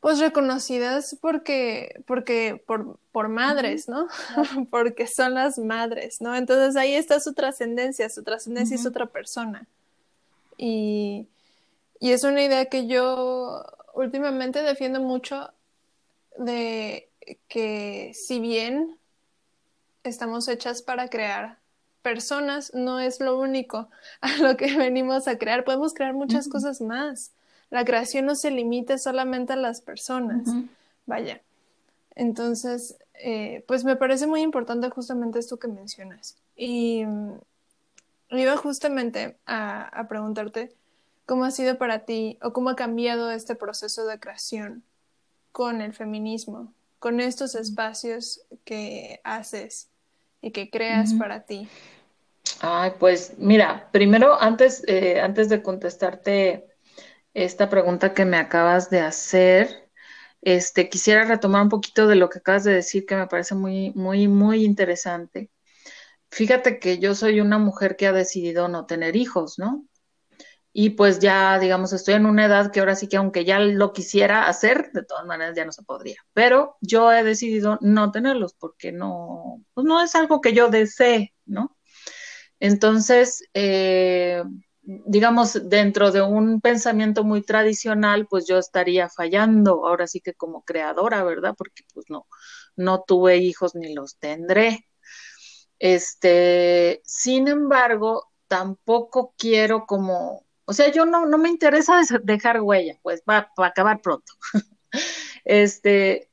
pues 0.00 0.20
reconocidas 0.20 1.16
porque, 1.20 2.02
porque, 2.06 2.62
por, 2.66 2.98
por 3.10 3.28
madres, 3.28 3.88
¿no? 3.88 4.06
porque 4.70 5.06
son 5.06 5.34
las 5.34 5.58
madres, 5.58 6.20
¿no? 6.20 6.36
Entonces 6.36 6.76
ahí 6.76 6.94
está 6.94 7.18
su 7.20 7.34
trascendencia, 7.34 8.08
su 8.08 8.22
trascendencia 8.22 8.76
es 8.76 8.86
otra 8.86 9.06
persona. 9.06 9.66
Y, 10.56 11.26
y 12.00 12.12
es 12.12 12.22
una 12.22 12.42
idea 12.42 12.66
que 12.66 12.86
yo 12.86 13.64
últimamente 13.94 14.62
defiendo 14.62 15.00
mucho 15.00 15.50
de 16.36 17.08
que 17.48 18.12
si 18.14 18.38
bien 18.38 18.97
estamos 20.08 20.48
hechas 20.48 20.82
para 20.82 21.08
crear 21.08 21.58
personas, 22.02 22.72
no 22.74 23.00
es 23.00 23.20
lo 23.20 23.38
único 23.38 23.88
a 24.20 24.36
lo 24.38 24.56
que 24.56 24.76
venimos 24.76 25.28
a 25.28 25.38
crear, 25.38 25.64
podemos 25.64 25.94
crear 25.94 26.14
muchas 26.14 26.48
cosas 26.48 26.80
más 26.80 27.32
la 27.70 27.84
creación 27.84 28.26
no 28.26 28.34
se 28.34 28.50
limita 28.50 28.98
solamente 28.98 29.52
a 29.52 29.56
las 29.56 29.80
personas. 29.80 30.48
Vaya. 31.06 31.42
Entonces, 32.14 32.96
eh, 33.14 33.64
pues 33.68 33.84
me 33.84 33.96
parece 33.96 34.26
muy 34.26 34.40
importante 34.40 34.88
justamente 34.90 35.38
esto 35.38 35.58
que 35.58 35.68
mencionas. 35.68 36.36
Y 36.56 37.04
mm, 37.04 37.38
iba 38.30 38.56
justamente 38.56 39.36
a, 39.46 40.06
preguntarte 40.08 40.74
cómo 41.26 41.44
ha 41.44 41.50
sido 41.50 41.76
para 41.78 42.00
ti 42.00 42.38
o 42.42 42.52
cómo 42.52 42.70
ha 42.70 42.76
cambiado 42.76 43.30
este 43.30 43.54
proceso 43.54 44.06
de 44.06 44.18
creación 44.18 44.82
con 45.52 45.82
el 45.82 45.92
feminismo, 45.92 46.72
con 46.98 47.20
estos 47.20 47.54
espacios 47.54 48.40
que 48.64 49.20
haces 49.24 49.88
y 50.40 50.52
que 50.52 50.70
creas 50.70 51.14
para 51.14 51.44
ti. 51.44 51.68
Ay, 52.60 52.92
pues 52.98 53.34
mira, 53.38 53.88
primero, 53.92 54.40
antes, 54.40 54.82
eh, 54.86 55.20
antes 55.20 55.48
de 55.48 55.62
contestarte 55.62 56.66
esta 57.34 57.68
pregunta 57.68 58.14
que 58.14 58.24
me 58.24 58.36
acabas 58.36 58.90
de 58.90 59.00
hacer. 59.00 59.90
Este, 60.40 60.88
quisiera 60.88 61.24
retomar 61.24 61.62
un 61.62 61.68
poquito 61.68 62.06
de 62.06 62.16
lo 62.16 62.28
que 62.28 62.38
acabas 62.38 62.64
de 62.64 62.72
decir, 62.72 63.06
que 63.06 63.16
me 63.16 63.26
parece 63.26 63.54
muy, 63.54 63.92
muy, 63.94 64.28
muy 64.28 64.64
interesante. 64.64 65.50
Fíjate 66.30 66.78
que 66.78 66.98
yo 66.98 67.14
soy 67.14 67.40
una 67.40 67.58
mujer 67.58 67.96
que 67.96 68.06
ha 68.06 68.12
decidido 68.12 68.68
no 68.68 68.86
tener 68.86 69.16
hijos, 69.16 69.58
¿no? 69.58 69.87
Y 70.72 70.90
pues 70.90 71.18
ya, 71.18 71.58
digamos, 71.58 71.92
estoy 71.92 72.14
en 72.14 72.26
una 72.26 72.44
edad 72.46 72.70
que 72.70 72.80
ahora 72.80 72.94
sí 72.94 73.08
que 73.08 73.16
aunque 73.16 73.44
ya 73.44 73.58
lo 73.58 73.92
quisiera 73.92 74.48
hacer, 74.48 74.90
de 74.92 75.04
todas 75.04 75.26
maneras 75.26 75.56
ya 75.56 75.64
no 75.64 75.72
se 75.72 75.82
podría. 75.82 76.16
Pero 76.34 76.76
yo 76.80 77.10
he 77.12 77.24
decidido 77.24 77.78
no 77.80 78.12
tenerlos 78.12 78.54
porque 78.54 78.92
no, 78.92 79.62
pues 79.74 79.86
no 79.86 80.00
es 80.02 80.14
algo 80.14 80.40
que 80.40 80.52
yo 80.52 80.68
desee, 80.68 81.34
¿no? 81.46 81.76
Entonces, 82.60 83.42
eh, 83.54 84.42
digamos, 84.82 85.68
dentro 85.68 86.10
de 86.12 86.22
un 86.22 86.60
pensamiento 86.60 87.24
muy 87.24 87.42
tradicional, 87.42 88.26
pues 88.28 88.46
yo 88.46 88.58
estaría 88.58 89.08
fallando, 89.08 89.86
ahora 89.86 90.06
sí 90.06 90.20
que 90.20 90.34
como 90.34 90.62
creadora, 90.62 91.22
¿verdad? 91.24 91.54
Porque 91.56 91.84
pues 91.94 92.06
no, 92.08 92.26
no 92.76 93.04
tuve 93.06 93.36
hijos 93.38 93.74
ni 93.74 93.94
los 93.94 94.16
tendré. 94.18 94.86
Este, 95.78 97.00
sin 97.04 97.48
embargo, 97.48 98.24
tampoco 98.48 99.34
quiero 99.38 99.86
como, 99.86 100.46
o 100.68 100.74
sea, 100.74 100.92
yo 100.92 101.06
no, 101.06 101.24
no 101.24 101.38
me 101.38 101.48
interesa 101.48 101.98
dejar 102.24 102.60
huella, 102.60 102.98
pues 103.02 103.22
va, 103.26 103.50
a 103.56 103.66
acabar 103.66 104.02
pronto. 104.02 104.34
este, 105.46 106.30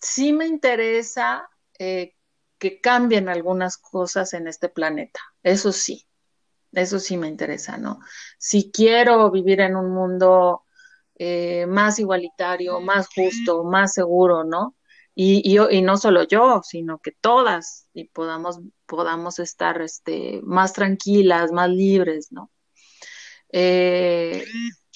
sí 0.00 0.32
me 0.32 0.46
interesa 0.46 1.50
eh, 1.76 2.14
que 2.56 2.80
cambien 2.80 3.28
algunas 3.28 3.78
cosas 3.78 4.32
en 4.32 4.46
este 4.46 4.68
planeta, 4.68 5.18
eso 5.42 5.72
sí 5.72 6.06
Eso 6.70 7.00
sí 7.00 7.16
me 7.16 7.26
interesa, 7.26 7.78
¿no? 7.78 7.98
Si 8.38 8.70
quiero 8.70 9.28
vivir 9.32 9.60
en 9.60 9.74
un 9.74 9.90
mundo 9.92 10.62
eh, 11.16 11.66
más 11.66 11.98
igualitario, 11.98 12.80
más 12.80 13.08
justo, 13.12 13.64
más 13.64 13.92
seguro, 13.94 14.44
¿no? 14.44 14.76
Y, 15.16 15.58
y, 15.58 15.82
no 15.82 15.96
solo 15.96 16.22
yo, 16.24 16.62
sino 16.62 16.98
que 17.00 17.10
todas 17.10 17.88
y 17.92 18.04
podamos, 18.08 18.60
podamos 18.86 19.40
estar 19.40 19.82
este, 19.82 20.40
más 20.44 20.72
tranquilas, 20.72 21.50
más 21.50 21.70
libres, 21.70 22.30
¿no? 22.30 22.52
Eh, 23.56 24.44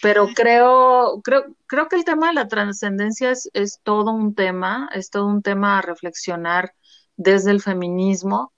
pero 0.03 0.27
creo, 0.35 1.21
creo, 1.23 1.45
creo 1.67 1.89
que 1.89 1.95
el 1.95 2.05
tema 2.05 2.29
de 2.29 2.35
la 2.35 2.49
trascendencia 2.49 3.31
es, 3.31 3.49
es, 3.53 3.79
todo 3.85 4.11
un 4.11 4.35
tema, 4.35 4.91
es 4.93 5.11
todo 5.11 5.27
un 5.27 5.43
tema 5.43 5.79
a 5.79 5.83
reflexionar 5.83 6.75
desde 7.17 7.53
el 7.53 7.63
feminismo. 7.63 8.53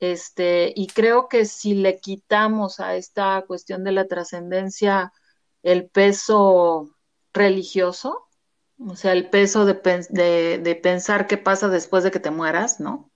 Este, 0.00 0.72
y 0.74 0.88
creo 0.88 1.28
que 1.28 1.44
si 1.44 1.74
le 1.74 2.00
quitamos 2.00 2.80
a 2.80 2.96
esta 2.96 3.44
cuestión 3.46 3.84
de 3.84 3.92
la 3.92 4.08
trascendencia 4.08 5.12
el 5.62 5.88
peso 5.90 6.90
religioso, 7.32 8.26
o 8.78 8.96
sea, 8.96 9.12
el 9.12 9.30
peso 9.30 9.64
de, 9.64 9.74
de, 10.58 10.74
pensar 10.74 11.28
qué 11.28 11.38
pasa 11.38 11.68
después 11.68 12.02
de 12.02 12.10
que 12.10 12.20
te 12.20 12.32
mueras, 12.32 12.80
¿no? 12.80 13.10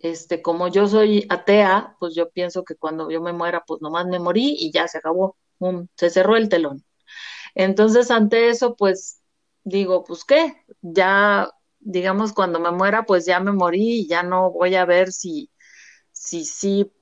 Este, 0.00 0.42
como 0.42 0.68
yo 0.68 0.88
soy 0.88 1.26
atea, 1.30 1.96
pues 2.00 2.14
yo 2.14 2.30
pienso 2.30 2.64
que 2.64 2.76
cuando 2.76 3.10
yo 3.10 3.20
me 3.22 3.32
muera, 3.34 3.64
pues 3.66 3.82
nomás 3.82 4.06
me 4.06 4.18
morí 4.18 4.56
y 4.58 4.72
ya 4.72 4.88
se 4.88 4.98
acabó, 4.98 5.36
se 5.96 6.10
cerró 6.10 6.36
el 6.36 6.48
telón. 6.48 6.84
Entonces, 7.54 8.10
ante 8.10 8.48
eso, 8.50 8.76
pues 8.76 9.22
digo, 9.64 10.04
pues 10.04 10.24
qué, 10.24 10.54
ya, 10.82 11.50
digamos, 11.80 12.32
cuando 12.32 12.60
me 12.60 12.70
muera, 12.72 13.04
pues 13.04 13.26
ya 13.26 13.40
me 13.40 13.52
morí 13.52 14.00
y 14.02 14.08
ya 14.08 14.22
no 14.22 14.50
voy 14.52 14.74
a 14.76 14.84
ver 14.84 15.12
si, 15.12 15.50
si, 16.12 16.44
si 16.44 16.92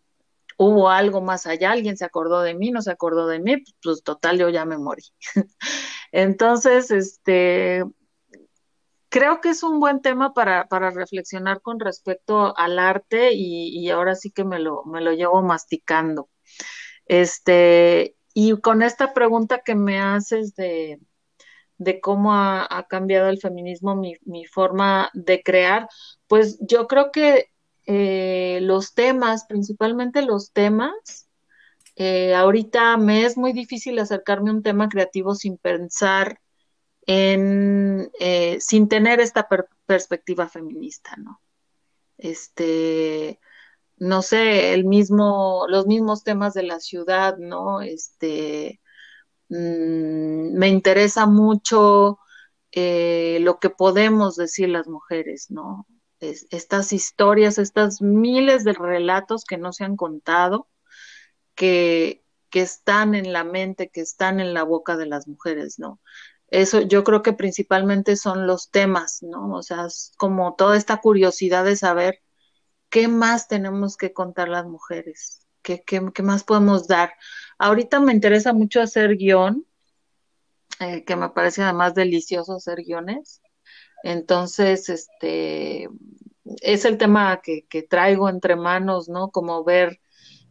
hubo 0.59 0.91
algo 0.91 1.21
más 1.23 1.47
allá, 1.47 1.73
alguien 1.73 1.97
se 1.97 2.05
acordó 2.05 2.43
de 2.43 2.55
mí, 2.55 2.71
no 2.71 2.83
se 2.83 2.91
acordó 2.93 3.29
de 3.29 3.41
mí, 3.41 3.57
pues 3.83 4.03
total, 4.03 4.39
yo 4.39 4.49
ya 4.51 4.65
me 4.65 4.79
morí. 4.79 5.03
Entonces, 6.13 6.91
este, 6.91 7.85
creo 9.09 9.41
que 9.41 9.51
es 9.51 9.63
un 9.63 9.81
buen 9.81 10.01
tema 10.03 10.35
para, 10.35 10.69
para 10.69 10.91
reflexionar 10.91 11.61
con 11.63 11.81
respecto 11.81 12.57
al 12.57 12.79
arte 12.79 13.33
y, 13.33 13.89
ahora 13.91 14.15
sí 14.15 14.31
que 14.31 14.45
me 14.45 14.59
lo, 14.59 14.85
me 14.85 15.01
lo 15.01 15.13
llevo 15.13 15.43
masticando. 15.43 16.29
Este, 17.07 18.17
y 18.35 18.59
con 18.61 18.83
esta 18.83 19.15
pregunta 19.15 19.63
que 19.65 19.75
me 19.75 20.01
haces 20.01 20.55
de, 20.55 21.01
de 21.79 22.01
cómo 22.01 22.35
ha, 22.35 22.87
cambiado 22.89 23.29
el 23.29 23.41
feminismo 23.41 23.97
mi, 23.97 24.17
mi, 24.25 24.45
forma 24.47 25.11
de 25.15 25.43
crear, 25.43 25.89
pues 26.27 26.59
yo 26.61 26.87
creo 26.87 27.11
que 27.13 27.47
eh, 27.87 28.61
los 28.63 28.95
temas, 28.95 29.47
principalmente 29.47 30.23
los 30.23 30.53
temas, 30.53 31.29
eh, 31.97 32.35
ahorita 32.35 32.97
me 32.97 33.25
es 33.25 33.37
muy 33.37 33.53
difícil 33.53 33.99
acercarme 33.99 34.51
a 34.51 34.55
un 34.55 34.63
tema 34.63 34.89
creativo 34.89 35.35
sin 35.35 35.57
pensar 35.57 36.41
eh, 37.09 38.59
sin 38.61 38.89
tener 38.89 39.21
esta 39.21 39.49
perspectiva 39.87 40.49
feminista, 40.49 41.17
¿no? 41.17 41.41
Este, 42.19 43.41
no 43.97 44.23
sé, 44.23 44.75
el 44.75 44.85
mismo, 44.85 45.67
los 45.69 45.87
mismos 45.87 46.25
temas 46.25 46.55
de 46.55 46.65
la 46.65 46.81
ciudad, 46.81 47.39
¿no? 47.39 47.81
Este, 47.81 48.81
mm, 49.49 50.55
me 50.59 50.69
interesa 50.69 51.27
mucho 51.27 52.19
eh, 52.73 53.39
lo 53.41 53.59
que 53.59 53.71
podemos 53.71 54.37
decir 54.37 54.69
las 54.69 54.89
mujeres, 54.89 55.51
¿no? 55.51 55.87
estas 56.21 56.93
historias, 56.93 57.59
estas 57.59 58.03
miles 58.03 58.65
de 58.65 58.73
relatos 58.73 59.45
que 59.45 59.57
no 59.57 59.73
se 59.73 59.85
han 59.85 59.97
contado, 59.97 60.69
que, 61.55 62.25
están 62.53 63.15
en 63.15 63.33
la 63.33 63.45
mente, 63.45 63.89
que 63.89 64.01
están 64.01 64.41
en 64.41 64.53
la 64.53 64.65
boca 64.65 64.97
de 64.97 65.07
las 65.07 65.29
mujeres, 65.29 65.79
¿no? 65.79 66.01
Eso 66.51 66.81
yo 66.81 67.05
creo 67.05 67.23
que 67.23 67.35
principalmente 67.35 68.17
son 68.17 68.47
los 68.47 68.71
temas, 68.71 69.23
¿no? 69.23 69.53
O 69.55 69.63
sea, 69.63 69.87
es 69.87 70.13
como 70.17 70.55
toda 70.55 70.77
esta 70.77 70.99
curiosidad 70.99 71.65
de 71.65 71.77
saber 71.77 72.23
qué 72.89 73.09
más 73.09 73.49
tenemos 73.49 73.97
que 73.97 74.13
contar 74.13 74.49
las 74.49 74.65
mujeres, 74.65 75.47
qué, 75.63 75.83
qué, 75.85 76.23
más 76.23 76.45
podemos 76.45 76.89
dar. 76.89 77.13
Ahorita 77.59 78.01
me 78.01 78.13
interesa 78.15 78.55
mucho 78.55 78.81
hacer 78.81 79.17
guion, 79.17 79.67
eh, 80.81 81.05
que 81.05 81.17
me 81.17 81.31
parece 81.31 81.63
además 81.63 81.95
delicioso 81.95 82.55
hacer 82.55 82.83
guiones. 82.83 83.43
Entonces, 84.03 84.89
este, 84.89 85.89
es 86.63 86.85
el 86.87 86.97
tema 86.99 87.41
que, 87.43 87.67
que 87.67 87.83
traigo 87.83 88.29
entre 88.31 88.57
manos, 88.57 89.09
¿no? 89.11 89.31
Como 89.31 89.65
ver 89.65 90.01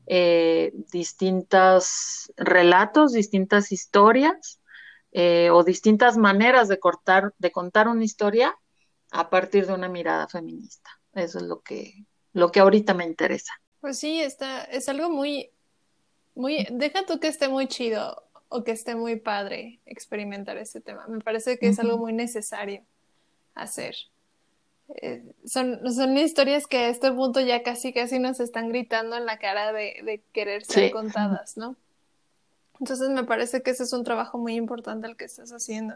eh, 0.05 0.73
distintos 0.91 2.31
relatos, 2.37 3.13
distintas 3.13 3.71
historias 3.71 4.59
eh, 5.11 5.49
o 5.51 5.63
distintas 5.63 6.17
maneras 6.17 6.67
de, 6.67 6.79
cortar, 6.79 7.33
de 7.37 7.51
contar 7.51 7.87
una 7.87 8.03
historia 8.03 8.55
a 9.11 9.29
partir 9.29 9.65
de 9.65 9.73
una 9.73 9.89
mirada 9.89 10.27
feminista. 10.27 10.89
Eso 11.13 11.39
es 11.39 11.45
lo 11.45 11.61
que, 11.61 12.05
lo 12.33 12.51
que 12.51 12.59
ahorita 12.59 12.93
me 12.93 13.05
interesa. 13.05 13.53
Pues 13.81 13.97
sí, 13.99 14.21
está, 14.21 14.63
es 14.63 14.89
algo 14.89 15.09
muy, 15.09 15.51
muy, 16.35 16.67
deja 16.71 17.05
tú 17.05 17.19
que 17.19 17.27
esté 17.27 17.47
muy 17.47 17.67
chido 17.67 18.23
o 18.49 18.63
que 18.63 18.71
esté 18.71 18.95
muy 18.95 19.17
padre 19.17 19.79
experimentar 19.85 20.57
este 20.57 20.81
tema. 20.81 21.05
Me 21.07 21.19
parece 21.19 21.57
que 21.57 21.67
es 21.67 21.79
algo 21.79 21.97
muy 21.97 22.13
necesario 22.13 22.83
hacer. 23.55 23.95
Eh, 25.01 25.23
son, 25.45 25.93
son 25.93 26.17
historias 26.17 26.65
que 26.65 26.77
a 26.77 26.89
este 26.89 27.11
punto 27.11 27.41
ya 27.41 27.61
casi 27.61 27.91
casi 27.91 28.19
nos 28.19 28.39
están 28.39 28.69
gritando 28.69 29.17
en 29.17 29.25
la 29.25 29.37
cara 29.37 29.73
de, 29.73 30.23
querer 30.31 30.63
ser 30.63 30.91
contadas, 30.91 31.57
¿no? 31.57 31.75
Entonces 32.79 33.09
me 33.09 33.23
parece 33.23 33.61
que 33.61 33.71
ese 33.71 33.83
es 33.83 33.93
un 33.93 34.03
trabajo 34.03 34.37
muy 34.37 34.55
importante 34.55 35.07
el 35.07 35.15
que 35.15 35.25
estás 35.25 35.51
haciendo. 35.51 35.95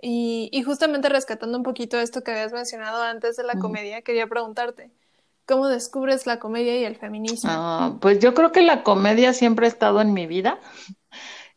Y, 0.00 0.50
y 0.52 0.62
justamente 0.62 1.08
rescatando 1.08 1.56
un 1.56 1.64
poquito 1.64 1.98
esto 1.98 2.22
que 2.22 2.30
habías 2.30 2.52
mencionado 2.52 3.02
antes 3.02 3.36
de 3.36 3.44
la 3.44 3.54
comedia, 3.54 4.02
quería 4.02 4.26
preguntarte, 4.26 4.90
¿cómo 5.46 5.68
descubres 5.68 6.26
la 6.26 6.38
comedia 6.38 6.78
y 6.78 6.84
el 6.84 6.96
feminismo? 6.96 7.50
Ah, 7.50 7.96
pues 8.00 8.18
yo 8.18 8.34
creo 8.34 8.52
que 8.52 8.62
la 8.62 8.82
comedia 8.82 9.32
siempre 9.32 9.66
ha 9.66 9.68
estado 9.70 10.02
en 10.02 10.12
mi 10.12 10.26
vida, 10.26 10.60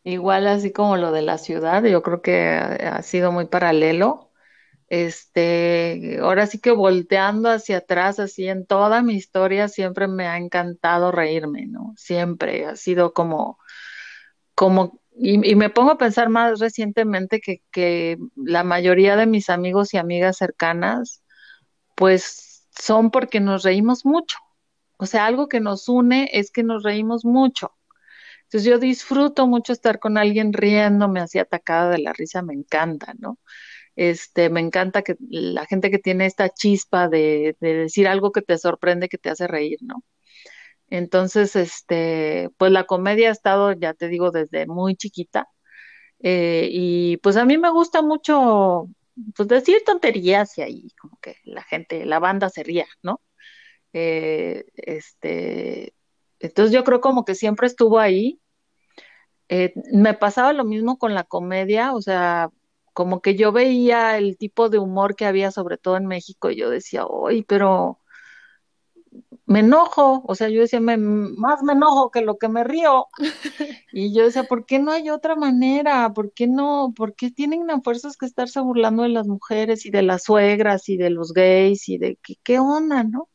igual 0.04 0.48
así 0.48 0.72
como 0.72 0.96
lo 0.96 1.12
de 1.12 1.22
la 1.22 1.38
ciudad, 1.38 1.84
yo 1.84 2.02
creo 2.02 2.22
que 2.22 2.54
ha 2.54 3.02
sido 3.02 3.34
muy 3.34 3.46
paralelo 3.46 4.30
este, 4.90 6.18
ahora 6.20 6.48
sí 6.48 6.60
que 6.60 6.72
volteando 6.72 7.50
hacia 7.50 7.78
atrás, 7.78 8.20
así 8.20 8.48
en 8.48 8.66
toda 8.66 9.04
mi 9.04 9.14
historia, 9.14 9.68
siempre 9.68 10.08
me 10.08 10.28
ha 10.28 10.38
encantado 10.38 11.12
reírme, 11.12 11.68
¿no? 11.68 11.94
Siempre 11.96 12.66
ha 12.66 12.76
sido 12.76 13.14
como, 13.14 13.60
como, 14.60 15.00
y, 15.16 15.38
me 15.56 15.70
pongo 15.70 15.92
a 15.92 15.98
pensar 15.98 16.28
más 16.28 16.60
recientemente 16.60 17.40
que, 17.40 17.62
que 17.72 18.18
la 18.36 18.66
mayoría 18.66 19.16
de 19.16 19.26
mis 19.26 19.50
amigos 19.50 19.94
y 19.94 19.98
amigas 19.98 20.36
cercanas, 20.36 21.24
pues 21.96 22.68
son 22.78 23.10
porque 23.10 23.40
nos 23.40 23.64
reímos 23.64 24.06
mucho. 24.06 24.38
O 24.98 25.06
sea, 25.06 25.28
algo 25.28 25.48
que 25.48 25.62
nos 25.62 25.88
une 25.88 26.30
es 26.34 26.52
que 26.52 26.64
nos 26.64 26.84
reímos 26.84 27.24
mucho. 27.24 27.72
Entonces 28.44 28.70
yo 28.70 28.80
disfruto 28.80 29.48
mucho 29.48 29.72
estar 29.72 30.00
con 30.00 30.18
alguien 30.18 30.52
riéndome 30.52 31.22
así 31.22 31.40
atacada 31.40 31.92
de 31.92 32.00
la 32.00 32.12
risa, 32.12 32.42
me 32.42 32.54
encanta, 32.54 33.14
¿no? 33.18 33.40
Este, 33.96 34.50
me 34.50 34.60
encanta 34.60 35.04
que 35.04 35.16
la 35.30 35.66
gente 35.68 35.90
que 35.90 36.00
tiene 36.00 36.26
esta 36.26 36.50
chispa 36.50 37.08
de, 37.08 37.56
decir 37.62 38.10
algo 38.10 38.34
que 38.34 38.42
te 38.42 38.58
sorprende, 38.58 39.08
que 39.08 39.18
te 39.18 39.30
hace 39.30 39.48
reír, 39.48 39.80
¿no? 39.84 40.04
Entonces, 40.90 41.56
este, 41.56 42.50
pues 42.58 42.72
la 42.72 42.86
comedia 42.86 43.30
ha 43.30 43.32
estado, 43.32 43.74
ya 43.74 43.94
te 43.94 44.08
digo, 44.08 44.32
desde 44.32 44.66
muy 44.68 44.96
chiquita. 44.96 45.48
Eh, 46.22 46.70
y 46.72 47.18
pues 47.18 47.38
a 47.38 47.46
mí 47.46 47.58
me 47.58 47.72
gusta 47.72 48.02
mucho, 48.02 48.88
pues 49.36 49.48
decir 49.48 49.84
tonterías 49.86 50.58
y 50.58 50.62
ahí 50.64 50.88
como 51.00 51.18
que 51.22 51.38
la 51.46 51.64
gente, 51.64 52.06
la 52.06 52.20
banda 52.20 52.50
se 52.50 52.64
ría, 52.64 52.88
¿no? 53.04 53.22
Eh, 53.94 54.66
este, 54.76 55.94
entonces 56.40 56.74
yo 56.74 56.84
creo 56.84 57.02
como 57.02 57.26
que 57.26 57.36
siempre 57.36 57.68
estuvo 57.68 58.00
ahí. 58.00 58.40
Eh, 59.50 59.74
me 59.94 60.14
pasaba 60.14 60.54
lo 60.54 60.64
mismo 60.66 60.98
con 61.00 61.14
la 61.16 61.24
comedia, 61.24 61.94
o 61.94 62.02
sea, 62.02 62.50
como 62.94 63.22
que 63.22 63.36
yo 63.36 63.52
veía 63.52 64.18
el 64.18 64.38
tipo 64.38 64.70
de 64.70 64.78
humor 64.80 65.16
que 65.16 65.26
había, 65.26 65.52
sobre 65.52 65.78
todo 65.78 65.98
en 65.98 66.06
México, 66.06 66.52
y 66.52 66.58
yo 66.58 66.70
decía, 66.70 67.06
uy, 67.08 67.44
pero 67.44 68.00
me 69.50 69.62
enojo, 69.62 70.24
o 70.28 70.36
sea, 70.36 70.50
yo 70.50 70.62
decía, 70.62 70.80
más 70.82 71.64
me 71.64 71.74
enojo 71.74 72.12
que 72.12 72.22
lo 72.22 72.38
que 72.38 72.50
me 72.50 72.64
río. 72.64 73.08
Y 73.94 74.14
yo 74.16 74.24
decía, 74.26 74.44
¿por 74.44 74.66
qué 74.66 74.80
no 74.80 74.92
hay 74.92 75.10
otra 75.10 75.36
manera? 75.36 76.14
¿Por 76.14 76.34
qué 76.34 76.48
no? 76.48 76.94
¿Por 76.96 77.16
qué 77.16 77.32
tienen 77.32 77.70
a 77.72 77.82
fuerzas 77.82 78.18
que 78.18 78.26
estarse 78.28 78.60
burlando 78.62 79.04
de 79.04 79.10
las 79.10 79.28
mujeres 79.28 79.86
y 79.88 79.92
de 79.92 80.04
las 80.04 80.24
suegras 80.26 80.90
y 80.90 80.98
de 80.98 81.10
los 81.10 81.34
gays 81.34 81.90
y 81.90 81.98
de 81.98 82.18
qué, 82.24 82.36
qué 82.44 82.60
onda, 82.60 83.04
no? 83.04 83.30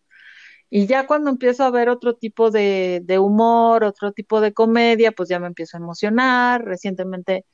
Y 0.70 0.86
ya 0.86 1.06
cuando 1.06 1.30
empiezo 1.30 1.64
a 1.64 1.70
ver 1.70 1.88
otro 1.88 2.14
tipo 2.16 2.50
de, 2.50 3.00
de 3.04 3.18
humor, 3.18 3.84
otro 3.84 4.12
tipo 4.12 4.40
de 4.40 4.52
comedia, 4.54 5.12
pues 5.12 5.28
ya 5.28 5.38
me 5.40 5.46
empiezo 5.48 5.76
a 5.76 5.80
emocionar. 5.80 6.64
Recientemente 6.64 7.46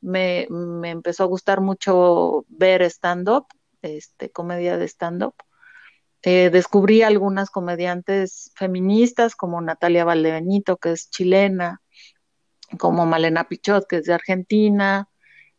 me, 0.00 0.46
me 0.50 0.90
empezó 0.90 1.24
a 1.24 1.26
gustar 1.26 1.60
mucho 1.60 2.44
ver 2.48 2.82
stand-up, 2.84 3.46
este, 3.82 4.30
comedia 4.32 4.76
de 4.78 4.86
stand-up. 4.88 5.34
Eh, 6.22 6.50
descubrí 6.50 7.02
algunas 7.02 7.50
comediantes 7.50 8.52
feministas 8.56 9.36
como 9.36 9.60
Natalia 9.60 10.04
Valdebenito, 10.04 10.76
que 10.76 10.92
es 10.92 11.10
chilena, 11.10 11.80
como 12.78 13.06
Malena 13.06 13.48
Pichot, 13.48 13.86
que 13.88 13.96
es 13.98 14.04
de 14.04 14.14
Argentina, 14.14 15.08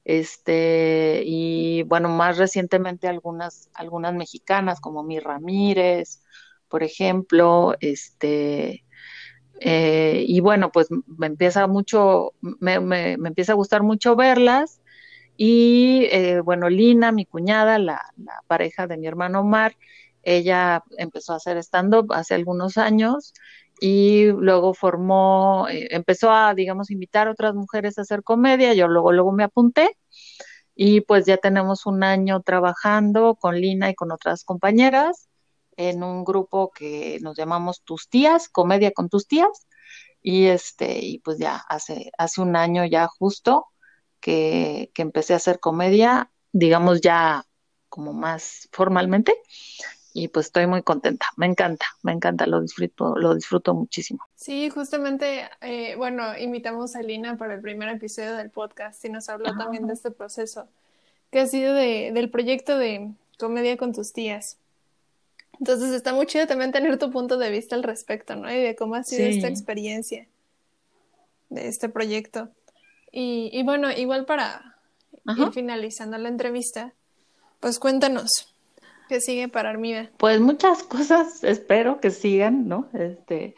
este, 0.06 1.22
y 1.26 1.84
bueno, 1.84 2.10
más 2.10 2.38
recientemente 2.38 3.08
algunas, 3.08 3.70
algunas 3.74 4.14
mexicanas 4.14 4.82
como 4.82 5.04
Mi 5.04 5.20
Ramírez, 5.20 6.24
por 6.68 6.84
ejemplo, 6.84 7.76
este, 7.80 8.86
eh, 9.60 10.24
y 10.28 10.40
bueno, 10.40 10.72
pues 10.72 10.88
me 11.06 11.28
empieza 11.28 11.68
mucho, 11.68 12.34
me, 12.42 12.80
me, 12.80 13.14
empieza 13.14 13.54
a 13.54 13.56
gustar 13.56 13.84
mucho 13.84 14.16
verlas. 14.16 14.82
Y 15.38 16.08
eh, 16.12 16.42
bueno, 16.42 16.70
Lina, 16.70 17.12
mi 17.12 17.26
cuñada, 17.26 17.80
la, 17.80 18.02
la, 18.18 18.44
pareja 18.48 18.88
de 18.88 18.98
mi 18.98 19.08
hermano 19.08 19.42
Omar, 19.42 19.76
ella 20.24 20.84
empezó 20.98 21.34
a 21.34 21.38
hacer 21.38 21.58
stand-up 21.58 22.14
hace 22.14 22.36
algunos 22.36 22.78
años 22.78 23.34
y 23.80 24.26
luego 24.28 24.74
formó, 24.74 25.68
eh, 25.70 25.88
empezó 25.92 26.32
a, 26.32 26.54
digamos, 26.54 26.92
invitar 26.92 27.28
a 27.28 27.32
otras 27.32 27.56
mujeres 27.56 27.98
a 27.98 28.02
hacer 28.02 28.24
comedia. 28.24 28.74
Yo 28.74 28.88
luego, 28.88 29.12
luego 29.12 29.32
me 29.32 29.44
apunté 29.44 29.98
y 30.76 31.02
pues 31.02 31.26
ya 31.26 31.38
tenemos 31.38 31.86
un 31.86 32.04
año 32.04 32.42
trabajando 32.42 33.36
con 33.36 33.60
Lina 33.60 33.90
y 33.90 33.96
con 33.96 34.12
otras 34.12 34.44
compañeras 34.44 35.30
en 35.78 36.04
un 36.04 36.26
grupo 36.26 36.72
que 36.72 37.20
nos 37.22 37.38
llamamos 37.38 37.84
Tus 37.84 38.10
Tías, 38.10 38.50
Comedia 38.50 38.92
con 38.92 39.10
Tus 39.10 39.28
Tías. 39.28 39.68
Y 40.22 40.48
este, 40.48 41.00
y 41.00 41.20
pues 41.20 41.38
ya 41.38 41.56
hace, 41.56 42.12
hace 42.18 42.42
un 42.42 42.56
año 42.58 42.86
ya 42.86 43.08
justo 43.08 43.68
que, 44.20 44.92
que 44.94 45.02
empecé 45.02 45.34
a 45.34 45.38
hacer 45.38 45.60
comedia, 45.62 46.32
digamos 46.52 47.00
ya 47.02 47.46
como 47.88 48.14
más 48.14 48.68
formalmente 48.72 49.34
y 50.14 50.28
pues 50.28 50.48
estoy 50.48 50.68
muy 50.68 50.82
contenta, 50.82 51.28
me 51.38 51.46
encanta, 51.46 51.86
me 52.02 52.12
encanta, 52.12 52.48
lo 52.48 52.62
disfruto, 52.62 53.16
lo 53.16 53.36
disfruto 53.36 53.74
muchísimo. 53.74 54.20
Sí, 54.36 54.70
justamente, 54.70 55.50
eh, 55.62 55.96
bueno, 55.96 56.38
invitamos 56.38 56.96
a 56.96 57.02
Lina 57.02 57.38
para 57.38 57.56
el 57.56 57.62
primer 57.62 57.90
episodio 57.90 58.36
del 58.36 58.50
podcast 58.50 59.04
y 59.06 59.10
nos 59.10 59.30
habló 59.30 59.56
también 59.56 59.88
de 59.88 59.94
este 59.94 60.12
proceso 60.12 60.68
que 61.32 61.40
ha 61.40 61.48
sido 61.48 61.74
de, 61.74 62.12
del 62.14 62.30
proyecto 62.30 62.78
de 62.78 63.12
comedia 63.38 63.78
con 63.78 63.94
tus 63.94 64.14
tías. 64.14 64.58
Entonces 65.60 65.92
está 65.92 66.14
muy 66.14 66.26
chido 66.26 66.48
también 66.48 66.72
tener 66.72 66.98
tu 66.98 67.12
punto 67.12 67.38
de 67.38 67.50
vista 67.52 67.76
al 67.76 67.84
respecto, 67.84 68.36
¿no? 68.36 68.52
Y 68.52 68.58
de 68.58 68.76
cómo 68.76 68.96
ha 68.96 69.04
sido 69.04 69.28
esta 69.28 69.48
experiencia 69.48 70.28
de 71.50 71.68
este 71.68 71.90
proyecto. 71.90 72.50
Y, 73.12 73.50
y 73.54 73.64
bueno, 73.64 73.92
igual 73.92 74.26
para 74.26 74.78
ir 75.38 75.52
finalizando 75.52 76.18
la 76.18 76.30
entrevista, 76.30 76.94
pues 77.60 77.78
cuéntanos, 77.78 78.49
¿Qué 79.10 79.22
sigue 79.22 79.48
para 79.48 79.72
Armida? 79.72 80.12
Pues 80.18 80.40
muchas 80.40 80.84
cosas 80.84 81.44
espero 81.44 82.00
que 82.00 82.12
sigan, 82.12 82.68
¿no? 82.68 82.88
Este, 82.94 83.56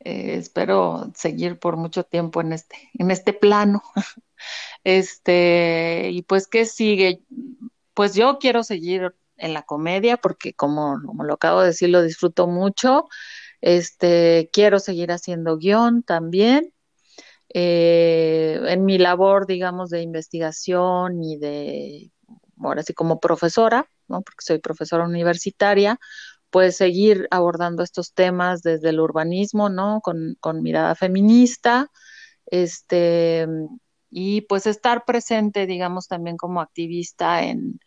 eh, 0.00 0.36
espero 0.36 1.12
seguir 1.14 1.58
por 1.58 1.76
mucho 1.76 2.04
tiempo 2.04 2.40
en 2.40 2.54
este, 2.54 2.90
en 2.94 3.10
este 3.10 3.32
plano. 3.32 3.82
Este, 4.82 6.10
y 6.12 6.20
pues, 6.20 6.46
¿qué 6.46 6.66
sigue? 6.66 7.22
Pues 7.94 8.14
yo 8.14 8.38
quiero 8.38 8.62
seguir 8.62 9.14
en 9.38 9.54
la 9.54 9.62
comedia 9.62 10.18
porque 10.18 10.52
como, 10.52 11.00
como 11.06 11.24
lo 11.24 11.34
acabo 11.34 11.60
de 11.62 11.68
decir, 11.68 11.88
lo 11.88 12.02
disfruto 12.02 12.46
mucho. 12.46 13.08
Este, 13.62 14.50
quiero 14.52 14.80
seguir 14.80 15.12
haciendo 15.12 15.56
guion 15.56 16.02
también. 16.02 16.74
Eh, 17.54 18.60
en 18.66 18.84
mi 18.84 18.98
labor, 18.98 19.46
digamos, 19.46 19.88
de 19.88 20.02
investigación 20.02 21.22
y 21.22 21.38
de, 21.38 22.12
ahora 22.62 22.82
sí, 22.82 22.94
como 22.94 23.20
profesora, 23.20 23.88
porque 24.06 24.40
soy 24.40 24.58
profesora 24.58 25.04
universitaria, 25.04 25.98
pues 26.50 26.76
seguir 26.76 27.26
abordando 27.30 27.82
estos 27.82 28.14
temas 28.14 28.62
desde 28.62 28.90
el 28.90 29.00
urbanismo, 29.00 29.68
¿no? 29.70 30.00
Con, 30.02 30.36
mirada 30.62 30.94
feminista, 30.94 31.90
este, 32.46 33.46
y 34.10 34.42
pues 34.42 34.66
estar 34.66 35.04
presente, 35.04 35.66
digamos, 35.66 36.06
también 36.08 36.36
como 36.36 36.60
activista 36.60 37.42
en, 37.42 37.80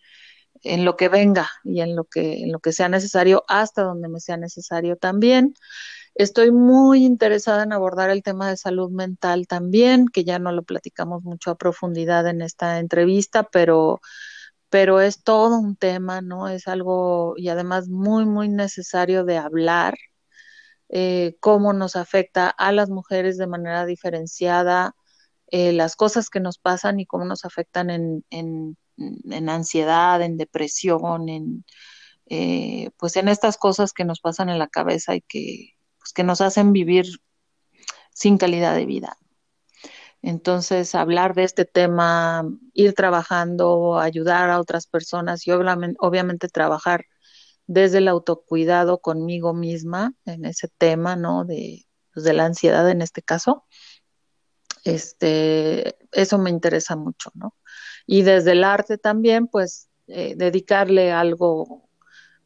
en 0.64 0.86
lo 0.86 0.98
que 0.98 1.10
venga 1.10 1.50
y 1.64 1.82
en 1.82 1.96
lo 1.96 2.06
que, 2.06 2.44
en 2.44 2.52
lo 2.52 2.60
que 2.60 2.74
sea 2.74 2.90
necesario, 2.90 3.44
hasta 3.48 3.84
donde 3.84 4.10
me 4.10 4.20
sea 4.20 4.38
necesario 4.38 4.98
también. 4.98 5.54
Estoy 6.16 6.52
muy 6.52 7.06
interesada 7.06 7.64
en 7.64 7.74
abordar 7.74 8.10
el 8.10 8.24
tema 8.24 8.50
de 8.50 8.58
salud 8.58 8.90
mental 8.90 9.46
también, 9.48 10.08
que 10.08 10.24
ya 10.24 10.40
no 10.40 10.52
lo 10.52 10.64
platicamos 10.64 11.24
mucho 11.24 11.52
a 11.52 11.58
profundidad 11.58 12.28
en 12.28 12.42
esta 12.42 12.80
entrevista, 12.80 13.44
pero 13.44 14.02
pero 14.70 15.02
es 15.02 15.24
todo 15.24 15.60
un 15.60 15.76
tema, 15.76 16.22
¿no? 16.22 16.48
Es 16.50 16.68
algo 16.68 17.36
y 17.38 17.50
además 17.50 17.90
muy, 17.90 18.26
muy 18.26 18.50
necesario 18.50 19.24
de 19.26 19.38
hablar, 19.38 19.98
eh, 20.90 21.36
cómo 21.40 21.74
nos 21.74 21.96
afecta 21.96 22.50
a 22.50 22.72
las 22.72 22.90
mujeres 22.90 23.38
de 23.38 23.48
manera 23.48 23.86
diferenciada, 23.86 24.96
eh, 25.52 25.74
las 25.74 25.96
cosas 25.96 26.30
que 26.30 26.40
nos 26.40 26.58
pasan 26.60 27.00
y 27.00 27.06
cómo 27.06 27.26
nos 27.26 27.46
afectan 27.46 27.90
en, 27.90 28.26
en, 28.30 28.78
en 28.98 29.50
ansiedad, 29.50 30.22
en 30.22 30.38
depresión, 30.38 31.30
en, 31.30 31.66
eh, 32.28 32.92
pues 32.98 33.16
en 33.18 33.30
estas 33.30 33.58
cosas 33.58 33.94
que 33.94 34.06
nos 34.06 34.20
pasan 34.20 34.50
en 34.50 34.60
la 34.60 34.68
cabeza 34.68 35.16
y 35.16 35.22
que, 35.22 35.76
pues 36.00 36.14
que 36.14 36.24
nos 36.24 36.42
hacen 36.42 36.74
vivir 36.74 37.06
sin 38.14 38.38
calidad 38.38 38.76
de 38.76 38.86
vida. 38.86 39.18
Entonces, 40.22 40.96
hablar 40.96 41.36
de 41.36 41.44
este 41.44 41.66
tema, 41.66 42.44
ir 42.74 42.94
trabajando, 42.94 44.00
ayudar 44.00 44.50
a 44.50 44.60
otras 44.60 44.88
personas 44.88 45.46
y 45.48 45.52
obviamente, 45.52 46.48
trabajar 46.50 47.06
desde 47.68 48.00
el 48.00 48.08
autocuidado 48.08 49.00
conmigo 49.00 49.54
misma 49.54 50.14
en 50.26 50.46
ese 50.46 50.70
tema, 50.78 51.16
¿no? 51.16 51.46
De, 51.46 51.86
pues, 52.14 52.24
de 52.26 52.34
la 52.34 52.46
ansiedad 52.46 52.90
en 52.90 53.02
este 53.02 53.22
caso. 53.22 53.66
Este, 54.84 55.98
eso 56.12 56.38
me 56.38 56.50
interesa 56.50 56.96
mucho, 56.96 57.32
¿no? 57.36 57.56
Y 58.06 58.24
desde 58.24 58.54
el 58.54 58.64
arte 58.64 58.98
también, 58.98 59.48
pues, 59.48 59.90
eh, 60.08 60.36
dedicarle 60.38 61.12
algo, 61.12 61.90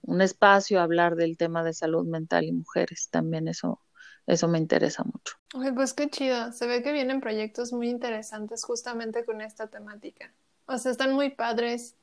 un 0.02 0.22
espacio 0.22 0.80
a 0.80 0.84
hablar 0.84 1.16
del 1.16 1.38
tema 1.38 1.64
de 1.64 1.74
salud 1.74 2.06
mental 2.08 2.46
y 2.46 2.52
mujeres, 2.52 3.10
también 3.12 3.48
eso 3.48 3.80
eso 4.28 4.48
me 4.48 4.58
interesa 4.58 5.04
mucho. 5.04 5.38
pues 5.76 5.94
qué 5.94 6.10
chido. 6.10 6.52
Se 6.52 6.68
ve 6.68 6.84
que 6.84 6.92
vienen 6.92 7.22
proyectos 7.22 7.74
muy 7.74 7.90
interesantes 7.90 8.64
justamente 8.64 9.26
con 9.26 9.42
esta 9.42 9.68
temática. 9.68 10.32
O 10.66 10.78
sea, 10.78 10.92
están 10.92 11.14
muy 11.14 11.30
padres 11.30 11.96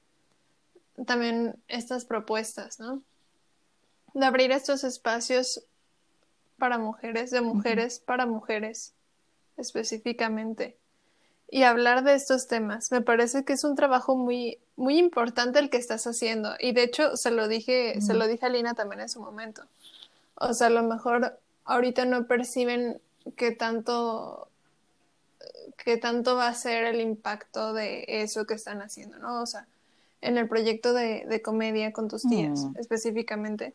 también 1.06 1.56
estas 1.68 2.04
propuestas, 2.04 2.80
¿no? 2.80 3.02
De 4.14 4.26
abrir 4.26 4.50
estos 4.50 4.84
espacios 4.84 5.62
para 6.58 6.78
mujeres, 6.78 7.30
de 7.30 7.40
mujeres 7.40 8.00
para 8.00 8.26
mujeres 8.26 8.92
específicamente. 9.56 10.76
Y 11.50 11.62
hablar 11.62 12.04
de 12.04 12.14
estos 12.14 12.46
temas. 12.46 12.92
Me 12.92 13.00
parece 13.00 13.44
que 13.44 13.54
es 13.54 13.64
un 13.64 13.74
trabajo 13.74 14.16
muy, 14.16 14.58
muy 14.76 14.98
importante 14.98 15.58
el 15.58 15.70
que 15.70 15.78
estás 15.78 16.06
haciendo. 16.06 16.54
Y 16.58 16.72
de 16.72 16.82
hecho, 16.82 17.16
se 17.16 17.30
lo 17.30 17.48
dije, 17.48 18.02
se 18.02 18.12
lo 18.12 18.26
dije 18.26 18.44
a 18.44 18.50
Lina 18.50 18.74
también 18.74 19.00
en 19.00 19.08
su 19.08 19.20
momento. 19.20 19.62
O 20.34 20.52
sea, 20.52 20.66
a 20.66 20.70
lo 20.70 20.82
mejor 20.82 21.38
ahorita 21.68 22.04
no 22.06 22.26
perciben 22.26 23.00
qué 23.36 23.52
tanto 23.52 24.48
qué 25.76 25.96
tanto 25.96 26.34
va 26.34 26.48
a 26.48 26.54
ser 26.54 26.84
el 26.84 27.00
impacto 27.00 27.72
de 27.72 28.04
eso 28.08 28.46
que 28.46 28.54
están 28.54 28.82
haciendo, 28.82 29.18
¿no? 29.18 29.40
O 29.40 29.46
sea, 29.46 29.66
en 30.20 30.36
el 30.36 30.48
proyecto 30.48 30.92
de, 30.92 31.40
comedia 31.44 31.92
con 31.92 32.08
tus 32.08 32.22
tías, 32.22 32.64
mm. 32.64 32.76
específicamente, 32.78 33.74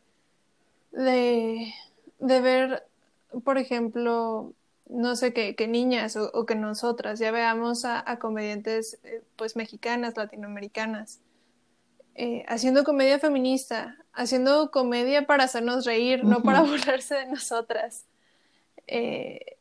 de, 0.92 1.74
ver, 2.20 2.86
por 3.44 3.58
ejemplo, 3.58 4.52
no 4.90 5.16
sé, 5.16 5.34
qué 5.34 5.68
niñas 5.68 6.18
o, 6.18 6.46
que 6.46 6.56
nosotras 6.56 7.20
ya 7.20 7.32
veamos 7.32 7.86
a, 7.86 8.20
comediantes, 8.20 9.00
eh, 9.04 9.24
pues, 9.38 9.56
mexicanas, 9.56 10.18
latinoamericanas, 10.18 11.20
eh, 12.16 12.46
haciendo 12.48 12.84
comedia 12.84 13.18
feminista, 13.18 13.98
haciendo 14.14 14.70
comedia 14.70 15.26
para 15.26 15.46
hacernos 15.46 15.86
reír, 15.86 16.24
no 16.24 16.44
para 16.44 16.62
burlarse 16.62 17.16
de 17.16 17.26
nosotras. 17.26 18.06
Eh, 18.88 19.58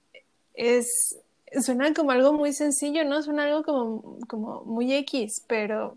es, 0.54 1.18
suena 1.60 1.92
como 1.94 2.10
algo 2.10 2.32
muy 2.32 2.52
sencillo, 2.52 3.04
¿no? 3.04 3.22
Suena 3.22 3.44
algo 3.44 3.62
como, 3.62 4.18
como 4.28 4.64
muy 4.64 4.92
X, 4.94 5.42
pero, 5.46 5.96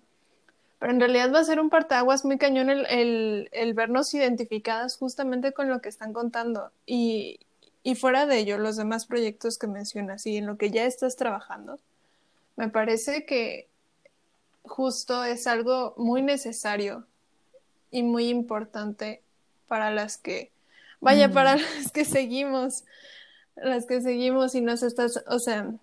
pero 0.79 0.93
en 0.93 0.99
realidad 1.01 1.33
va 1.33 1.39
a 1.39 1.43
ser 1.43 1.59
un 1.59 1.69
partaguas 1.69 2.23
muy 2.23 2.37
cañón 2.37 2.69
el, 2.69 3.49
el, 3.51 3.73
vernos 3.73 4.13
identificadas 4.13 4.97
justamente 4.97 5.51
con 5.51 5.69
lo 5.69 5.81
que 5.81 5.89
están 5.89 6.13
contando. 6.13 6.71
Y, 6.85 7.39
y 7.83 7.95
fuera 7.95 8.25
de 8.25 8.39
ello, 8.39 8.57
los 8.57 8.77
demás 8.77 9.05
proyectos 9.05 9.57
que 9.57 9.67
mencionas 9.67 10.25
y 10.25 10.37
en 10.37 10.45
lo 10.45 10.57
que 10.57 10.71
ya 10.71 10.85
estás 10.85 11.17
trabajando, 11.17 11.79
me 12.55 12.69
parece 12.69 13.25
que 13.25 13.67
justo 14.67 15.23
es 15.23 15.47
algo 15.47 15.93
muy 15.97 16.21
necesario 16.21 17.05
y 17.91 18.03
muy 18.03 18.29
importante 18.29 19.21
para 19.67 19.91
las 19.91 20.17
que, 20.17 20.51
vaya, 20.99 21.31
para 21.31 21.55
mm. 21.55 21.59
las 21.77 21.91
que 21.91 22.05
seguimos, 22.05 22.83
las 23.55 23.85
que 23.85 24.01
seguimos 24.01 24.55
y 24.55 24.61
nos 24.61 24.83
estás, 24.83 25.23
o 25.27 25.39
sea, 25.39 25.73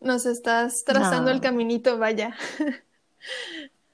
nos 0.00 0.26
estás 0.26 0.84
trazando 0.84 1.30
el 1.30 1.40
caminito, 1.40 1.98
vaya. 1.98 2.36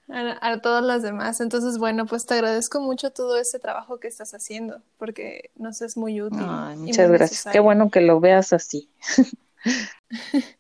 a, 0.09 0.61
todas 0.61 0.85
las 0.85 1.03
demás. 1.03 1.41
Entonces, 1.41 1.79
bueno, 1.79 2.07
pues 2.07 2.27
te 2.27 2.35
agradezco 2.35 2.81
mucho 2.81 3.11
todo 3.11 3.39
ese 3.39 3.59
trabajo 3.59 3.99
que 4.01 4.09
estás 4.09 4.35
haciendo, 4.35 4.83
porque 4.99 5.51
nos 5.57 5.83
es 5.83 5.97
muy 5.97 6.21
útil. 6.21 6.47
muchas 6.77 7.11
gracias. 7.11 7.53
Qué 7.53 7.61
bueno 7.61 7.91
que 7.91 8.01
lo 8.01 8.21
veas 8.21 8.53
así. 8.53 8.89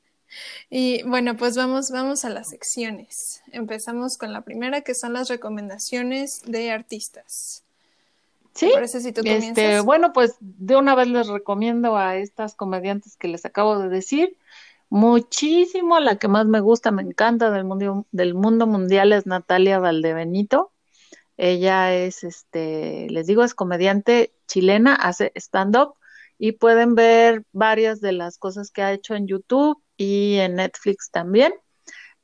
y 0.69 1.03
bueno, 1.05 1.37
pues 1.37 1.57
vamos, 1.57 1.91
vamos 1.91 2.25
a 2.25 2.31
las 2.31 2.51
secciones. 2.51 3.43
Empezamos 3.53 4.19
con 4.19 4.33
la 4.33 4.43
primera, 4.43 4.83
que 4.83 4.95
son 4.95 5.13
las 5.13 5.29
recomendaciones 5.29 6.43
de 6.47 6.71
artistas. 6.71 7.65
Sí, 8.55 8.73
este, 9.25 9.81
bueno, 9.81 10.13
pues 10.13 10.37
de 10.41 10.77
una 10.77 10.95
vez 10.95 11.09
les 11.09 11.29
recomiendo 11.29 11.97
a 11.97 12.17
estas 12.17 12.55
comediantes 12.55 13.17
que 13.17 13.29
les 13.29 13.45
acabo 13.45 13.79
de 13.79 13.89
decir 13.89 14.37
muchísimo. 14.89 16.01
La 16.01 16.17
que 16.17 16.29
más 16.29 16.47
me 16.47 16.61
gusta, 16.61 16.91
me 16.91 17.03
encanta 17.03 17.51
del 17.51 17.65
mundo, 17.65 18.07
del 18.11 18.35
mundo 18.35 18.67
mundial 18.67 19.13
es 19.13 19.25
Natalia 19.27 19.79
Valdebenito. 19.79 20.73
Ella 21.37 21.95
es, 21.95 22.23
este, 22.25 23.09
les 23.09 23.27
digo, 23.27 23.45
es 23.45 23.55
comediante 23.55 24.33
chilena, 24.47 24.95
hace 24.95 25.33
stand-up 25.37 25.95
y 26.43 26.53
pueden 26.53 26.95
ver 26.95 27.45
varias 27.53 28.01
de 28.01 28.13
las 28.13 28.39
cosas 28.39 28.71
que 28.71 28.81
ha 28.81 28.95
hecho 28.95 29.15
en 29.15 29.27
YouTube 29.27 29.79
y 29.99 30.37
en 30.37 30.55
Netflix 30.55 31.11
también. 31.11 31.53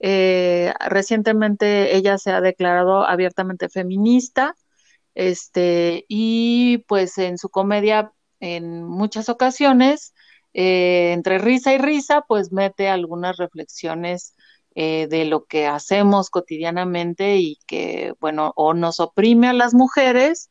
Eh, 0.00 0.72
recientemente 0.88 1.94
ella 1.96 2.16
se 2.16 2.30
ha 2.30 2.40
declarado 2.40 3.06
abiertamente 3.06 3.68
feminista, 3.68 4.56
este, 5.14 6.06
y 6.08 6.78
pues 6.88 7.18
en 7.18 7.36
su 7.36 7.50
comedia 7.50 8.10
en 8.40 8.84
muchas 8.84 9.28
ocasiones 9.28 10.14
eh, 10.54 11.12
entre 11.12 11.36
risa 11.36 11.74
y 11.74 11.78
risa, 11.78 12.24
pues 12.26 12.52
mete 12.52 12.88
algunas 12.88 13.36
reflexiones 13.36 14.34
eh, 14.74 15.08
de 15.10 15.26
lo 15.26 15.44
que 15.44 15.66
hacemos 15.66 16.30
cotidianamente 16.30 17.36
y 17.36 17.58
que, 17.66 18.14
bueno, 18.18 18.54
o 18.56 18.72
nos 18.72 18.98
oprime 18.98 19.48
a 19.48 19.52
las 19.52 19.74
mujeres 19.74 20.48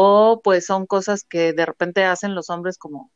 o 0.00 0.40
pues 0.42 0.64
son 0.64 0.86
cosas 0.86 1.24
que 1.24 1.52
de 1.52 1.66
repente 1.66 2.04
hacen 2.04 2.36
los 2.36 2.50
hombres 2.50 2.78
como, 2.78 3.10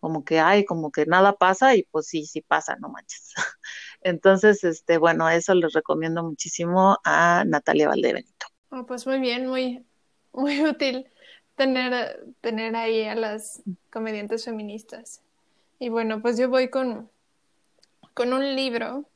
como 0.00 0.22
que, 0.22 0.38
ay, 0.38 0.66
como 0.66 0.92
que 0.92 1.06
nada 1.06 1.32
pasa 1.36 1.74
y 1.74 1.84
pues 1.84 2.08
sí, 2.08 2.26
sí 2.26 2.42
pasa, 2.42 2.76
no 2.76 2.90
manches. 2.90 3.32
Entonces, 4.02 4.62
este, 4.62 4.98
bueno, 4.98 5.30
eso 5.30 5.54
les 5.54 5.72
recomiendo 5.72 6.22
muchísimo 6.22 6.98
a 7.04 7.44
Natalia 7.46 7.88
Valdebenito. 7.88 8.46
Oh, 8.70 8.84
pues 8.84 9.06
muy 9.06 9.18
bien, 9.18 9.46
muy, 9.46 9.86
muy 10.34 10.62
útil 10.62 11.06
tener, 11.54 12.22
tener 12.42 12.76
ahí 12.76 13.04
a 13.04 13.14
las 13.14 13.62
comediantes 13.90 14.44
feministas. 14.44 15.22
Y 15.78 15.88
bueno, 15.88 16.20
pues 16.20 16.36
yo 16.36 16.50
voy 16.50 16.68
con, 16.68 17.10
con 18.12 18.34
un 18.34 18.54
libro 18.54 19.08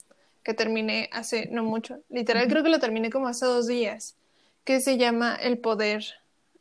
que 0.43 0.55
terminé 0.55 1.11
hace 1.13 1.51
no 1.51 1.65
mucho, 1.65 1.99
literal 2.09 2.49
creo 2.49 2.63
que 2.63 2.71
lo 2.71 2.79
terminé 2.79 3.11
como 3.11 3.29
hace 3.29 3.45
dos 3.45 3.67
días, 3.67 4.17
que 4.65 4.81
se 4.81 4.97
llama 4.97 5.37
El 5.37 5.59
Poder 5.59 6.20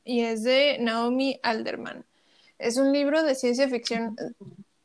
y 0.09 0.21
es 0.21 0.41
de 0.41 0.77
Naomi 0.79 1.39
Alderman. 1.43 2.03
Es 2.57 2.77
un 2.77 2.91
libro 2.91 3.21
de 3.21 3.35
ciencia 3.35 3.69
ficción 3.69 4.15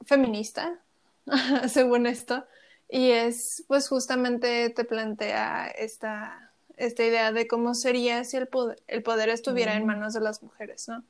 feminista, 0.05 0.79
según 1.69 2.07
esto, 2.07 2.45
y 2.91 3.11
es 3.11 3.65
pues 3.67 3.89
justamente 3.89 4.69
te 4.69 4.85
plantea 4.85 5.69
esta, 5.69 6.53
esta 6.77 7.05
idea 7.05 7.33
de 7.33 7.49
cómo 7.49 7.75
sería 7.75 8.23
si 8.25 8.37
el 8.37 8.49
poder, 8.49 8.83
el 8.87 9.03
poder 9.03 9.31
estuviera 9.31 9.75
en 9.77 9.87
manos 9.87 10.13
de 10.13 10.21
las 10.21 10.43
mujeres, 10.43 10.89
¿no? 10.89 11.03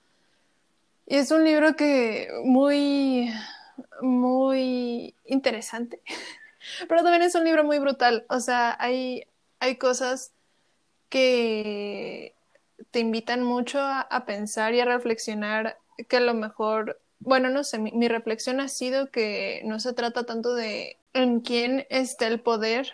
Y 1.06 1.16
es 1.16 1.32
un 1.32 1.42
libro 1.42 1.74
que 1.74 2.28
muy 2.44 3.32
muy 4.00 5.16
interesante, 5.24 6.00
pero 6.88 7.02
también 7.02 7.22
es 7.22 7.34
un 7.34 7.42
libro 7.42 7.64
muy 7.64 7.80
brutal. 7.80 8.26
O 8.28 8.38
sea, 8.38 8.76
hay, 8.78 9.26
hay 9.58 9.74
cosas 9.74 10.32
que 11.08 12.33
te 12.94 13.00
invitan 13.00 13.42
mucho 13.42 13.80
a, 13.80 14.24
pensar 14.24 14.72
y 14.72 14.78
a 14.78 14.84
reflexionar 14.84 15.78
que 16.08 16.18
a 16.18 16.20
lo 16.20 16.32
mejor, 16.32 17.00
bueno, 17.18 17.50
no 17.50 17.64
sé, 17.64 17.80
mi, 17.80 18.06
reflexión 18.06 18.60
ha 18.60 18.68
sido 18.68 19.10
que 19.10 19.62
no 19.64 19.80
se 19.80 19.94
trata 19.94 20.26
tanto 20.26 20.54
de 20.54 20.96
en 21.12 21.40
quién 21.40 21.88
está 21.90 22.28
el 22.28 22.38
poder, 22.38 22.92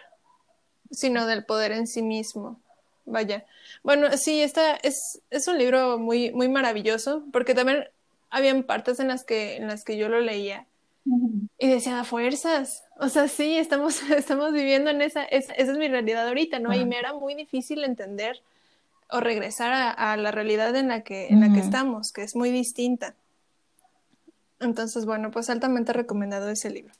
sino 0.91 1.27
del 1.27 1.45
poder 1.45 1.73
en 1.73 1.87
sí 1.87 2.01
mismo. 2.01 2.59
Vaya. 3.05 3.45
Bueno, 3.83 4.17
sí, 4.17 4.41
esta 4.41 4.75
es, 4.77 5.21
es 5.29 5.47
un 5.49 5.59
libro 5.59 5.99
muy, 5.99 6.33
muy 6.33 6.49
maravilloso, 6.49 7.23
porque 7.31 7.55
también 7.55 7.87
habían 8.31 8.63
partes 8.63 9.01
en 9.01 9.09
las 9.09 9.23
que, 9.23 9.57
en 9.57 9.67
las 9.67 9.85
que 9.85 9.99
yo 9.99 10.09
lo 10.09 10.23
leía 10.23 10.67
y 11.59 11.69
decía, 11.69 12.05
fuerzas. 12.05 12.85
O 12.99 13.11
sea, 13.11 13.29
sí, 13.29 13.59
estamos, 13.59 14.01
estamos 14.17 14.55
viviendo 14.55 14.89
en 14.89 15.03
esa, 15.03 15.25
esa, 15.25 15.53
es 15.53 15.69
mi 15.77 15.89
realidad 15.89 16.27
ahorita, 16.27 16.59
¿no? 16.59 16.75
Y 16.75 16.87
me 16.87 16.99
era 16.99 17.13
muy 17.13 17.35
difícil 17.35 17.85
entender 17.85 18.41
o 19.13 19.21
regresar 19.21 19.73
a, 19.73 20.17
la 20.17 20.31
realidad 20.31 20.75
en 20.77 20.89
la, 20.89 21.03
que, 21.03 21.29
en 21.29 21.41
la 21.41 21.53
que 21.53 21.61
estamos, 21.61 22.13
que 22.13 22.23
es 22.23 22.37
muy 22.37 22.51
distinta. 22.51 23.15
Entonces, 24.61 25.07
bueno, 25.07 25.31
pues 25.31 25.51
altamente 25.51 25.93
recomendado 25.93 26.49
ese 26.51 26.71
libro. 26.71 26.93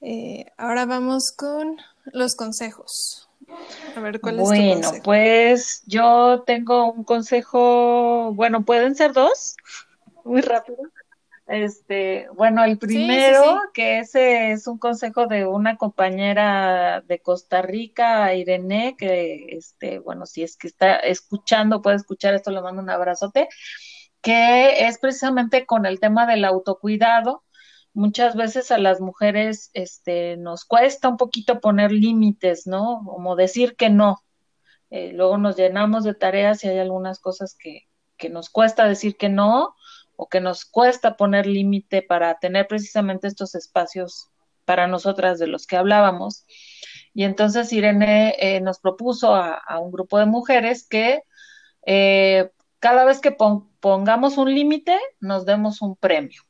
Eh, 0.00 0.46
ahora 0.56 0.86
vamos 0.86 1.32
con 1.32 1.78
los 2.06 2.36
consejos. 2.36 3.28
A 3.94 4.00
ver, 4.00 4.20
¿cuál 4.20 4.40
es 4.40 4.44
tu 4.44 4.54
consejo? 4.54 5.02
pues 5.04 5.82
yo 5.86 6.42
tengo 6.46 6.92
un 6.92 7.04
consejo, 7.04 8.32
bueno, 8.34 8.64
pueden 8.64 8.94
ser 8.94 9.12
dos, 9.12 9.56
muy 10.24 10.40
rápido. 10.40 10.78
Este, 11.46 12.26
bueno, 12.34 12.64
el 12.64 12.76
primero, 12.76 13.60
que 13.72 14.00
ese 14.00 14.50
es 14.50 14.66
un 14.66 14.78
consejo 14.78 15.28
de 15.28 15.46
una 15.46 15.76
compañera 15.76 17.02
de 17.06 17.20
Costa 17.20 17.62
Rica, 17.62 18.34
Irene, 18.34 18.96
que 18.98 19.46
este, 19.50 20.00
bueno, 20.00 20.26
si 20.26 20.42
es 20.42 20.56
que 20.56 20.66
está 20.66 20.96
escuchando, 20.96 21.82
puede 21.82 21.96
escuchar 21.96 22.34
esto, 22.34 22.50
le 22.50 22.62
mando 22.62 22.82
un 22.82 22.90
abrazote, 22.90 23.48
que 24.20 24.88
es 24.88 24.98
precisamente 24.98 25.66
con 25.66 25.86
el 25.86 26.00
tema 26.00 26.26
del 26.26 26.44
autocuidado. 26.44 27.44
Muchas 27.92 28.34
veces 28.34 28.72
a 28.72 28.78
las 28.78 29.00
mujeres 29.00 29.70
este, 29.72 30.36
nos 30.36 30.64
cuesta 30.64 31.08
un 31.08 31.16
poquito 31.16 31.60
poner 31.60 31.92
límites, 31.92 32.66
¿no? 32.66 33.02
Como 33.04 33.36
decir 33.36 33.76
que 33.76 33.88
no. 33.88 34.20
Eh, 34.90 35.12
luego 35.12 35.38
nos 35.38 35.56
llenamos 35.56 36.02
de 36.02 36.14
tareas 36.14 36.64
y 36.64 36.68
hay 36.68 36.78
algunas 36.80 37.20
cosas 37.20 37.56
que, 37.56 37.82
que 38.16 38.30
nos 38.30 38.50
cuesta 38.50 38.88
decir 38.88 39.16
que 39.16 39.28
no 39.28 39.76
o 40.16 40.28
que 40.28 40.40
nos 40.40 40.64
cuesta 40.64 41.16
poner 41.16 41.46
límite 41.46 42.02
para 42.02 42.38
tener 42.38 42.66
precisamente 42.66 43.28
estos 43.28 43.54
espacios 43.54 44.30
para 44.64 44.86
nosotras 44.86 45.38
de 45.38 45.46
los 45.46 45.66
que 45.66 45.76
hablábamos. 45.76 46.44
Y 47.14 47.24
entonces 47.24 47.72
Irene 47.72 48.34
eh, 48.38 48.60
nos 48.60 48.78
propuso 48.78 49.34
a, 49.34 49.62
un 49.80 49.90
grupo 49.90 50.18
de 50.18 50.26
mujeres 50.26 50.86
que 50.86 51.22
eh, 51.86 52.50
cada 52.78 53.04
vez 53.04 53.20
que 53.20 53.32
pongamos 53.32 54.36
un 54.36 54.52
límite, 54.52 54.98
nos 55.20 55.46
demos 55.46 55.80
un 55.80 55.96
premio. 55.96 56.42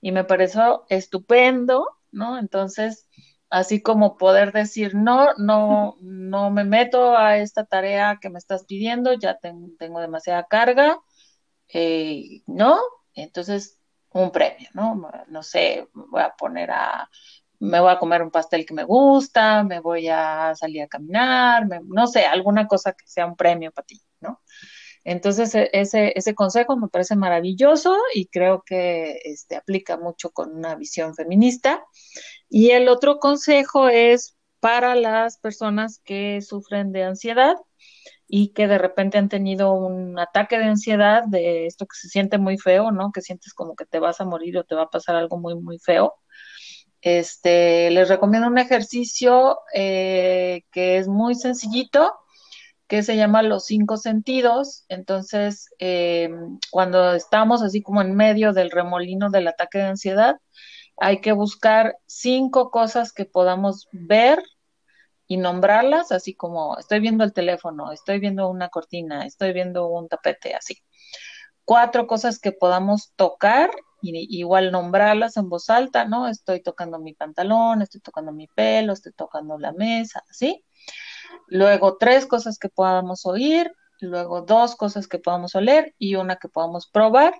Y 0.00 0.12
me 0.12 0.24
pareció 0.24 0.84
estupendo, 0.90 1.88
¿no? 2.12 2.38
Entonces, 2.38 3.08
así 3.48 3.80
como 3.80 4.18
poder 4.18 4.52
decir, 4.52 4.94
no, 4.94 5.28
no, 5.38 5.96
no 6.00 6.50
me 6.50 6.64
meto 6.64 7.16
a 7.16 7.38
esta 7.38 7.64
tarea 7.64 8.18
que 8.20 8.28
me 8.28 8.38
estás 8.38 8.64
pidiendo, 8.64 9.14
ya 9.14 9.38
tengo 9.38 10.00
demasiada 10.00 10.44
carga, 10.44 10.98
eh, 11.68 12.42
¿no? 12.46 12.80
Entonces, 13.14 13.78
un 14.12 14.30
premio, 14.30 14.68
¿no? 14.74 15.10
No 15.28 15.42
sé, 15.42 15.88
voy 15.92 16.22
a 16.22 16.34
poner 16.36 16.70
a, 16.70 17.08
me 17.60 17.80
voy 17.80 17.90
a 17.90 17.98
comer 17.98 18.22
un 18.22 18.30
pastel 18.30 18.66
que 18.66 18.74
me 18.74 18.84
gusta, 18.84 19.64
me 19.64 19.80
voy 19.80 20.08
a 20.08 20.54
salir 20.54 20.82
a 20.82 20.88
caminar, 20.88 21.66
no 21.86 22.06
sé, 22.06 22.24
alguna 22.26 22.66
cosa 22.66 22.92
que 22.92 23.06
sea 23.06 23.26
un 23.26 23.36
premio 23.36 23.72
para 23.72 23.86
ti, 23.86 24.00
¿no? 24.20 24.40
Entonces, 25.04 25.54
e, 25.54 25.70
ese, 25.72 26.12
ese 26.16 26.34
consejo 26.34 26.76
me 26.76 26.88
parece 26.88 27.16
maravilloso 27.16 27.96
y 28.14 28.26
creo 28.28 28.62
que 28.64 29.20
este, 29.24 29.56
aplica 29.56 29.96
mucho 29.98 30.30
con 30.30 30.54
una 30.56 30.74
visión 30.76 31.14
feminista. 31.14 31.84
Y 32.48 32.70
el 32.70 32.88
otro 32.88 33.18
consejo 33.18 33.88
es 33.88 34.36
para 34.60 34.94
las 34.94 35.38
personas 35.38 36.00
que 36.04 36.40
sufren 36.40 36.92
de 36.92 37.04
ansiedad 37.04 37.56
y 38.26 38.48
que 38.52 38.66
de 38.68 38.78
repente 38.78 39.18
han 39.18 39.28
tenido 39.28 39.72
un 39.74 40.18
ataque 40.18 40.58
de 40.58 40.64
ansiedad, 40.64 41.24
de 41.26 41.66
esto 41.66 41.86
que 41.86 41.96
se 41.96 42.08
siente 42.08 42.38
muy 42.38 42.58
feo, 42.58 42.90
¿no? 42.90 43.12
Que 43.12 43.20
sientes 43.20 43.54
como 43.54 43.76
que 43.76 43.86
te 43.86 43.98
vas 43.98 44.20
a 44.20 44.24
morir 44.24 44.58
o 44.58 44.64
te 44.64 44.74
va 44.74 44.82
a 44.84 44.90
pasar 44.90 45.16
algo 45.16 45.38
muy, 45.38 45.54
muy 45.56 45.78
feo. 45.78 46.14
Este, 47.02 47.90
les 47.90 48.08
recomiendo 48.08 48.48
un 48.48 48.58
ejercicio 48.58 49.58
eh, 49.74 50.62
que 50.72 50.98
es 50.98 51.06
muy 51.06 51.34
sencillito, 51.34 52.14
que 52.88 53.02
se 53.02 53.16
llama 53.16 53.42
los 53.42 53.66
cinco 53.66 53.98
sentidos. 53.98 54.84
Entonces, 54.88 55.68
eh, 55.78 56.30
cuando 56.70 57.14
estamos 57.14 57.62
así 57.62 57.82
como 57.82 58.00
en 58.02 58.14
medio 58.14 58.52
del 58.54 58.70
remolino 58.70 59.30
del 59.30 59.48
ataque 59.48 59.78
de 59.78 59.84
ansiedad, 59.84 60.36
hay 60.96 61.20
que 61.20 61.32
buscar 61.32 61.96
cinco 62.06 62.70
cosas 62.70 63.12
que 63.12 63.24
podamos 63.24 63.88
ver, 63.92 64.42
y 65.26 65.36
nombrarlas 65.36 66.12
así 66.12 66.34
como 66.34 66.78
estoy 66.78 67.00
viendo 67.00 67.24
el 67.24 67.32
teléfono, 67.32 67.92
estoy 67.92 68.18
viendo 68.20 68.48
una 68.48 68.68
cortina, 68.68 69.24
estoy 69.26 69.52
viendo 69.52 69.88
un 69.88 70.08
tapete, 70.08 70.54
así. 70.54 70.82
Cuatro 71.64 72.06
cosas 72.06 72.38
que 72.38 72.52
podamos 72.52 73.12
tocar 73.16 73.70
y 74.02 74.38
igual 74.38 74.70
nombrarlas 74.70 75.36
en 75.38 75.48
voz 75.48 75.70
alta, 75.70 76.04
¿no? 76.04 76.28
Estoy 76.28 76.62
tocando 76.62 76.98
mi 76.98 77.14
pantalón, 77.14 77.80
estoy 77.82 78.00
tocando 78.00 78.32
mi 78.32 78.46
pelo, 78.48 78.92
estoy 78.92 79.12
tocando 79.12 79.58
la 79.58 79.72
mesa, 79.72 80.22
así. 80.28 80.64
luego 81.48 81.96
tres 81.98 82.26
cosas 82.26 82.58
que 82.58 82.68
podamos 82.68 83.26
oír, 83.26 83.72
luego 84.00 84.42
dos 84.42 84.76
cosas 84.76 85.08
que 85.08 85.18
podamos 85.18 85.54
oler 85.54 85.94
y 85.98 86.16
una 86.16 86.36
que 86.36 86.48
podamos 86.48 86.86
probar 86.86 87.34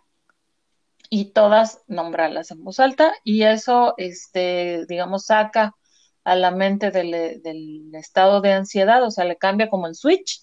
y 1.10 1.32
todas 1.32 1.82
nombrarlas 1.86 2.50
en 2.50 2.64
voz 2.64 2.80
alta 2.80 3.14
y 3.24 3.42
eso, 3.42 3.94
este, 3.98 4.86
digamos, 4.88 5.26
saca 5.26 5.74
a 6.24 6.36
la 6.36 6.50
mente 6.50 6.90
del, 6.90 7.42
del 7.42 7.94
estado 7.94 8.40
de 8.40 8.52
ansiedad, 8.52 9.02
o 9.04 9.10
sea, 9.10 9.24
le 9.24 9.36
cambia 9.36 9.68
como 9.68 9.86
el 9.86 9.94
switch 9.94 10.40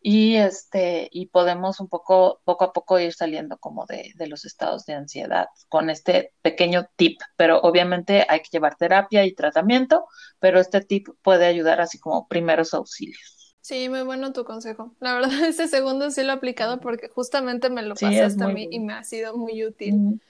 y 0.00 0.36
este 0.36 1.08
y 1.12 1.26
podemos 1.26 1.80
un 1.80 1.88
poco 1.88 2.40
poco 2.44 2.64
a 2.64 2.72
poco 2.72 3.00
ir 3.00 3.12
saliendo 3.12 3.58
como 3.58 3.84
de, 3.86 4.12
de, 4.14 4.26
los 4.28 4.44
estados 4.44 4.86
de 4.86 4.94
ansiedad 4.94 5.46
con 5.68 5.90
este 5.90 6.32
pequeño 6.40 6.88
tip. 6.96 7.20
Pero 7.36 7.60
obviamente 7.60 8.24
hay 8.28 8.40
que 8.40 8.50
llevar 8.52 8.76
terapia 8.76 9.24
y 9.24 9.34
tratamiento 9.34 10.06
pero 10.38 10.60
este 10.60 10.80
tip 10.80 11.08
puede 11.22 11.46
ayudar 11.46 11.80
así 11.80 11.98
como 11.98 12.28
primeros 12.28 12.74
auxilios. 12.74 13.56
Sí 13.60 13.88
muy 13.88 14.02
bueno 14.02 14.32
tu 14.32 14.44
consejo. 14.44 14.94
La 15.00 15.14
verdad 15.14 15.30
este 15.44 15.66
segundo 15.66 16.10
sí 16.10 16.22
lo 16.22 16.30
he 16.30 16.36
aplicado 16.36 16.80
porque 16.80 17.08
justamente 17.08 17.68
me 17.68 17.82
lo 17.82 17.94
pasaste 17.94 18.44
a 18.44 18.48
mí 18.48 18.68
y 18.70 18.78
me 18.78 18.94
ha 18.94 19.02
sido 19.02 19.36
muy 19.36 19.64
útil. 19.64 20.20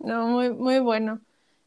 No 0.00 0.26
muy 0.26 0.50
muy 0.50 0.80
bueno. 0.80 1.20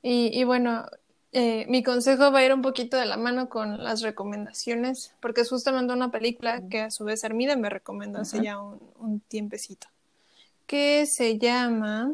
Y, 0.03 0.37
y 0.37 0.43
bueno 0.43 0.85
eh, 1.33 1.65
mi 1.67 1.83
consejo 1.83 2.31
va 2.31 2.39
a 2.39 2.45
ir 2.45 2.53
un 2.53 2.61
poquito 2.61 2.95
de 2.97 3.05
la 3.05 3.17
mano 3.17 3.49
con 3.49 3.83
las 3.83 4.01
recomendaciones, 4.01 5.13
porque 5.19 5.41
es 5.41 5.49
justamente 5.49 5.93
una 5.93 6.09
película 6.09 6.61
que 6.69 6.81
a 6.81 6.91
su 6.91 7.03
vez 7.03 7.23
Armida 7.23 7.55
me 7.57 7.69
recomendó 7.69 8.19
hace 8.19 8.41
ya 8.41 8.59
un, 8.59 9.19
tiempecito, 9.27 9.87
que 10.65 11.05
se 11.05 11.37
llama 11.37 12.13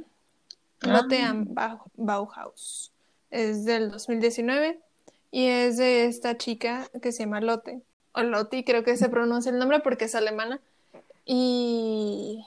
Lotte 0.82 1.22
ah. 1.56 1.80
Bauhaus. 1.96 2.92
Es 3.30 3.66
del 3.66 3.92
2019 3.92 4.80
y 5.32 5.46
es 5.46 5.78
de 5.78 6.06
esta 6.06 6.38
chica 6.38 6.88
que 7.02 7.12
se 7.12 7.24
llama 7.24 7.42
Lotte, 7.42 7.82
o 8.14 8.24
Lotti 8.24 8.64
creo 8.64 8.84
que 8.84 8.98
se 8.98 9.10
pronuncia 9.10 9.52
el 9.52 9.60
nombre 9.60 9.80
porque 9.80 10.06
es 10.06 10.16
alemana, 10.16 10.60
y, 11.26 12.44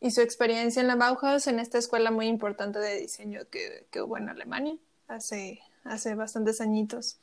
y 0.00 0.10
su 0.10 0.20
experiencia 0.20 0.82
en 0.82 0.88
la 0.88 0.96
Bauhaus, 0.96 1.46
en 1.46 1.60
esta 1.60 1.78
escuela 1.78 2.10
muy 2.10 2.26
importante 2.26 2.80
de 2.80 3.00
diseño 3.00 3.42
que, 3.50 3.86
que 3.90 4.02
hubo 4.02 4.18
en 4.18 4.28
Alemania 4.28 4.76
hace, 5.08 5.60
hace 5.84 6.14
bastantes 6.14 6.60
añitos. 6.60 7.18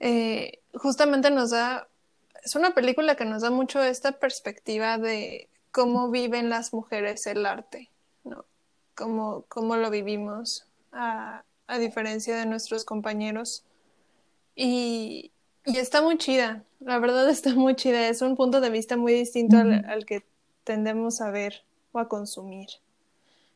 Eh, 0.00 0.60
justamente 0.74 1.30
nos 1.30 1.50
da, 1.50 1.88
es 2.44 2.54
una 2.54 2.74
película 2.74 3.16
que 3.16 3.24
nos 3.24 3.42
da 3.42 3.50
mucho 3.50 3.82
esta 3.82 4.12
perspectiva 4.12 4.98
de 4.98 5.48
cómo 5.72 6.10
viven 6.10 6.48
las 6.48 6.72
mujeres 6.72 7.26
el 7.26 7.46
arte, 7.46 7.90
¿no? 8.24 8.44
Cómo, 8.94 9.44
cómo 9.48 9.76
lo 9.76 9.90
vivimos, 9.90 10.66
a, 10.92 11.44
a, 11.66 11.78
diferencia 11.78 12.36
de 12.36 12.46
nuestros 12.46 12.84
compañeros. 12.84 13.64
Y, 14.56 15.30
y, 15.64 15.78
está 15.78 16.02
muy 16.02 16.18
chida, 16.18 16.64
la 16.80 16.98
verdad 16.98 17.28
está 17.30 17.54
muy 17.54 17.76
chida, 17.76 18.08
es 18.08 18.22
un 18.22 18.36
punto 18.36 18.60
de 18.60 18.70
vista 18.70 18.96
muy 18.96 19.12
distinto 19.12 19.58
al, 19.58 19.84
al 19.84 20.04
que 20.04 20.24
tendemos 20.64 21.20
a 21.20 21.30
ver 21.30 21.62
o 21.92 21.98
a 21.98 22.08
consumir. 22.08 22.68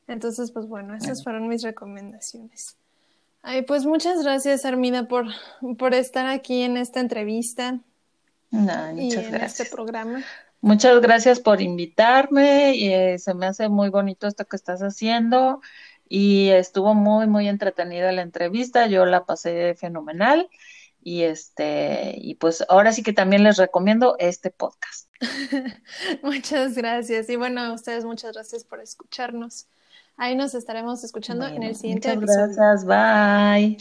Entonces, 0.09 0.51
pues 0.51 0.67
bueno, 0.67 0.95
esas 0.95 1.23
fueron 1.23 1.49
mis 1.49 1.63
recomendaciones. 1.63 2.77
Ay, 3.43 3.63
pues 3.63 3.85
muchas 3.85 4.23
gracias, 4.23 4.65
Armida, 4.65 5.09
por, 5.09 5.27
por 5.77 5.95
estar 5.95 6.27
aquí 6.27 6.63
en 6.63 6.77
esta 6.77 7.01
entrevista. 7.01 7.81
No, 8.51 9.01
y 9.01 9.13
en 9.13 9.35
este 9.35 9.65
programa. 9.65 10.23
Muchas 10.61 11.01
gracias 11.01 11.41
por 11.41 11.61
invitarme. 11.61 12.77
Y, 12.77 12.93
eh, 12.93 13.19
se 13.19 13.35
me 13.35 13.47
hace 13.47 13.69
muy 13.69 13.89
bonito 13.89 14.29
esto 14.29 14.45
que 14.45 14.57
estás 14.57 14.81
haciendo. 14.81 15.61
Y 16.09 16.51
estuvo 16.51 16.95
muy, 16.95 17.27
muy 17.27 17.49
entretenida 17.49 18.13
la 18.13 18.23
entrevista. 18.23 18.87
Yo 18.87 19.05
la 19.07 19.25
pasé 19.27 19.75
fenomenal. 19.75 20.49
Y 21.03 21.23
este, 21.23 22.15
y 22.17 22.37
pues 22.37 22.65
ahora 22.69 22.93
sí 22.93 23.03
que 23.03 23.13
también 23.13 23.43
les 23.43 23.57
recomiendo 23.57 24.15
este 24.21 24.51
podcast. 24.51 25.09
muchas 26.23 26.77
gracias. 26.77 27.29
Y 27.29 27.35
bueno, 27.35 27.61
a 27.61 27.73
ustedes 27.73 28.05
muchas 28.05 28.35
gracias 28.35 28.63
por 28.63 28.81
escucharnos. 28.81 29.67
Ahí 30.17 30.37
nos 30.37 30.55
estaremos 30.55 31.03
escuchando 31.05 31.47
en 31.47 31.63
el 31.63 31.75
siguiente 31.75 32.17
muchas 32.17 32.57
Gracias, 32.57 32.85
bye. 32.85 33.79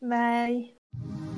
Bye. 0.00 1.31